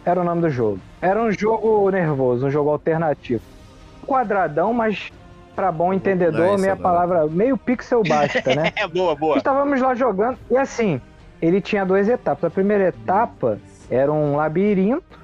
[0.06, 0.80] Era o nome do jogo.
[1.02, 3.42] Era um jogo nervoso, um jogo alternativo.
[4.06, 5.12] Quadradão, mas
[5.54, 8.72] para bom entendedor, é minha palavra, meio pixel basta, né?
[8.78, 9.38] é boa, boa.
[9.38, 11.02] Estávamos lá jogando e assim,
[11.42, 12.44] ele tinha duas etapas.
[12.46, 13.60] A primeira etapa
[13.90, 15.20] era um labirinto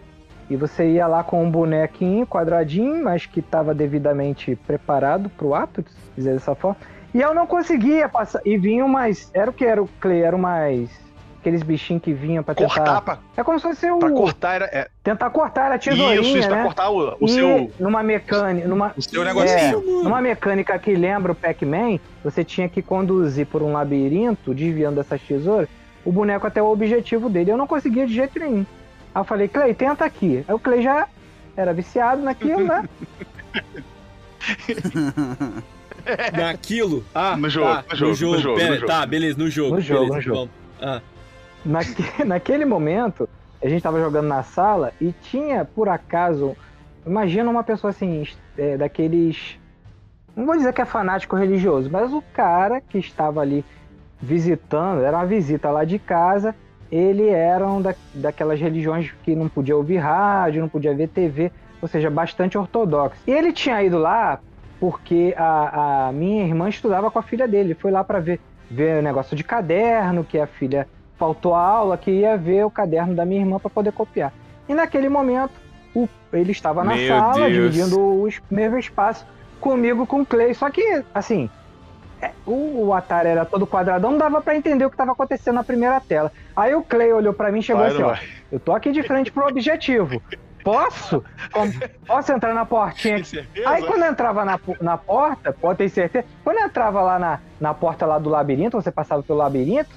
[0.50, 5.56] E você ia lá com um bonequinho quadradinho, mas que estava devidamente preparado para o
[5.56, 6.78] ato, se dizer dessa forma.
[7.14, 8.42] E eu não conseguia passar.
[8.46, 9.30] E vinha mais.
[9.34, 10.22] Era o que era o Clay?
[10.22, 10.90] Era mais.
[11.40, 12.74] Aqueles bichinhos que vinham pra tentar.
[12.74, 14.00] Cortar pra, É como se fosse o.
[14.00, 14.66] pra cortar era.
[14.66, 16.56] É, Tentar cortar era tesourinha, isso, isso, né?
[16.56, 17.70] pra cortar o, o seu.
[17.80, 18.68] numa mecânica.
[18.68, 19.80] Numa, O seu negocinho.
[20.00, 24.96] é, numa mecânica que lembra o Pac-Man, você tinha que conduzir por um labirinto, desviando
[24.96, 25.68] dessas tesouras,
[26.06, 27.52] o boneco até o objetivo dele.
[27.52, 28.66] Eu não conseguia de jeito nenhum.
[29.14, 30.44] Aí eu falei, Clay, tenta aqui.
[30.48, 31.08] Aí o Clay já
[31.56, 32.88] era viciado naquilo, né?
[36.34, 37.04] Naquilo?
[37.16, 38.36] Ah, No jogo, tá, no jogo, no jogo.
[38.36, 38.88] no jogo, pera, no jogo.
[38.88, 39.76] Tá, beleza, no jogo.
[39.76, 40.38] No jogo, beleza, no jogo.
[40.38, 40.52] vamos.
[40.82, 41.02] Ah,
[41.66, 43.30] Naque- naquele momento,
[43.64, 46.58] a gente tava jogando na sala e tinha, por acaso,
[47.06, 48.28] imagina uma pessoa assim,
[48.58, 49.58] é, daqueles.
[50.36, 53.64] Não vou dizer que é fanático religioso, mas o cara que estava ali
[54.24, 56.56] visitando, era uma visita lá de casa,
[56.92, 61.52] ele era um da, daquelas religiões que não podia ouvir rádio, não podia ver TV,
[61.82, 63.20] ou seja, bastante ortodoxo.
[63.28, 64.40] E ele tinha ido lá
[64.80, 68.40] porque a, a minha irmã estudava com a filha dele, ele foi lá para ver,
[68.72, 70.88] ver o negócio de caderno, que a filha
[71.18, 74.32] faltou a aula, que ia ver o caderno da minha irmã para poder copiar.
[74.68, 75.52] E naquele momento,
[75.96, 77.54] o- ele estava na Meu sala, Deus.
[77.54, 79.26] dividindo o es- mesmo espaço
[79.60, 80.54] comigo com o Clay.
[80.54, 81.50] Só que, assim,
[82.46, 85.64] o, o Atari era todo quadradão, não dava para entender o que estava acontecendo na
[85.64, 86.32] primeira tela.
[86.56, 88.16] Aí o Clay olhou para mim e chegou Vai, assim, ó,
[88.52, 90.22] eu tô aqui de frente pro objetivo.
[90.64, 91.24] Posso?
[92.08, 93.70] Posso entrar na portinha certeza?
[93.70, 97.40] Aí quando eu entrava na, na porta, pode ter certeza, quando eu entrava lá na,
[97.60, 99.90] na porta lá do labirinto, você passava pelo labirinto,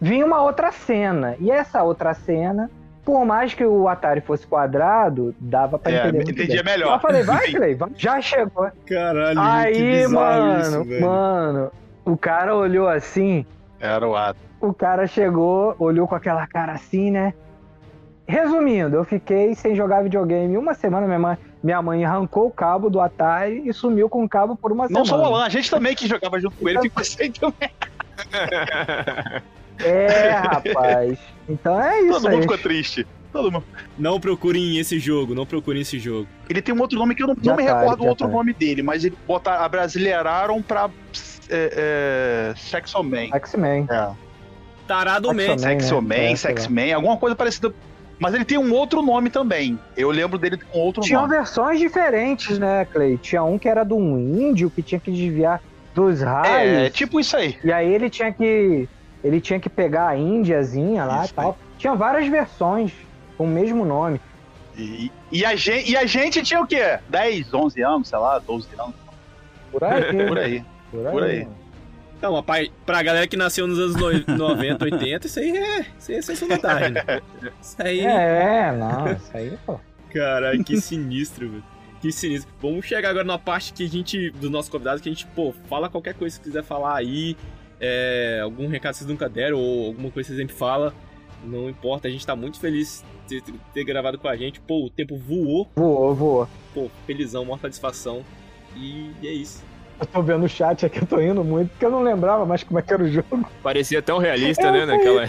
[0.00, 1.34] vinha uma outra cena.
[1.40, 2.70] E essa outra cena,
[3.04, 6.72] por mais que o Atari fosse quadrado, dava pra É, entender muito entendia bem.
[6.74, 6.94] melhor.
[6.94, 7.90] Eu falei, vai, Clay, vai.
[7.96, 8.68] já chegou.
[8.86, 11.06] caralho, Aí, mano, isso, velho.
[11.06, 11.72] mano,
[12.04, 13.44] o cara olhou assim,
[13.80, 14.38] Era o ato.
[14.60, 17.32] o cara chegou, olhou com aquela cara assim, né?
[18.26, 21.04] Resumindo, eu fiquei sem jogar videogame uma semana.
[21.04, 24.70] Minha mãe, minha mãe arrancou o cabo do Atari e sumiu com o cabo por
[24.70, 25.06] uma Não semana.
[25.06, 27.70] só o Alan, a gente também que jogava junto com ele ficou sem também.
[29.84, 31.18] É, rapaz.
[31.48, 32.34] Então é isso Todo aí.
[32.34, 33.06] mundo ficou triste.
[33.32, 33.64] Todo mundo.
[33.96, 36.26] Não procurem esse jogo, não procurem esse jogo.
[36.48, 38.26] Ele tem um outro nome que eu não, Já não me tá, recordo o outro
[38.26, 38.32] tá.
[38.32, 40.90] nome dele, mas ele botaram, abrasileiraram pra
[41.48, 43.28] é, é, Sexoman.
[43.32, 43.86] X-Men.
[43.90, 44.10] É.
[44.86, 45.56] Tarado Man.
[45.56, 46.08] Sexo Man.
[46.08, 46.26] né?
[46.26, 46.36] É, lá.
[46.36, 47.72] Sexman, alguma coisa parecida.
[48.18, 49.78] Mas ele tem um outro nome também.
[49.96, 51.34] Eu lembro dele com outro Tinham nome.
[51.36, 53.16] versões diferentes, né, Clay?
[53.16, 55.62] Tinha um que era de um índio que tinha que desviar
[55.94, 56.86] dos raios.
[56.86, 57.56] É, tipo isso aí.
[57.64, 58.88] E aí ele tinha que.
[59.22, 61.58] Ele tinha que pegar a índiazinha lá Isso e tal.
[61.78, 62.92] Tinha várias versões
[63.36, 64.20] com o mesmo nome.
[64.76, 66.98] E, e a gente, e a gente tinha o quê?
[67.08, 68.94] 10, 11 anos, sei lá, 12 anos.
[69.70, 70.26] Por aí.
[70.26, 70.64] Por aí.
[70.90, 71.12] Por aí.
[71.12, 71.48] por aí.
[72.20, 75.80] Não, mas pra, pra galera que nasceu nos anos no- 90, 80, isso aí é.
[75.98, 76.90] Isso aí é sessão da tarde.
[76.92, 77.02] né?
[77.62, 78.00] Isso aí.
[78.00, 79.78] É, não, isso aí, pô.
[80.12, 81.64] Caralho, que sinistro, velho.
[82.00, 82.52] Que sinistro.
[82.60, 85.54] Vamos chegar agora na parte que a gente, do nosso convidado, que a gente, pô,
[85.68, 87.36] fala qualquer coisa que quiser falar aí.
[87.80, 90.92] É, algum recado que vocês nunca deram, ou alguma coisa que vocês sempre falam.
[91.42, 94.60] Não importa, a gente tá muito feliz de ter, ter gravado com a gente.
[94.60, 95.68] Pô, o tempo voou.
[95.74, 96.48] Voou, voou.
[96.74, 98.22] Pô, felizão, maior satisfação.
[98.76, 99.64] E é isso.
[99.98, 102.62] Eu tô vendo o chat aqui, eu tô indo muito, porque eu não lembrava mais
[102.62, 103.46] como é que era o jogo.
[103.62, 105.26] Parecia tão realista, né, naquela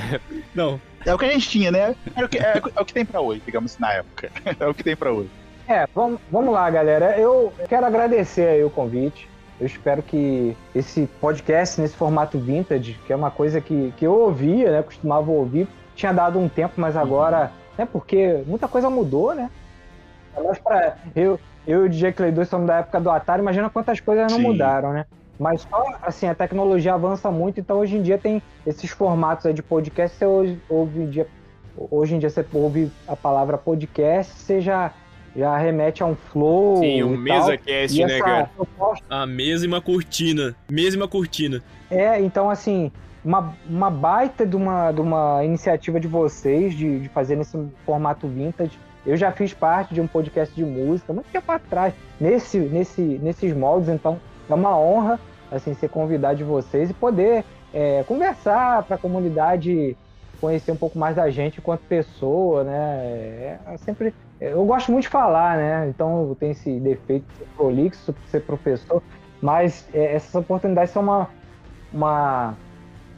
[0.56, 1.94] Não, É o que a gente tinha, né?
[2.16, 4.32] É o que, é, é o que tem pra hoje, digamos na época.
[4.60, 5.30] É o que tem pra hoje.
[5.68, 7.18] É, vamos, vamos lá, galera.
[7.18, 9.28] Eu quero agradecer aí o convite.
[9.62, 14.12] Eu espero que esse podcast nesse formato vintage, que é uma coisa que, que eu
[14.12, 14.82] ouvia, né?
[14.82, 17.86] Costumava ouvir, tinha dado um tempo, mas agora, né?
[17.86, 19.52] Porque muita coisa mudou, né?
[20.64, 24.00] Pra, eu, eu e o DJ Clay 2 somos da época do Atari, imagina quantas
[24.00, 24.46] coisas não Sim.
[24.46, 25.06] mudaram, né?
[25.38, 29.54] Mas só, assim, a tecnologia avança muito, então hoje em dia tem esses formatos aí
[29.54, 30.60] de podcast, você hoje,
[31.08, 31.28] dia,
[31.76, 34.92] hoje em dia você ouve a palavra podcast, você já,
[35.36, 37.58] já remete a um flow Sim, um e mesa tal.
[37.60, 38.50] cast, E né, cara?
[38.56, 40.56] proposta a mesma cortina.
[40.70, 41.62] Mesma cortina.
[41.90, 42.92] é, então, assim,
[43.24, 48.28] uma, uma baita de uma, de uma iniciativa de vocês de, de fazer nesse formato
[48.28, 48.78] vintage.
[49.06, 53.54] Eu já fiz parte de um podcast de música muito tempo atrás, nesse, nesse, nesses
[53.56, 55.20] moldes, então é uma honra
[55.52, 57.44] assim ser convidado de vocês e poder
[57.74, 59.96] é, conversar para a comunidade
[60.42, 63.06] conhecer um pouco mais da gente enquanto pessoa, né?
[63.06, 65.88] É, é sempre eu gosto muito de falar, né?
[65.88, 69.02] Então tenho esse defeito de ser prolixo, de ser professor,
[69.40, 71.30] mas é, essas oportunidades são uma,
[71.94, 72.56] uma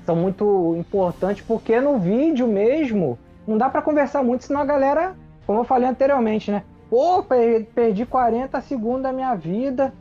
[0.06, 3.18] são muito importantes porque no vídeo mesmo
[3.48, 6.64] não dá para conversar muito, senão a galera, como eu falei anteriormente, né?
[6.90, 9.94] Pô, per- perdi 40 segundos da minha vida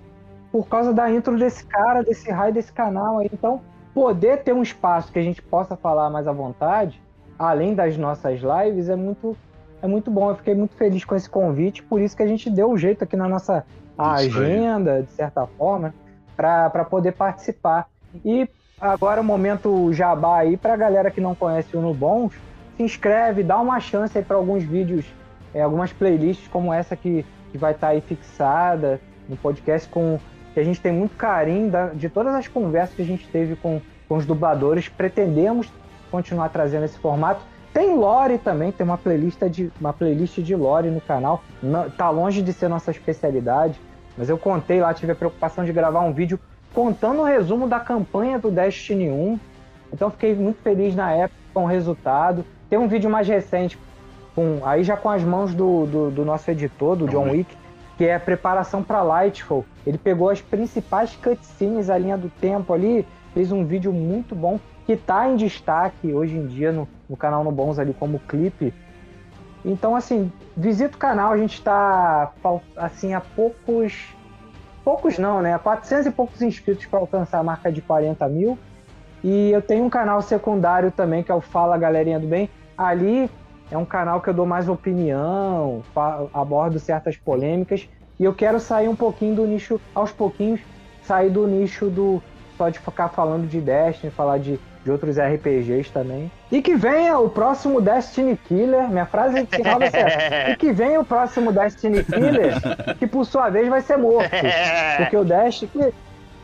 [0.51, 3.31] por causa da intro desse cara, desse raio desse canal aí.
[3.33, 3.61] Então,
[3.95, 7.02] poder ter um espaço que a gente possa falar mais à vontade,
[7.43, 9.37] além das nossas lives, é muito
[9.83, 10.31] é muito bom.
[10.31, 12.79] Eu fiquei muito feliz com esse convite, por isso que a gente deu o um
[12.79, 13.67] jeito aqui na nossa
[13.99, 15.93] agenda, de certa forma,
[16.37, 17.89] para poder participar.
[18.25, 18.49] E
[18.81, 22.33] agora o momento jabá aí para a galera que não conhece o No Bons,
[22.77, 25.05] se inscreve, dá uma chance aí para alguns vídeos,
[25.53, 30.19] é, algumas playlists como essa que, que vai estar tá aí fixada no podcast com
[30.55, 33.57] que a gente tem muito carinho da, de todas as conversas que a gente teve
[33.57, 34.89] com, com os dubladores.
[34.89, 35.73] Pretendemos
[36.13, 37.41] continuar trazendo esse formato.
[37.73, 41.43] Tem lore também, tem uma playlist de, uma playlist de lore no canal.
[41.63, 43.81] Não, tá longe de ser nossa especialidade,
[44.17, 46.39] mas eu contei lá, tive a preocupação de gravar um vídeo
[46.75, 49.41] contando o resumo da campanha do Destiny 1.
[49.91, 52.45] Então fiquei muito feliz na época com o resultado.
[52.69, 53.79] Tem um vídeo mais recente,
[54.35, 57.57] com, aí já com as mãos do, do, do nosso editor, do John Wick,
[57.97, 59.65] que é a preparação para Lightfall.
[59.87, 64.59] Ele pegou as principais cutscenes, a linha do tempo ali, fez um vídeo muito bom
[64.87, 68.75] que está em destaque hoje em dia no, no canal No Bons ali como clipe.
[69.65, 72.33] Então, assim, visita o canal, a gente está
[72.77, 74.09] assim, a poucos.
[74.85, 75.57] Poucos não, né?
[75.57, 78.59] 400 e poucos inscritos para alcançar a marca de 40 mil.
[79.23, 82.51] E eu tenho um canal secundário também, que é o Fala Galerinha do Bem.
[82.77, 83.31] Ali
[83.71, 85.83] é um canal que eu dou mais opinião,
[86.35, 87.89] abordo certas polêmicas.
[88.19, 90.61] E eu quero sair um pouquinho do nicho, aos pouquinhos,
[91.05, 92.21] sair do nicho do
[92.57, 96.31] só de ficar falando de Destiny, falar de de outros RPGs também.
[96.51, 100.51] E que venha o próximo Destiny Killer, minha frase de final vai ser essa.
[100.51, 102.55] E que venha o próximo Destiny Killer,
[102.99, 104.31] que por sua vez vai ser morto.
[104.99, 105.93] Porque o Destiny.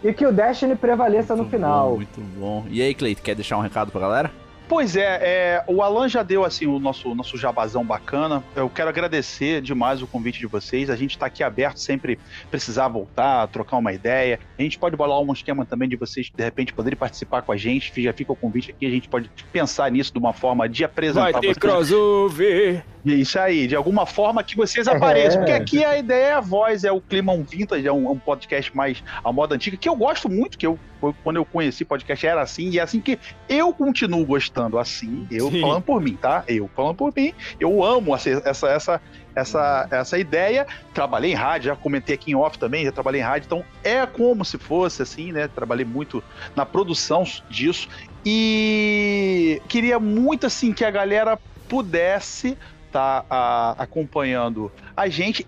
[0.02, 1.90] E que o Destiny prevaleça muito no final.
[1.90, 2.64] Bom, muito bom.
[2.70, 4.30] E aí, Cleito, quer deixar um recado pra galera?
[4.68, 8.44] Pois é, é, o Alan já deu assim o nosso, nosso jabazão bacana.
[8.54, 10.90] Eu quero agradecer demais o convite de vocês.
[10.90, 12.18] A gente está aqui aberto sempre
[12.50, 14.38] precisar voltar, trocar uma ideia.
[14.58, 17.56] A gente pode bolar um esquema também de vocês de repente poderem participar com a
[17.56, 17.90] gente.
[18.02, 21.32] Já fica o convite aqui, a gente pode pensar nisso de uma forma de apresentar.
[21.32, 21.56] Vai ter vocês.
[21.56, 22.84] crossover.
[23.04, 25.42] Isso aí, de alguma forma que vocês apareçam.
[25.42, 25.44] É.
[25.44, 28.18] Porque aqui a ideia é a voz, é o clima um vintage, é um, um
[28.18, 30.78] podcast mais a moda antiga, que eu gosto muito, que eu
[31.22, 33.18] quando eu conheci podcast era assim, e é assim que
[33.48, 35.60] eu continuo gostando assim, eu Sim.
[35.60, 36.44] falando por mim, tá?
[36.48, 39.00] Eu falando por mim, eu amo essa, essa, essa,
[39.34, 40.66] essa, essa ideia.
[40.92, 44.04] Trabalhei em rádio, já comentei aqui em off também, já trabalhei em rádio, então é
[44.06, 45.48] como se fosse assim, né?
[45.48, 46.22] Trabalhei muito
[46.54, 47.88] na produção disso
[48.24, 51.38] e queria muito assim que a galera
[51.68, 52.56] pudesse
[52.86, 55.46] estar tá, acompanhando a gente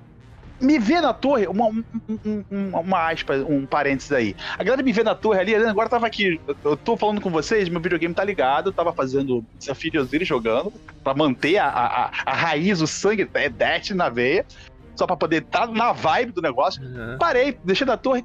[0.61, 1.85] me vê na torre, uma, um,
[2.51, 4.37] um, uma aspa, um parênteses aí.
[4.59, 7.69] A galera me vê na torre ali, agora tava aqui, eu tô falando com vocês,
[7.69, 10.73] meu videogame tá ligado, tava fazendo desafio de jogando,
[11.03, 14.45] pra manter a, a, a raiz, o sangue, é Death na veia
[14.95, 16.83] só pra poder estar tá na vibe do negócio.
[16.83, 17.19] Uhum.
[17.19, 18.25] Parei, deixei da torre.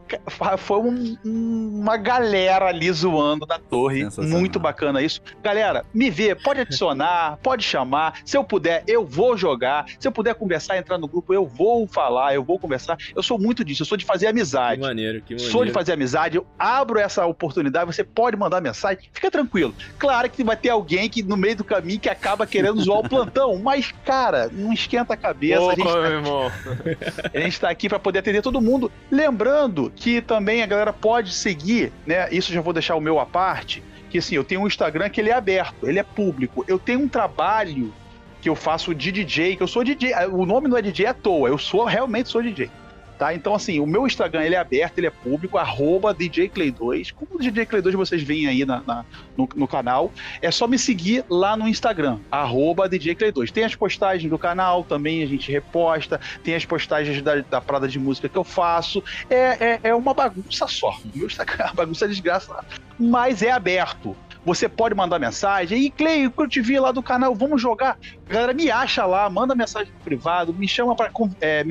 [0.58, 4.08] Foi um, uma galera ali zoando da torre.
[4.18, 5.22] Muito bacana isso.
[5.42, 8.20] Galera, me vê, pode adicionar, pode chamar.
[8.26, 9.86] Se eu puder, eu vou jogar.
[10.00, 12.98] Se eu puder conversar, entrar no grupo, eu vou falar, eu vou conversar.
[13.16, 14.82] Eu sou muito disso, eu sou de fazer amizade.
[14.82, 15.52] Que maneiro, que maneiro.
[15.52, 19.74] Sou de fazer amizade, eu abro essa oportunidade, você pode mandar mensagem, fica tranquilo.
[19.98, 23.10] Claro que vai ter alguém que no meio do caminho que acaba querendo zoar o
[23.10, 25.62] plantão, mas, cara, não esquenta a cabeça.
[25.62, 26.02] Opa, a gente tá...
[26.02, 26.52] meu irmão.
[27.34, 28.92] a gente está aqui para poder atender todo mundo.
[29.12, 32.28] Lembrando que também a galera pode seguir, né?
[32.32, 33.84] Isso já vou deixar o meu à parte.
[34.10, 36.64] Que assim, eu tenho um Instagram que ele é aberto, ele é público.
[36.68, 37.94] Eu tenho um trabalho
[38.42, 40.14] que eu faço de DJ, que eu sou DJ.
[40.32, 42.70] O nome não é DJ à toa, eu sou realmente sou DJ.
[43.18, 43.34] Tá?
[43.34, 47.14] Então, assim, o meu Instagram ele é aberto, ele é público, arroba DJClay2.
[47.14, 49.06] Como o DJ Clay 2 vocês veem aí na, na
[49.38, 50.12] no, no, canal,
[50.42, 53.52] é só me seguir lá no Instagram, arroba DJ Clay 2.
[53.52, 57.88] Tem as postagens do canal, também a gente reposta, tem as postagens da, da Prada
[57.88, 59.02] de Música que eu faço.
[59.30, 60.90] É, é, é uma bagunça só.
[60.90, 62.66] O meu Instagram é uma bagunça desgraça,
[63.00, 64.16] mas é aberto.
[64.46, 65.86] Você pode mandar mensagem.
[65.86, 67.98] E Clay, eu te vi lá do canal, vamos jogar.
[68.28, 71.12] Galera, me acha lá, manda mensagem no privado, me chama para
[71.42, 71.66] é,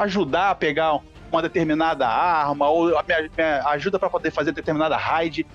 [0.00, 1.00] ajudar a pegar
[1.32, 2.92] uma determinada arma, ou me,
[3.36, 5.46] me ajuda para poder fazer determinada raid.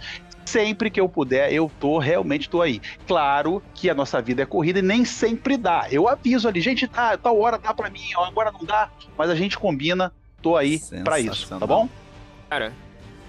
[0.43, 2.81] Sempre que eu puder, eu tô, realmente tô aí.
[3.05, 5.87] Claro que a nossa vida é corrida e nem sempre dá.
[5.91, 9.35] Eu aviso ali, gente, tá, tal hora dá para mim, agora não dá, mas a
[9.35, 10.11] gente combina,
[10.41, 11.89] tô aí para isso, tá bom?
[12.49, 12.71] Cara,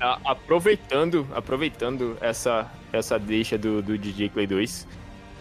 [0.01, 4.87] aproveitando, aproveitando essa, essa deixa do, do DJ Clay 2,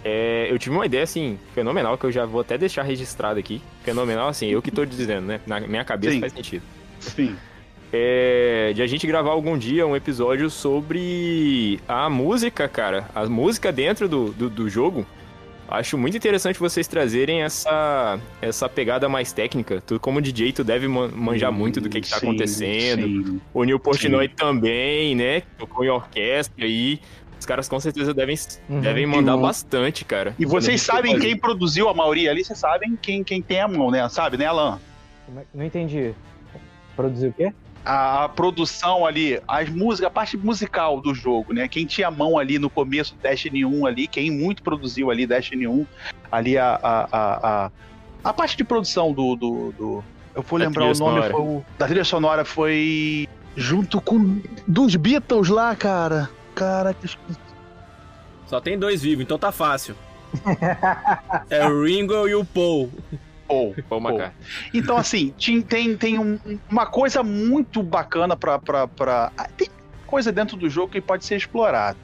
[0.04, 3.62] é, eu tive uma ideia, assim, fenomenal, que eu já vou até deixar registrado aqui.
[3.84, 5.42] Fenomenal, assim, eu que tô dizendo, né?
[5.46, 6.20] Na minha cabeça Sim.
[6.20, 6.64] faz sentido.
[7.00, 7.36] Sim.
[7.92, 13.10] É, de a gente gravar algum dia um episódio sobre a música, cara.
[13.16, 15.06] A música dentro do, do, do jogo.
[15.70, 19.82] Acho muito interessante vocês trazerem essa, essa pegada mais técnica.
[19.86, 23.02] Tu, como DJ, tu deve manjar muito do que, que tá sim, acontecendo.
[23.04, 24.34] Sim, o Neil Portnoy sim.
[24.36, 25.42] também, né?
[25.58, 27.02] Tocou em orquestra aí.
[27.46, 28.36] caras com certeza devem,
[28.70, 28.82] Uhum.
[28.82, 30.34] devem mandar bastante, cara.
[30.40, 33.92] E vocês sabem quem produziu a maioria ali, vocês sabem quem, quem tem a mão,
[33.92, 34.08] né?
[34.10, 34.80] Sabe, né, Alan?
[35.36, 36.14] É- Não entendi.
[36.96, 37.54] Produzir o quê?
[37.88, 41.68] A, a produção ali, as músicas, a parte musical do jogo, né?
[41.70, 45.26] Quem tinha a mão ali no começo do Destiny 1 ali, quem muito produziu ali
[45.26, 45.86] Destiny 1,
[46.32, 47.72] ali a, a, a, a,
[48.26, 49.36] a parte de produção do.
[49.36, 50.04] do, do-
[50.36, 51.32] eu vou Da lembrar o nome, sonora.
[51.32, 53.28] foi o, da trilha sonora foi.
[53.56, 54.40] Junto com.
[54.68, 56.30] Dos Beatles lá, cara.
[56.54, 57.08] Cara, que
[58.48, 59.96] Só tem dois vivos, então tá fácil.
[61.50, 62.92] é o Ringo e o Paul.
[63.48, 63.76] Paul.
[63.90, 64.46] Paul McCartney.
[64.74, 65.34] Então, assim,
[65.68, 69.32] tem, tem um- uma coisa muito bacana pra, pra, pra.
[69.38, 69.68] ah, Tem
[70.06, 71.98] coisa dentro do jogo que pode ser explorada.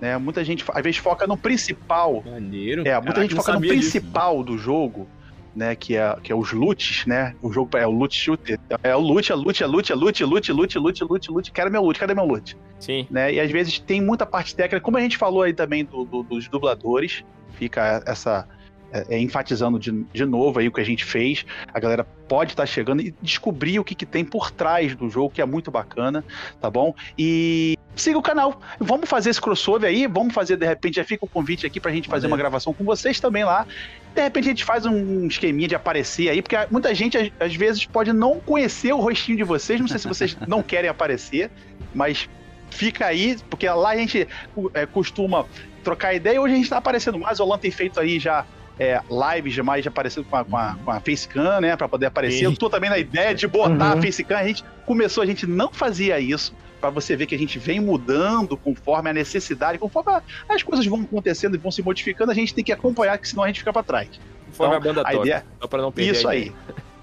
[0.00, 0.16] Né?
[0.16, 2.22] Muita gente, às vezes, foca no principal.
[2.24, 2.82] Maneiro.
[2.88, 3.90] É, muita Caraca, gente não foca no sabia disso.
[3.90, 5.06] principal do jogo,
[5.54, 5.76] né?
[5.76, 7.34] Que é, que é os loots, né?
[7.42, 8.58] O jogo é o loot shooter.
[8.82, 11.52] É o loot, é loot, é loot, é loot, loot, loot, loot, loot, loot.
[11.52, 11.98] Cadê meu loot?
[12.00, 12.56] Cadê meu loot?
[12.78, 13.06] Sim.
[13.10, 13.34] né?
[13.34, 16.22] E às vezes tem muita parte técnica, como a gente falou aí também do- do-
[16.22, 17.22] dos dubladores,
[17.52, 18.48] fica essa.
[18.92, 21.44] É, é, enfatizando de, de novo aí o que a gente fez.
[21.72, 25.30] A galera pode estar chegando e descobrir o que, que tem por trás do jogo,
[25.30, 26.24] que é muito bacana,
[26.60, 26.94] tá bom?
[27.18, 28.60] E siga o canal.
[28.78, 31.92] Vamos fazer esse crossover aí, vamos fazer, de repente, já fica o convite aqui pra
[31.92, 32.32] gente fazer Maneiro.
[32.32, 33.66] uma gravação com vocês também lá.
[34.14, 37.86] De repente a gente faz um esqueminha de aparecer aí, porque muita gente às, vezes
[37.86, 41.50] pode não conhecer o rostinho de vocês, não sei se vocês não querem aparecer,
[41.94, 42.28] mas
[42.70, 44.26] fica aí, porque lá a gente
[44.74, 45.46] é, costuma
[45.82, 46.40] trocar ideia.
[46.40, 47.40] Hoje a gente tá aparecendo mais.
[47.40, 48.44] O Alan tem feito aí já
[48.80, 48.98] é,
[49.34, 51.76] lives demais, já aparecendo com a, com a, com a Facecam, né?
[51.76, 52.44] Pra poder aparecer.
[52.46, 53.98] Eu tô também na ideia de botar Uhum.
[53.98, 54.38] a Facecam.
[54.38, 56.54] A gente começou, a gente não fazia isso.
[56.80, 60.86] Pra você ver que a gente vem mudando conforme a necessidade, conforme a- as coisas
[60.86, 63.58] vão acontecendo e vão se modificando, a gente tem que acompanhar, que senão a gente
[63.58, 64.08] fica pra trás.
[64.46, 65.24] Conforme Então, a banda a toca.
[65.26, 66.50] ideia- Só pra não perder Isso aí.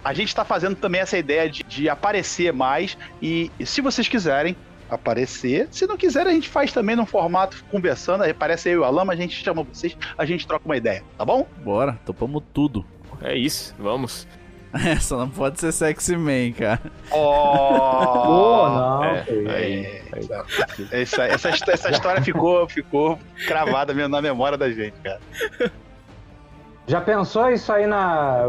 [0.03, 2.97] A gente tá fazendo também essa ideia de, de aparecer mais.
[3.21, 4.55] E, e se vocês quiserem
[4.89, 8.23] aparecer, se não quiserem, a gente faz também num formato conversando.
[8.23, 10.77] Aí Aparece eu e o Alan, mas a gente chama vocês, a gente troca uma
[10.77, 11.45] ideia, tá bom?
[11.63, 12.85] Bora, topamos tudo.
[13.21, 14.27] É isso, vamos.
[14.73, 16.81] Essa não pode ser sexy man, cara.
[17.09, 19.03] Pô, não.
[19.05, 20.01] é, aí,
[20.91, 25.19] Essa, essa, histó- essa história ficou, ficou cravada mesmo na memória da gente, cara.
[26.85, 28.43] Já pensou isso aí na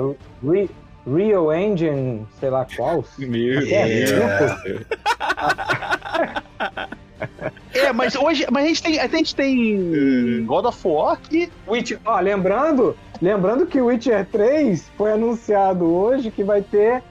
[1.14, 3.04] Real Engine, sei lá qual?
[3.18, 4.56] Meu É, Deus.
[7.74, 11.98] É, mas hoje mas a gente tem, a gente tem God of War que Witcher,
[12.04, 17.02] ó, lembrando, lembrando que o Witcher 3 foi anunciado hoje que vai ter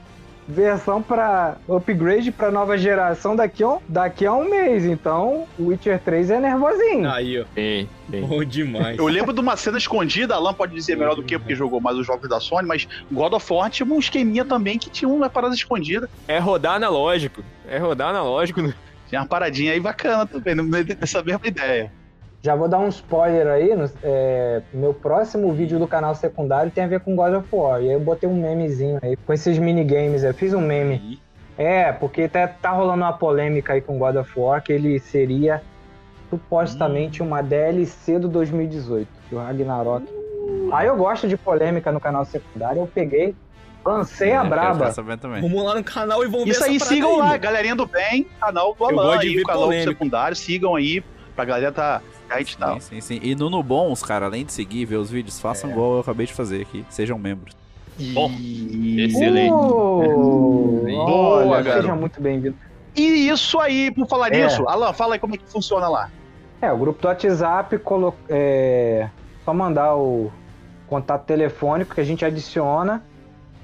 [0.48, 4.84] versão para upgrade para nova geração daqui a, um, daqui a um mês.
[4.84, 7.10] Então, o Witcher 3 é nervosinho.
[7.10, 7.44] Aí, ó.
[7.54, 8.20] Sim, sim.
[8.22, 8.98] Bom demais.
[8.98, 11.80] Eu lembro de uma cena escondida, Alan pode dizer melhor do que eu, porque jogou
[11.80, 15.08] mais os jogos da Sony, mas God of War tinha um esqueminha também que tinha
[15.08, 16.08] uma parada escondida.
[16.26, 17.44] É rodar analógico.
[17.68, 18.72] É rodar analógico.
[19.08, 21.92] Tinha uma paradinha aí bacana também, dessa mesma ideia.
[22.40, 23.74] Já vou dar um spoiler aí.
[23.74, 27.80] no- é, meu próximo vídeo do canal secundário tem a ver com God of War.
[27.82, 30.22] E aí eu botei um memezinho aí com esses minigames.
[30.22, 31.20] Eu fiz um meme.
[31.56, 35.60] É, porque tá, tá rolando uma polêmica aí com God of War que ele seria
[36.30, 40.06] supostamente uma DLC do 2018, do Ragnarok.
[40.72, 43.34] Aí eu gosto de polêmica no canal secundário, eu peguei,
[43.84, 44.84] lancei a É, braba.
[45.40, 48.26] Vamos lá no canal e vamos ver Isso aí, sigam aí, lá, galerinha do bem,
[48.40, 49.90] canal do Alan aí, o canal polêmica.
[49.90, 51.02] secundário, sigam aí,
[51.34, 52.02] pra galera tá.
[52.36, 52.74] Gente tá.
[52.74, 53.20] Sim, sim, sim.
[53.22, 56.32] E no Nubons, cara, além de seguir, ver os vídeos, façam igual eu acabei de
[56.34, 56.84] fazer aqui.
[56.90, 57.56] Sejam membros.
[58.14, 59.04] Bom, E...
[59.06, 59.50] Excelente.
[59.52, 61.82] Uh, Boa, olha, garoto.
[61.82, 62.56] seja muito bem-vindo.
[62.94, 64.44] E isso aí, por falar É.
[64.44, 66.10] nisso, Alan, fala aí como é que funciona lá.
[66.60, 68.14] É, o grupo do WhatsApp, colo...
[68.28, 69.08] é
[69.44, 70.30] só mandar o
[70.88, 73.02] contato telefônico que a gente adiciona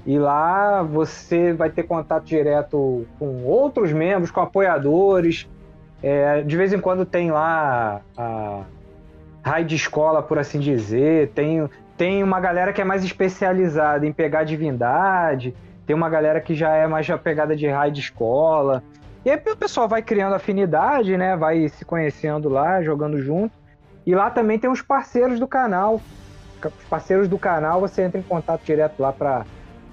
[0.05, 5.47] e lá você vai ter contato direto com outros membros, com apoiadores.
[6.03, 8.63] É, de vez em quando tem lá a
[9.43, 11.29] raid de escola, por assim dizer.
[11.29, 15.55] Tem, tem uma galera que é mais especializada em pegar divindade.
[15.85, 18.83] Tem uma galera que já é mais a pegada de raid de escola.
[19.23, 21.35] E aí o pessoal vai criando afinidade, né?
[21.35, 23.53] Vai se conhecendo lá, jogando junto.
[24.05, 25.99] E lá também tem os parceiros do canal.
[26.63, 29.45] Os parceiros do canal, você entra em contato direto lá pra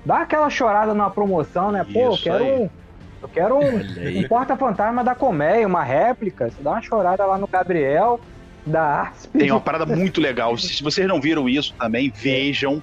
[0.05, 1.85] dar aquela chorada numa promoção, né?
[1.91, 2.63] Pô, Isso quero aí.
[2.63, 2.82] um.
[3.23, 6.51] Eu quero um, um porta-fantasma da colmeia, uma réplica.
[6.51, 8.21] Você dá uma chorada lá no Gabriel,
[8.67, 9.39] da Asp.
[9.39, 10.57] Tem uma parada muito legal.
[10.59, 12.83] Se vocês não viram isso também, vejam.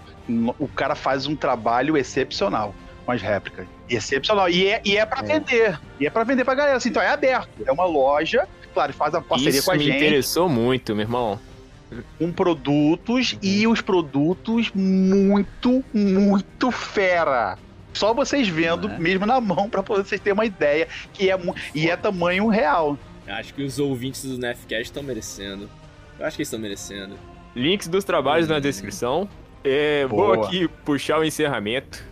[0.57, 2.73] O cara faz um trabalho excepcional
[3.05, 3.65] com as réplicas.
[3.89, 4.49] Excepcional.
[4.49, 5.23] E é, e é pra É.
[5.23, 5.79] vender.
[5.99, 6.77] E é pra vender pra galera.
[6.77, 7.49] Assim, então é aberto.
[7.65, 8.47] É uma loja.
[8.73, 9.97] Claro, faz a parceria Isso com a me gente.
[9.97, 11.39] interessou muito, meu irmão.
[12.19, 17.57] com produtos e os produtos muito, muito fera.
[17.93, 18.97] Só vocês vendo, Né?
[18.99, 20.87] mesmo na mão, pra vocês terem uma ideia.
[21.13, 21.37] Que é,
[21.73, 22.97] e é tamanho real.
[23.27, 25.69] Acho que os ouvintes do Nefcast estão merecendo.
[26.17, 27.15] Eu acho que eles estão merecendo.
[27.55, 28.53] Links dos trabalhos hum.
[28.53, 29.29] na descrição.
[29.63, 30.35] É, Boa.
[30.35, 32.03] vou aqui puxar o encerramento.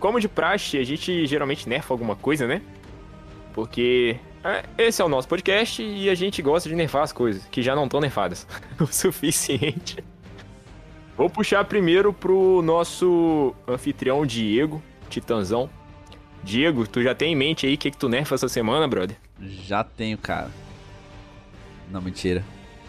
[0.00, 2.60] Como de praxe, a gente geralmente nerfa alguma coisa, né?
[3.52, 7.46] Porque é, esse é o nosso podcast e a gente gosta de nerfar as coisas,
[7.46, 8.46] que já não estão nerfadas
[8.78, 10.04] o suficiente.
[11.16, 14.82] Vou puxar primeiro pro nosso anfitrião Diego,
[15.20, 15.70] Titanzão.
[16.42, 19.16] Diego, tu já tem em mente aí o que, que tu nerfa essa semana, brother?
[19.40, 20.50] Já tenho, cara.
[21.90, 22.44] Não, mentira.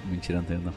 [0.05, 0.73] Mentira, não tenho, não.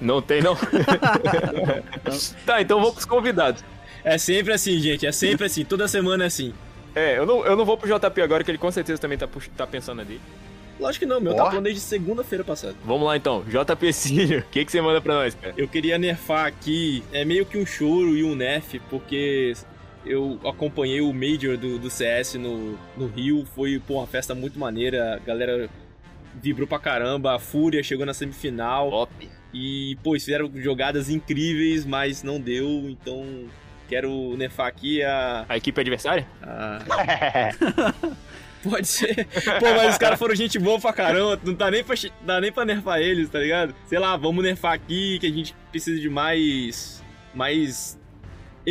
[0.00, 0.56] Não tem, não?
[2.46, 3.64] tá, então vamos pros convidados.
[4.04, 5.06] É sempre assim, gente.
[5.06, 5.64] É sempre assim.
[5.64, 6.52] Toda semana é assim.
[6.94, 9.28] É, eu não, eu não vou pro JP agora, que ele com certeza também tá,
[9.56, 10.20] tá pensando ali.
[10.78, 11.36] Lógico que não, meu oh.
[11.36, 12.74] tá falando desde segunda-feira passada.
[12.84, 15.54] Vamos lá então, JP Cílio, o que, que você manda pra nós, cara?
[15.56, 19.54] Eu queria nerfar aqui, é meio que um choro e um nerf, porque
[20.08, 24.58] eu acompanhei o Major do, do CS no, no Rio, foi pô, uma festa muito
[24.58, 25.68] maneira, a galera
[26.34, 28.90] vibrou pra caramba, a Fúria chegou na semifinal.
[28.90, 29.30] Top.
[29.52, 33.46] E, pô, fizeram jogadas incríveis, mas não deu, então
[33.88, 35.46] quero nerfar aqui a.
[35.48, 36.26] A equipe adversária?
[36.42, 36.80] A...
[38.62, 39.26] Pode ser.
[39.60, 42.52] Pô, mas os caras foram gente boa pra caramba, não dá nem pra, dá nem
[42.52, 43.74] pra nerfar eles, tá ligado?
[43.86, 47.02] Sei lá, vamos nerfar aqui, que a gente precisa de mais.
[47.34, 47.97] mais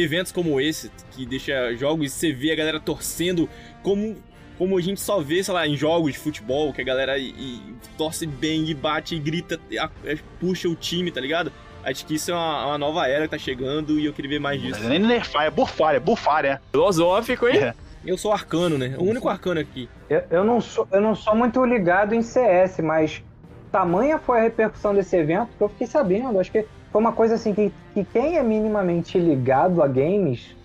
[0.04, 3.50] eventos como esse, que deixa jogos você vê a galera torcendo
[3.84, 4.16] como
[4.58, 7.30] como a gente só vê, sei lá, em jogos de futebol, que a galera e,
[7.30, 11.52] e torce bem e bate e grita, e, e, puxa o time, tá ligado?
[11.84, 14.40] Acho que isso é uma, uma, nova era que tá chegando e eu queria ver
[14.40, 14.80] mais disso.
[14.80, 16.60] Não é nem nerfar, é bufar, é bufar, é.
[16.72, 17.60] Filosófico, hein?
[17.60, 17.74] É.
[18.06, 18.96] Eu sou arcano, né?
[18.98, 19.88] O único arcano aqui.
[20.10, 23.24] Eu, eu, não sou, eu não sou muito ligado em CS, mas
[23.72, 26.40] tamanha foi a repercussão desse evento que eu fiquei sabendo.
[26.40, 30.56] Acho que foi uma coisa assim que, que quem é minimamente ligado a games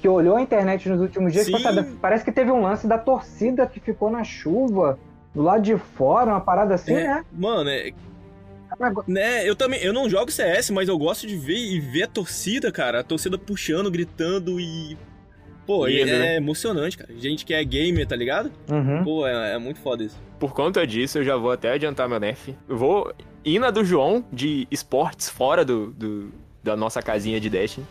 [0.00, 1.46] que olhou a internet nos últimos dias,
[2.00, 4.98] parece que teve um lance da torcida que ficou na chuva,
[5.34, 7.24] do lado de fora, uma parada assim, é, né?
[7.32, 7.92] Mano, é,
[9.06, 12.08] né, eu também, eu não jogo CS, mas eu gosto de ver e ver a
[12.08, 14.96] torcida, cara, a torcida puxando, gritando e
[15.70, 16.36] pô, e, é, né?
[16.36, 17.10] emocionante, cara.
[17.16, 18.50] Gente que é gamer, tá ligado?
[18.68, 19.04] Uhum.
[19.04, 20.20] Pô, é, é, muito foda isso.
[20.40, 22.56] Por conta disso, eu já vou até adiantar meu nerf.
[22.68, 23.14] Eu vou
[23.44, 27.86] ir na do João de esportes fora do, do da nossa casinha de Destiny.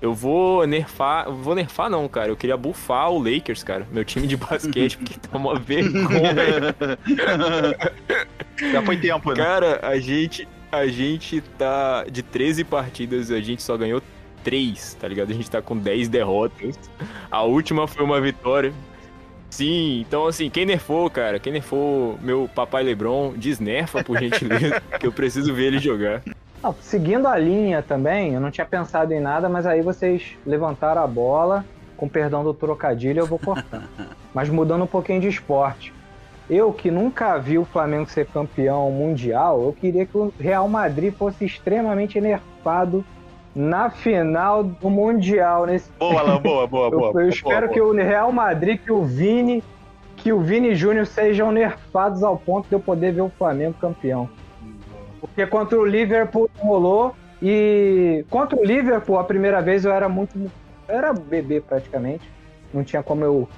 [0.00, 1.28] Eu vou nerfar.
[1.28, 2.28] Vou nerfar, não, cara.
[2.28, 3.84] Eu queria bufar o Lakers, cara.
[3.90, 6.74] Meu time de basquete, porque tá uma vergonha.
[8.70, 9.36] Já foi tempo, né?
[9.36, 10.46] Cara, a gente.
[10.70, 12.04] A gente tá.
[12.04, 14.00] De 13 partidas, a gente só ganhou
[14.44, 15.30] 3, tá ligado?
[15.30, 16.78] A gente tá com 10 derrotas.
[17.30, 18.72] A última foi uma vitória.
[19.50, 25.06] Sim, então assim, quem nerfou, cara, quem nerfou meu papai Lebron, desnerfa por gentileza, que
[25.06, 26.22] eu preciso ver ele jogar.
[26.60, 31.02] Não, seguindo a linha também, eu não tinha pensado em nada, mas aí vocês levantaram
[31.02, 31.64] a bola,
[31.96, 33.88] com perdão do trocadilho, eu vou cortar.
[34.34, 35.92] mas mudando um pouquinho de esporte.
[36.50, 41.14] Eu que nunca vi o Flamengo ser campeão mundial, eu queria que o Real Madrid
[41.14, 43.04] fosse extremamente nerfado
[43.54, 45.66] na final do Mundial.
[45.66, 45.90] Nesse...
[45.98, 47.12] Boa, Alan, boa, boa, boa.
[47.14, 49.62] Eu, eu espero boa, que o Real Madrid, que o Vini,
[50.16, 54.28] que o Vini Júnior sejam nerfados ao ponto de eu poder ver o Flamengo campeão.
[55.20, 57.14] Porque contra o Liverpool rolou.
[57.42, 60.38] E contra o Liverpool, a primeira vez eu era muito.
[60.88, 62.30] Eu era bebê praticamente.
[62.72, 63.48] Não tinha como eu.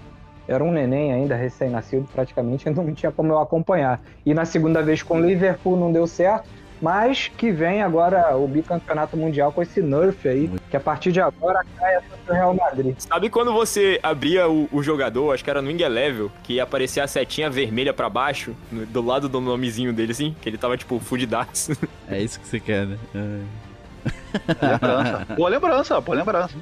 [0.48, 4.00] Era um neném ainda, recém-nascido praticamente, então não tinha como eu acompanhar.
[4.24, 6.48] E na segunda vez com o Liverpool não deu certo.
[6.80, 11.20] Mas que vem agora o bicampeonato mundial com esse nerf aí, que a partir de
[11.20, 12.94] agora cai o Real Madrid.
[12.98, 17.04] Sabe quando você abria o, o, jogador, acho que era no Wing Level, que aparecia
[17.04, 20.76] a setinha vermelha para baixo, no, do lado do nomezinho dele, assim, que ele tava
[20.76, 21.72] tipo fudidaço.
[22.08, 22.98] É isso que você quer, né?
[23.14, 23.66] É.
[24.70, 25.26] Lembrança.
[25.34, 26.54] Boa lembrança, boa lembrança.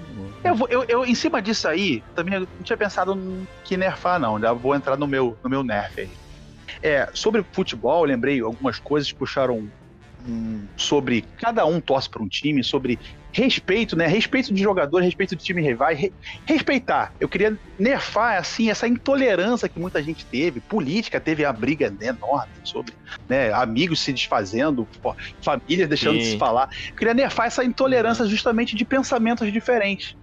[0.43, 3.19] Eu, vou, eu, eu, em cima disso aí, também não tinha pensado
[3.63, 4.41] que nerfar, não.
[4.41, 6.11] Já vou entrar no meu, no meu nerf aí.
[6.83, 9.69] É, sobre futebol, lembrei algumas coisas que puxaram
[10.77, 12.99] sobre cada um torce para um time, sobre
[13.33, 14.07] respeito, né?
[14.07, 16.13] Respeito de jogador, respeito de time rival, re,
[16.47, 17.13] respeitar.
[17.19, 22.53] Eu queria nerfar assim essa intolerância que muita gente teve, política teve a briga enorme
[22.63, 22.95] sobre,
[23.29, 24.87] né, amigos se desfazendo,
[25.43, 26.21] famílias deixando Sim.
[26.21, 26.69] de se falar.
[26.91, 30.17] Eu queria nerfar essa intolerância justamente de pensamentos diferentes.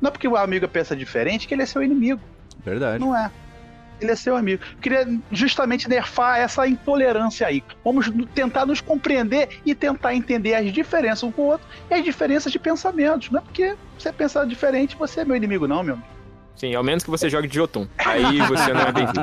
[0.00, 2.20] Não é porque o amigo pensa diferente que ele é seu inimigo.
[2.64, 2.98] Verdade.
[2.98, 3.30] Não é
[4.00, 4.62] ele é seu amigo.
[4.72, 7.62] Eu queria justamente nerfar essa intolerância aí.
[7.84, 12.04] Vamos tentar nos compreender e tentar entender as diferenças um com o outro e as
[12.04, 13.30] diferenças de pensamentos.
[13.30, 16.16] Não é porque você pensa diferente, você é meu inimigo, não, meu amigo.
[16.56, 17.86] Sim, ao menos que você jogue de Jotun.
[17.98, 19.20] Aí você não é bem-vindo.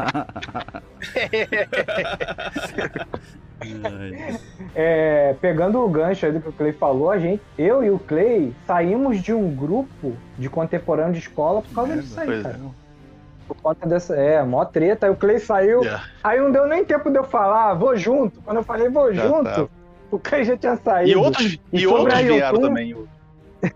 [4.75, 7.97] é, pegando o gancho aí do que o Clay falou, a gente, eu e o
[7.97, 12.59] Clay saímos de um grupo de contemporâneo de escola por causa disso aí, cara.
[12.63, 12.82] É.
[13.55, 14.15] Por conta dessa.
[14.15, 15.05] É, mó treta.
[15.07, 15.81] Aí o Clay saiu.
[15.81, 16.03] Yeah.
[16.23, 18.41] Aí não deu nem tempo de eu falar, ah, vou junto.
[18.41, 19.43] Quando eu falei, vou junto.
[19.43, 19.65] Tá.
[20.11, 21.09] O Kai já tinha saído.
[21.11, 22.95] E outros, e, sobre outros a vieram Yotun- também.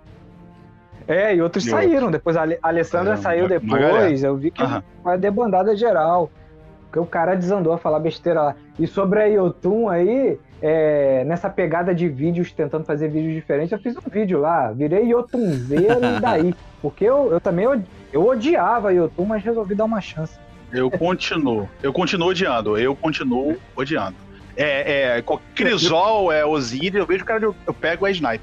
[1.08, 2.12] É, e outros E saíram.
[2.12, 4.00] Depois a Ale- a Alessandra É, saiu uma- uma galera.
[4.02, 4.24] depois.
[4.24, 4.62] Eu vi que
[5.02, 6.30] foi a debandada geral.
[6.86, 8.56] Porque o cara desandou a falar besteira lá.
[8.80, 13.80] E sobre a Yotun aí, é, nessa pegada de vídeos, tentando fazer vídeos diferentes, eu
[13.80, 14.72] fiz um vídeo lá.
[14.72, 16.56] Virei Yotunzeiro e daí.
[16.82, 17.66] Porque eu, eu também
[18.12, 20.38] eu odiava Yotun, mas resolvi dar uma chance.
[20.72, 21.70] Eu continuo.
[21.82, 22.78] Eu continuo odiando.
[22.78, 24.16] Eu continuo odiando.
[24.56, 25.24] É, é
[25.54, 28.42] Crisol, é Osiris, eu vejo o cara, eu, eu pego a sniper.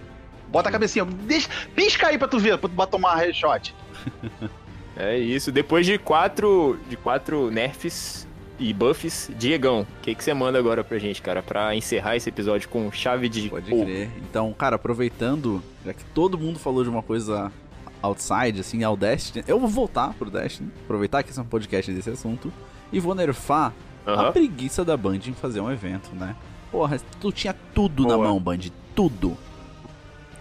[0.49, 3.75] Bota a cabecinha, deixa, pisca aí pra tu ver, pra tu tomar headshot.
[4.97, 5.51] É isso.
[5.51, 8.29] Depois de quatro, de quatro nerfs
[8.59, 11.43] e buffs, Diegão, o que, que você manda agora pra gente, cara?
[11.43, 13.87] Pra encerrar esse episódio com chave de Pode ouro?
[13.87, 14.11] crer.
[14.19, 17.51] Então, cara, aproveitando, já que todo mundo falou de uma coisa
[18.05, 21.91] outside, assim, ao Destiny, eu vou voltar pro Destiny, aproveitar que esse é um podcast
[21.93, 22.53] desse assunto,
[22.93, 23.73] e vou nerfar
[24.07, 24.33] a Aham.
[24.33, 26.37] preguiça da Band em fazer um evento, né?
[26.71, 28.29] Porra, tu tinha tudo na Boa.
[28.29, 28.59] mão, Band,
[28.95, 29.37] tudo.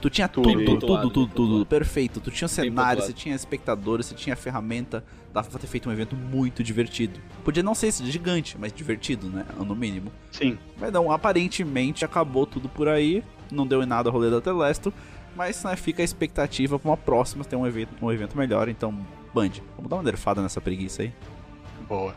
[0.01, 0.49] Tu tinha Tudo.
[0.49, 1.65] tudo, tudo, tudo, tudo, pontuado.
[1.65, 2.19] perfeito.
[2.19, 5.01] Tu tinha Bem cenário, você tinha espectadores, você tinha ferramenta.
[5.33, 7.21] Dava pra ter feito um evento muito divertido.
[7.41, 9.45] Podia não ser gigante, mas divertido, né?
[9.57, 10.11] No mínimo.
[10.29, 10.57] Sim.
[10.77, 13.23] Mas não, aparentemente acabou tudo por aí.
[13.49, 14.93] Não deu em nada o rolê da Telesto.
[15.35, 18.69] Mas né, fica a expectativa pra uma próxima ter um evento, um evento melhor.
[18.69, 18.93] Então,
[19.33, 21.13] Band, vamos dar uma nerfada nessa preguiça aí.
[21.87, 22.15] Boa.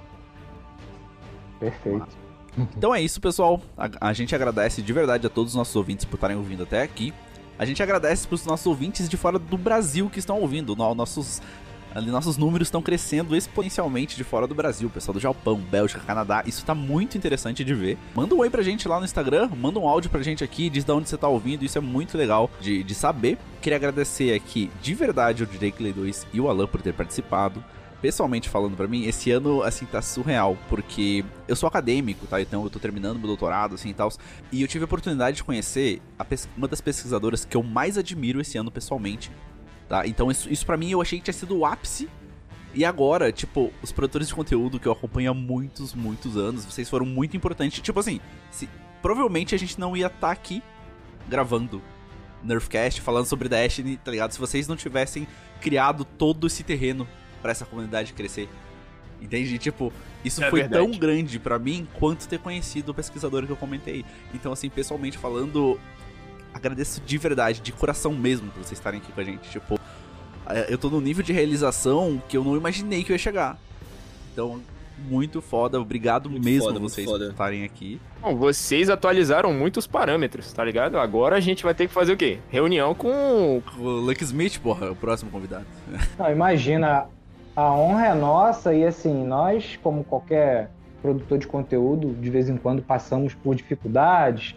[1.59, 2.07] Perfeito.
[2.75, 3.61] Então é isso, pessoal.
[3.77, 6.81] A, a gente agradece de verdade a todos os nossos ouvintes por estarem ouvindo até
[6.81, 7.13] aqui.
[7.59, 10.75] A gente agradece pros nossos ouvintes de fora do Brasil que estão ouvindo.
[10.75, 11.43] No- Nossos,
[12.05, 14.91] nossos números estão crescendo exponencialmente de fora do Brasil.
[14.91, 16.43] Pessoal do Japão, Bélgica, Canadá.
[16.47, 17.97] Isso tá muito interessante de ver.
[18.15, 19.49] Manda um oi pra gente lá no Instagram.
[19.57, 20.69] Manda um áudio pra gente aqui.
[20.69, 21.65] Diz de onde você tá ouvindo.
[21.65, 23.39] Isso é muito legal de, de saber.
[23.63, 27.65] Queria agradecer aqui de verdade o DJ Clay 2 e o Alan por ter participado
[28.01, 32.41] pessoalmente falando pra mim, esse ano, assim, tá surreal, porque eu sou acadêmico, tá?
[32.41, 34.11] Então eu tô terminando meu doutorado, assim, e tal.
[34.53, 36.01] E eu tive a oportunidade de conhecer
[36.57, 39.31] uma das pesquisadoras que eu mais admiro esse ano pessoalmente,
[39.89, 40.07] tá?
[40.07, 42.09] Então isso, isso para mim eu achei que tinha sido o ápice.
[42.75, 46.91] E agora, tipo, os produtores de conteúdo que eu acompanho há muitos, muitos anos, vocês
[46.91, 47.81] foram muito importantes.
[47.81, 48.69] Tipo assim, se,
[49.01, 50.63] provavelmente a gente não ia estar aqui
[51.27, 51.81] gravando
[52.45, 54.33] Nerfcast, falando sobre Destiny, tá ligado?
[54.33, 55.27] Se vocês não tivessem
[55.61, 57.09] criado todo esse terreno
[57.41, 58.49] pra essa comunidade crescer.
[59.23, 59.57] Entende?
[59.57, 59.91] Tipo,
[60.23, 60.85] isso É foi verdade.
[60.85, 64.05] tão grande pra mim quanto ter conhecido o pesquisador que eu comentei.
[64.35, 65.81] Então, assim, pessoalmente falando,
[66.57, 69.49] agradeço de verdade, de coração mesmo, por vocês estarem aqui com a gente.
[69.51, 69.79] Tipo,
[70.49, 73.59] é, eu tô num nível de realização que eu não imaginei que eu ia chegar.
[74.33, 74.61] Então,
[74.99, 78.01] muito foda, obrigado Muito mesmo foda, vocês por estarem aqui.
[78.21, 80.99] Bom, vocês atualizaram muitos parâmetros, tá ligado?
[80.99, 82.39] Agora a gente vai ter que fazer o quê?
[82.51, 83.63] Reunião com.
[83.79, 85.67] O Lucky Smith, porra, o próximo convidado.
[86.19, 87.07] Não, imagina,
[87.55, 90.71] a honra é nossa e assim, nós, como qualquer
[91.03, 94.55] produtor de conteúdo, de vez em quando passamos por dificuldades.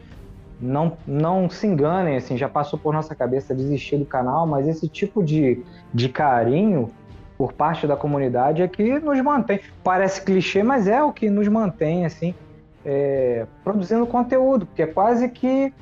[0.59, 4.87] Não, não se enganem, assim, já passou por nossa cabeça desistir do canal, mas esse
[4.89, 5.63] tipo de,
[5.93, 6.91] de carinho
[7.37, 9.61] por parte da comunidade é que nos mantém.
[9.81, 12.35] Parece clichê, mas é o que nos mantém, assim,
[12.85, 15.73] é, produzindo conteúdo, porque é quase que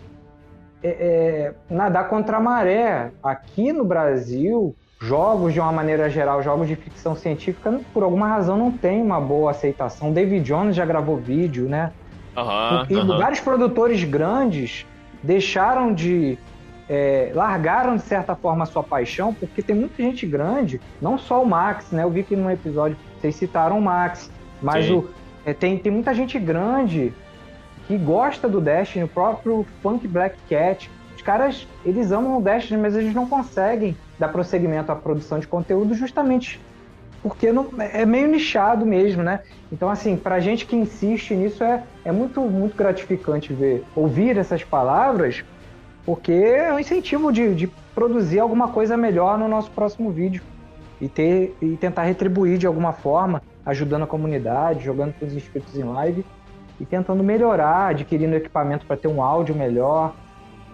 [0.83, 3.11] é, é, nadar contra a maré.
[3.23, 8.57] Aqui no Brasil, jogos de uma maneira geral, jogos de ficção científica, por alguma razão
[8.57, 10.13] não tem uma boa aceitação.
[10.13, 11.91] David Jones já gravou vídeo, né?
[12.37, 12.85] Aham.
[12.87, 13.17] e aham.
[13.17, 14.85] vários produtores grandes
[15.23, 16.37] deixaram de.
[16.87, 21.41] é, largaram de certa forma a sua paixão, porque tem muita gente grande, não só
[21.41, 22.03] o Max, né?
[22.03, 24.31] Eu vi que no episódio vocês citaram o Max,
[24.61, 24.93] mas Sim.
[24.93, 25.09] o,
[25.43, 27.11] é, tem, tem muita gente grande
[27.87, 30.91] que gosta do Destiny, o próprio Funk Black Cat.
[31.15, 35.47] Os caras, eles amam o Destiny, mas eles não conseguem dar prosseguimento à produção de
[35.47, 36.59] conteúdo justamente
[37.21, 39.41] porque não, é meio nichado mesmo, né?
[39.71, 44.63] Então, assim, pra gente que insiste nisso, é, é muito, muito gratificante ver, ouvir essas
[44.63, 45.43] palavras,
[46.05, 50.41] porque é um incentivo de, de produzir alguma coisa melhor no nosso próximo vídeo
[51.01, 55.77] e, ter, e tentar retribuir de alguma forma, ajudando a comunidade, jogando com os inscritos
[55.77, 56.25] em live
[56.79, 60.13] e tentando melhorar, adquirindo equipamento para ter um áudio melhor.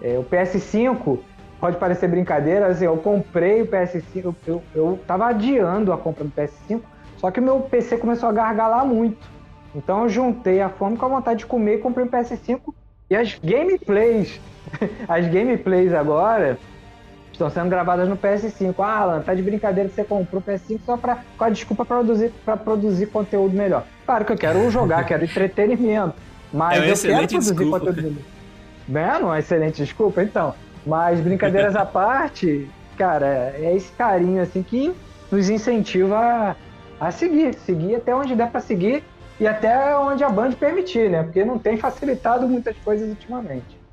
[0.02, 1.18] É, o PS5
[1.64, 6.30] pode parecer brincadeira, assim, eu comprei o PS5, eu, eu, tava adiando a compra do
[6.30, 6.82] PS5,
[7.16, 9.26] só que o meu PC começou a gargalar muito.
[9.74, 12.60] Então eu juntei a fome com a vontade de comer e comprei um PS5
[13.08, 14.38] e as gameplays,
[15.08, 16.58] as gameplays agora
[17.32, 18.74] estão sendo gravadas no PS5.
[18.80, 21.86] Ah, Alan, tá de brincadeira que você comprou o PS5 só pra, com a desculpa
[21.86, 23.84] para produzir, pra produzir conteúdo melhor.
[24.04, 26.14] Claro que eu quero jogar, quero entretenimento,
[26.52, 27.80] mas É eu quero produzir desculpa.
[27.80, 28.22] conteúdo.
[28.86, 29.18] Né?
[29.18, 30.54] Não é uma excelente desculpa, então.
[30.86, 34.94] Mas brincadeiras à parte, cara, é esse carinho assim que
[35.30, 36.56] nos incentiva a,
[37.00, 39.02] a seguir, seguir até onde der pra seguir
[39.38, 41.22] e até onde a Band permitir, né?
[41.22, 43.83] Porque não tem facilitado muitas coisas ultimamente.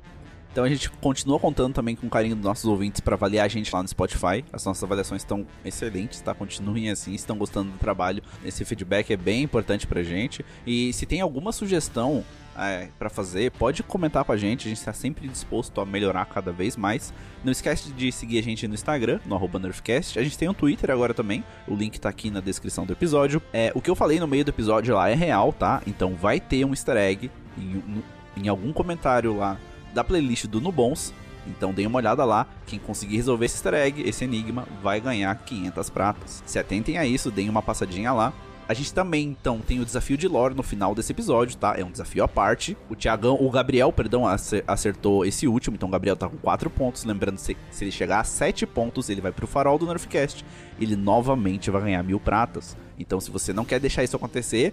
[0.52, 3.48] Então a gente continua contando também com o carinho dos nossos ouvintes para avaliar a
[3.48, 4.44] gente lá no Spotify.
[4.52, 6.34] As nossas avaliações estão excelentes, tá?
[6.34, 8.22] Continuem assim, estão gostando do trabalho.
[8.44, 10.44] Esse feedback é bem importante pra gente.
[10.66, 12.22] E se tem alguma sugestão
[12.54, 14.66] é, para fazer, pode comentar com a gente.
[14.66, 17.14] A gente está sempre disposto a melhorar cada vez mais.
[17.42, 20.18] Não esquece de seguir a gente no Instagram, no arroba Nerfcast.
[20.18, 21.42] A gente tem um Twitter agora também.
[21.66, 23.40] O link tá aqui na descrição do episódio.
[23.54, 25.80] É, o que eu falei no meio do episódio lá é real, tá?
[25.86, 28.02] Então vai ter um easter egg em,
[28.36, 29.58] em algum comentário lá
[29.92, 31.12] da playlist do Nubons.
[31.46, 32.46] Então deem uma olhada lá.
[32.66, 36.42] Quem conseguir resolver esse easter egg, esse enigma, vai ganhar 500 pratas.
[36.46, 38.32] Se atentem a isso, deem uma passadinha lá.
[38.68, 41.74] A gente também, então, tem o desafio de lore no final desse episódio, tá?
[41.76, 42.76] É um desafio à parte.
[42.88, 44.22] O Tiagão, o Gabriel, perdão,
[44.66, 47.04] acertou esse último, então o Gabriel tá com 4 pontos.
[47.04, 50.44] Lembrando, se, se ele chegar a 7 pontos, ele vai pro farol do Nerfcast.
[50.80, 52.76] Ele novamente vai ganhar mil pratas.
[52.98, 54.72] Então, se você não quer deixar isso acontecer,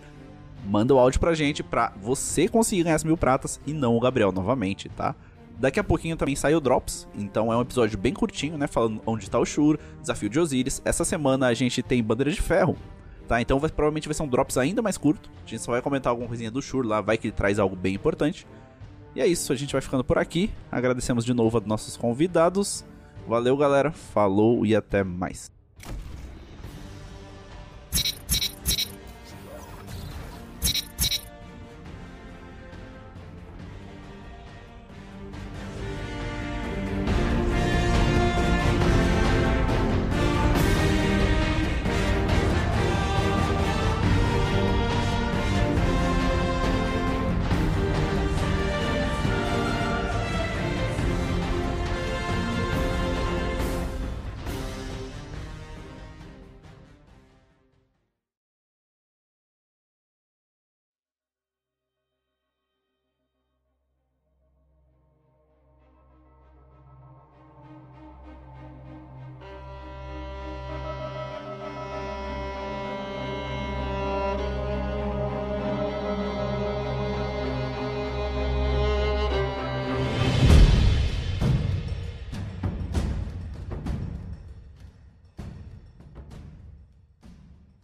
[0.66, 4.00] manda o áudio pra gente pra você conseguir ganhar as mil pratas e não o
[4.00, 5.16] Gabriel novamente, tá?
[5.58, 8.66] Daqui a pouquinho também sai o Drops, então é um episódio bem curtinho, né?
[8.66, 10.82] Falando onde tá o Shur, desafio de Osiris.
[10.86, 12.78] Essa semana a gente tem Bandeira de Ferro,
[13.28, 13.42] tá?
[13.42, 15.30] Então vai, provavelmente vai ser um Drops ainda mais curto.
[15.46, 17.76] A gente só vai comentar alguma coisinha do Shur lá, vai que ele traz algo
[17.76, 18.48] bem importante.
[19.16, 20.50] E é isso, a gente vai ficando por aqui.
[20.72, 22.86] Agradecemos de novo a nossos convidados.
[23.28, 23.92] Valeu, galera.
[23.92, 25.59] Falou e até mais.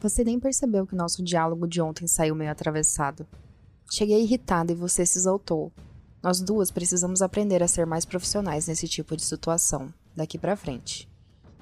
[0.06, 3.26] Você nem percebeu que nosso diálogo de ontem saiu meio atravessado.
[3.92, 5.72] Cheguei irritada e você se exaltou.
[6.22, 11.10] Nós duas precisamos aprender a ser mais profissionais nesse tipo de situação, daqui para frente.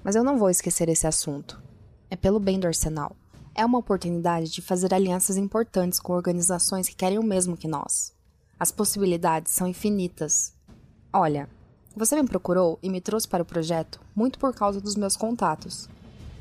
[0.04, 1.64] Mas eu não vou esquecer esse assunto.
[2.10, 3.16] É pelo bem do arsenal.
[3.56, 8.14] É uma oportunidade de fazer alianças importantes com organizações que querem o mesmo que nós.
[8.60, 10.54] As possibilidades são infinitas.
[11.14, 11.48] Olha,
[11.96, 15.88] você me procurou e me trouxe para o projeto muito por causa dos meus contatos.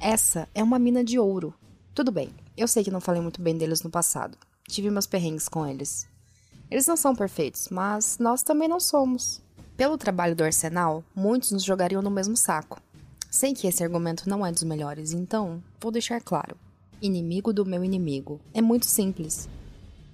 [0.01, 1.55] Essa é uma mina de ouro
[1.94, 4.39] tudo bem, eu sei que não falei muito bem deles no passado.
[4.66, 6.09] Tive meus perrengues com eles.
[6.70, 9.43] Eles não são perfeitos, mas nós também não somos.
[9.77, 12.81] Pelo trabalho do Arsenal, muitos nos jogariam no mesmo saco.
[13.31, 16.56] Sei que esse argumento não é dos melhores, então vou deixar claro.
[17.02, 18.40] Inimigo do meu inimigo.
[18.55, 19.47] É muito simples.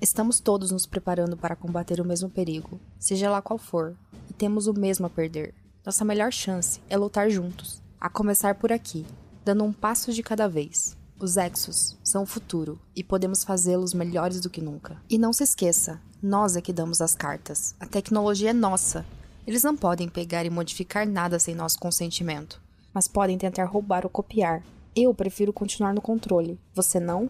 [0.01, 3.97] Estamos todos nos preparando para combater o mesmo perigo, seja lá qual for,
[4.29, 5.55] e temos o mesmo a perder.
[5.87, 9.07] Nossa melhor chance é lutar juntos, a começar por aqui,
[9.45, 10.97] dando um passo de cada vez.
[11.21, 15.03] Os Exos são o futuro e podemos fazê-los melhores do que nunca.
[15.11, 17.75] E não se esqueça, nós é que damos as cartas.
[17.81, 19.05] A tecnologia é nossa.
[19.45, 22.63] Eles não podem pegar e modificar nada sem nosso consentimento,
[22.95, 24.63] mas podem tentar roubar ou copiar.
[24.95, 26.57] Eu prefiro continuar no controle.
[26.73, 27.29] Você não?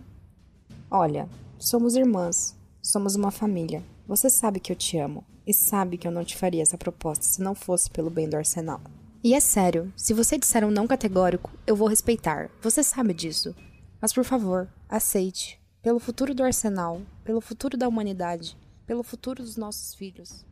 [0.90, 1.27] Olha,
[1.59, 2.55] somos irmãs.
[2.82, 3.82] Somos uma família.
[4.06, 7.24] Você sabe que eu te amo e sabe que eu não te faria essa proposta
[7.24, 8.82] se não fosse pelo bem do arsenal.
[9.24, 12.51] E é sério, se você disser um não categórico, eu vou respeitar.
[12.62, 13.55] Você sabe disso.
[14.00, 15.60] Mas por favor, aceite.
[15.82, 18.56] Pelo futuro do arsenal, pelo futuro da humanidade,
[18.86, 20.44] pelo futuro dos nossos filhos.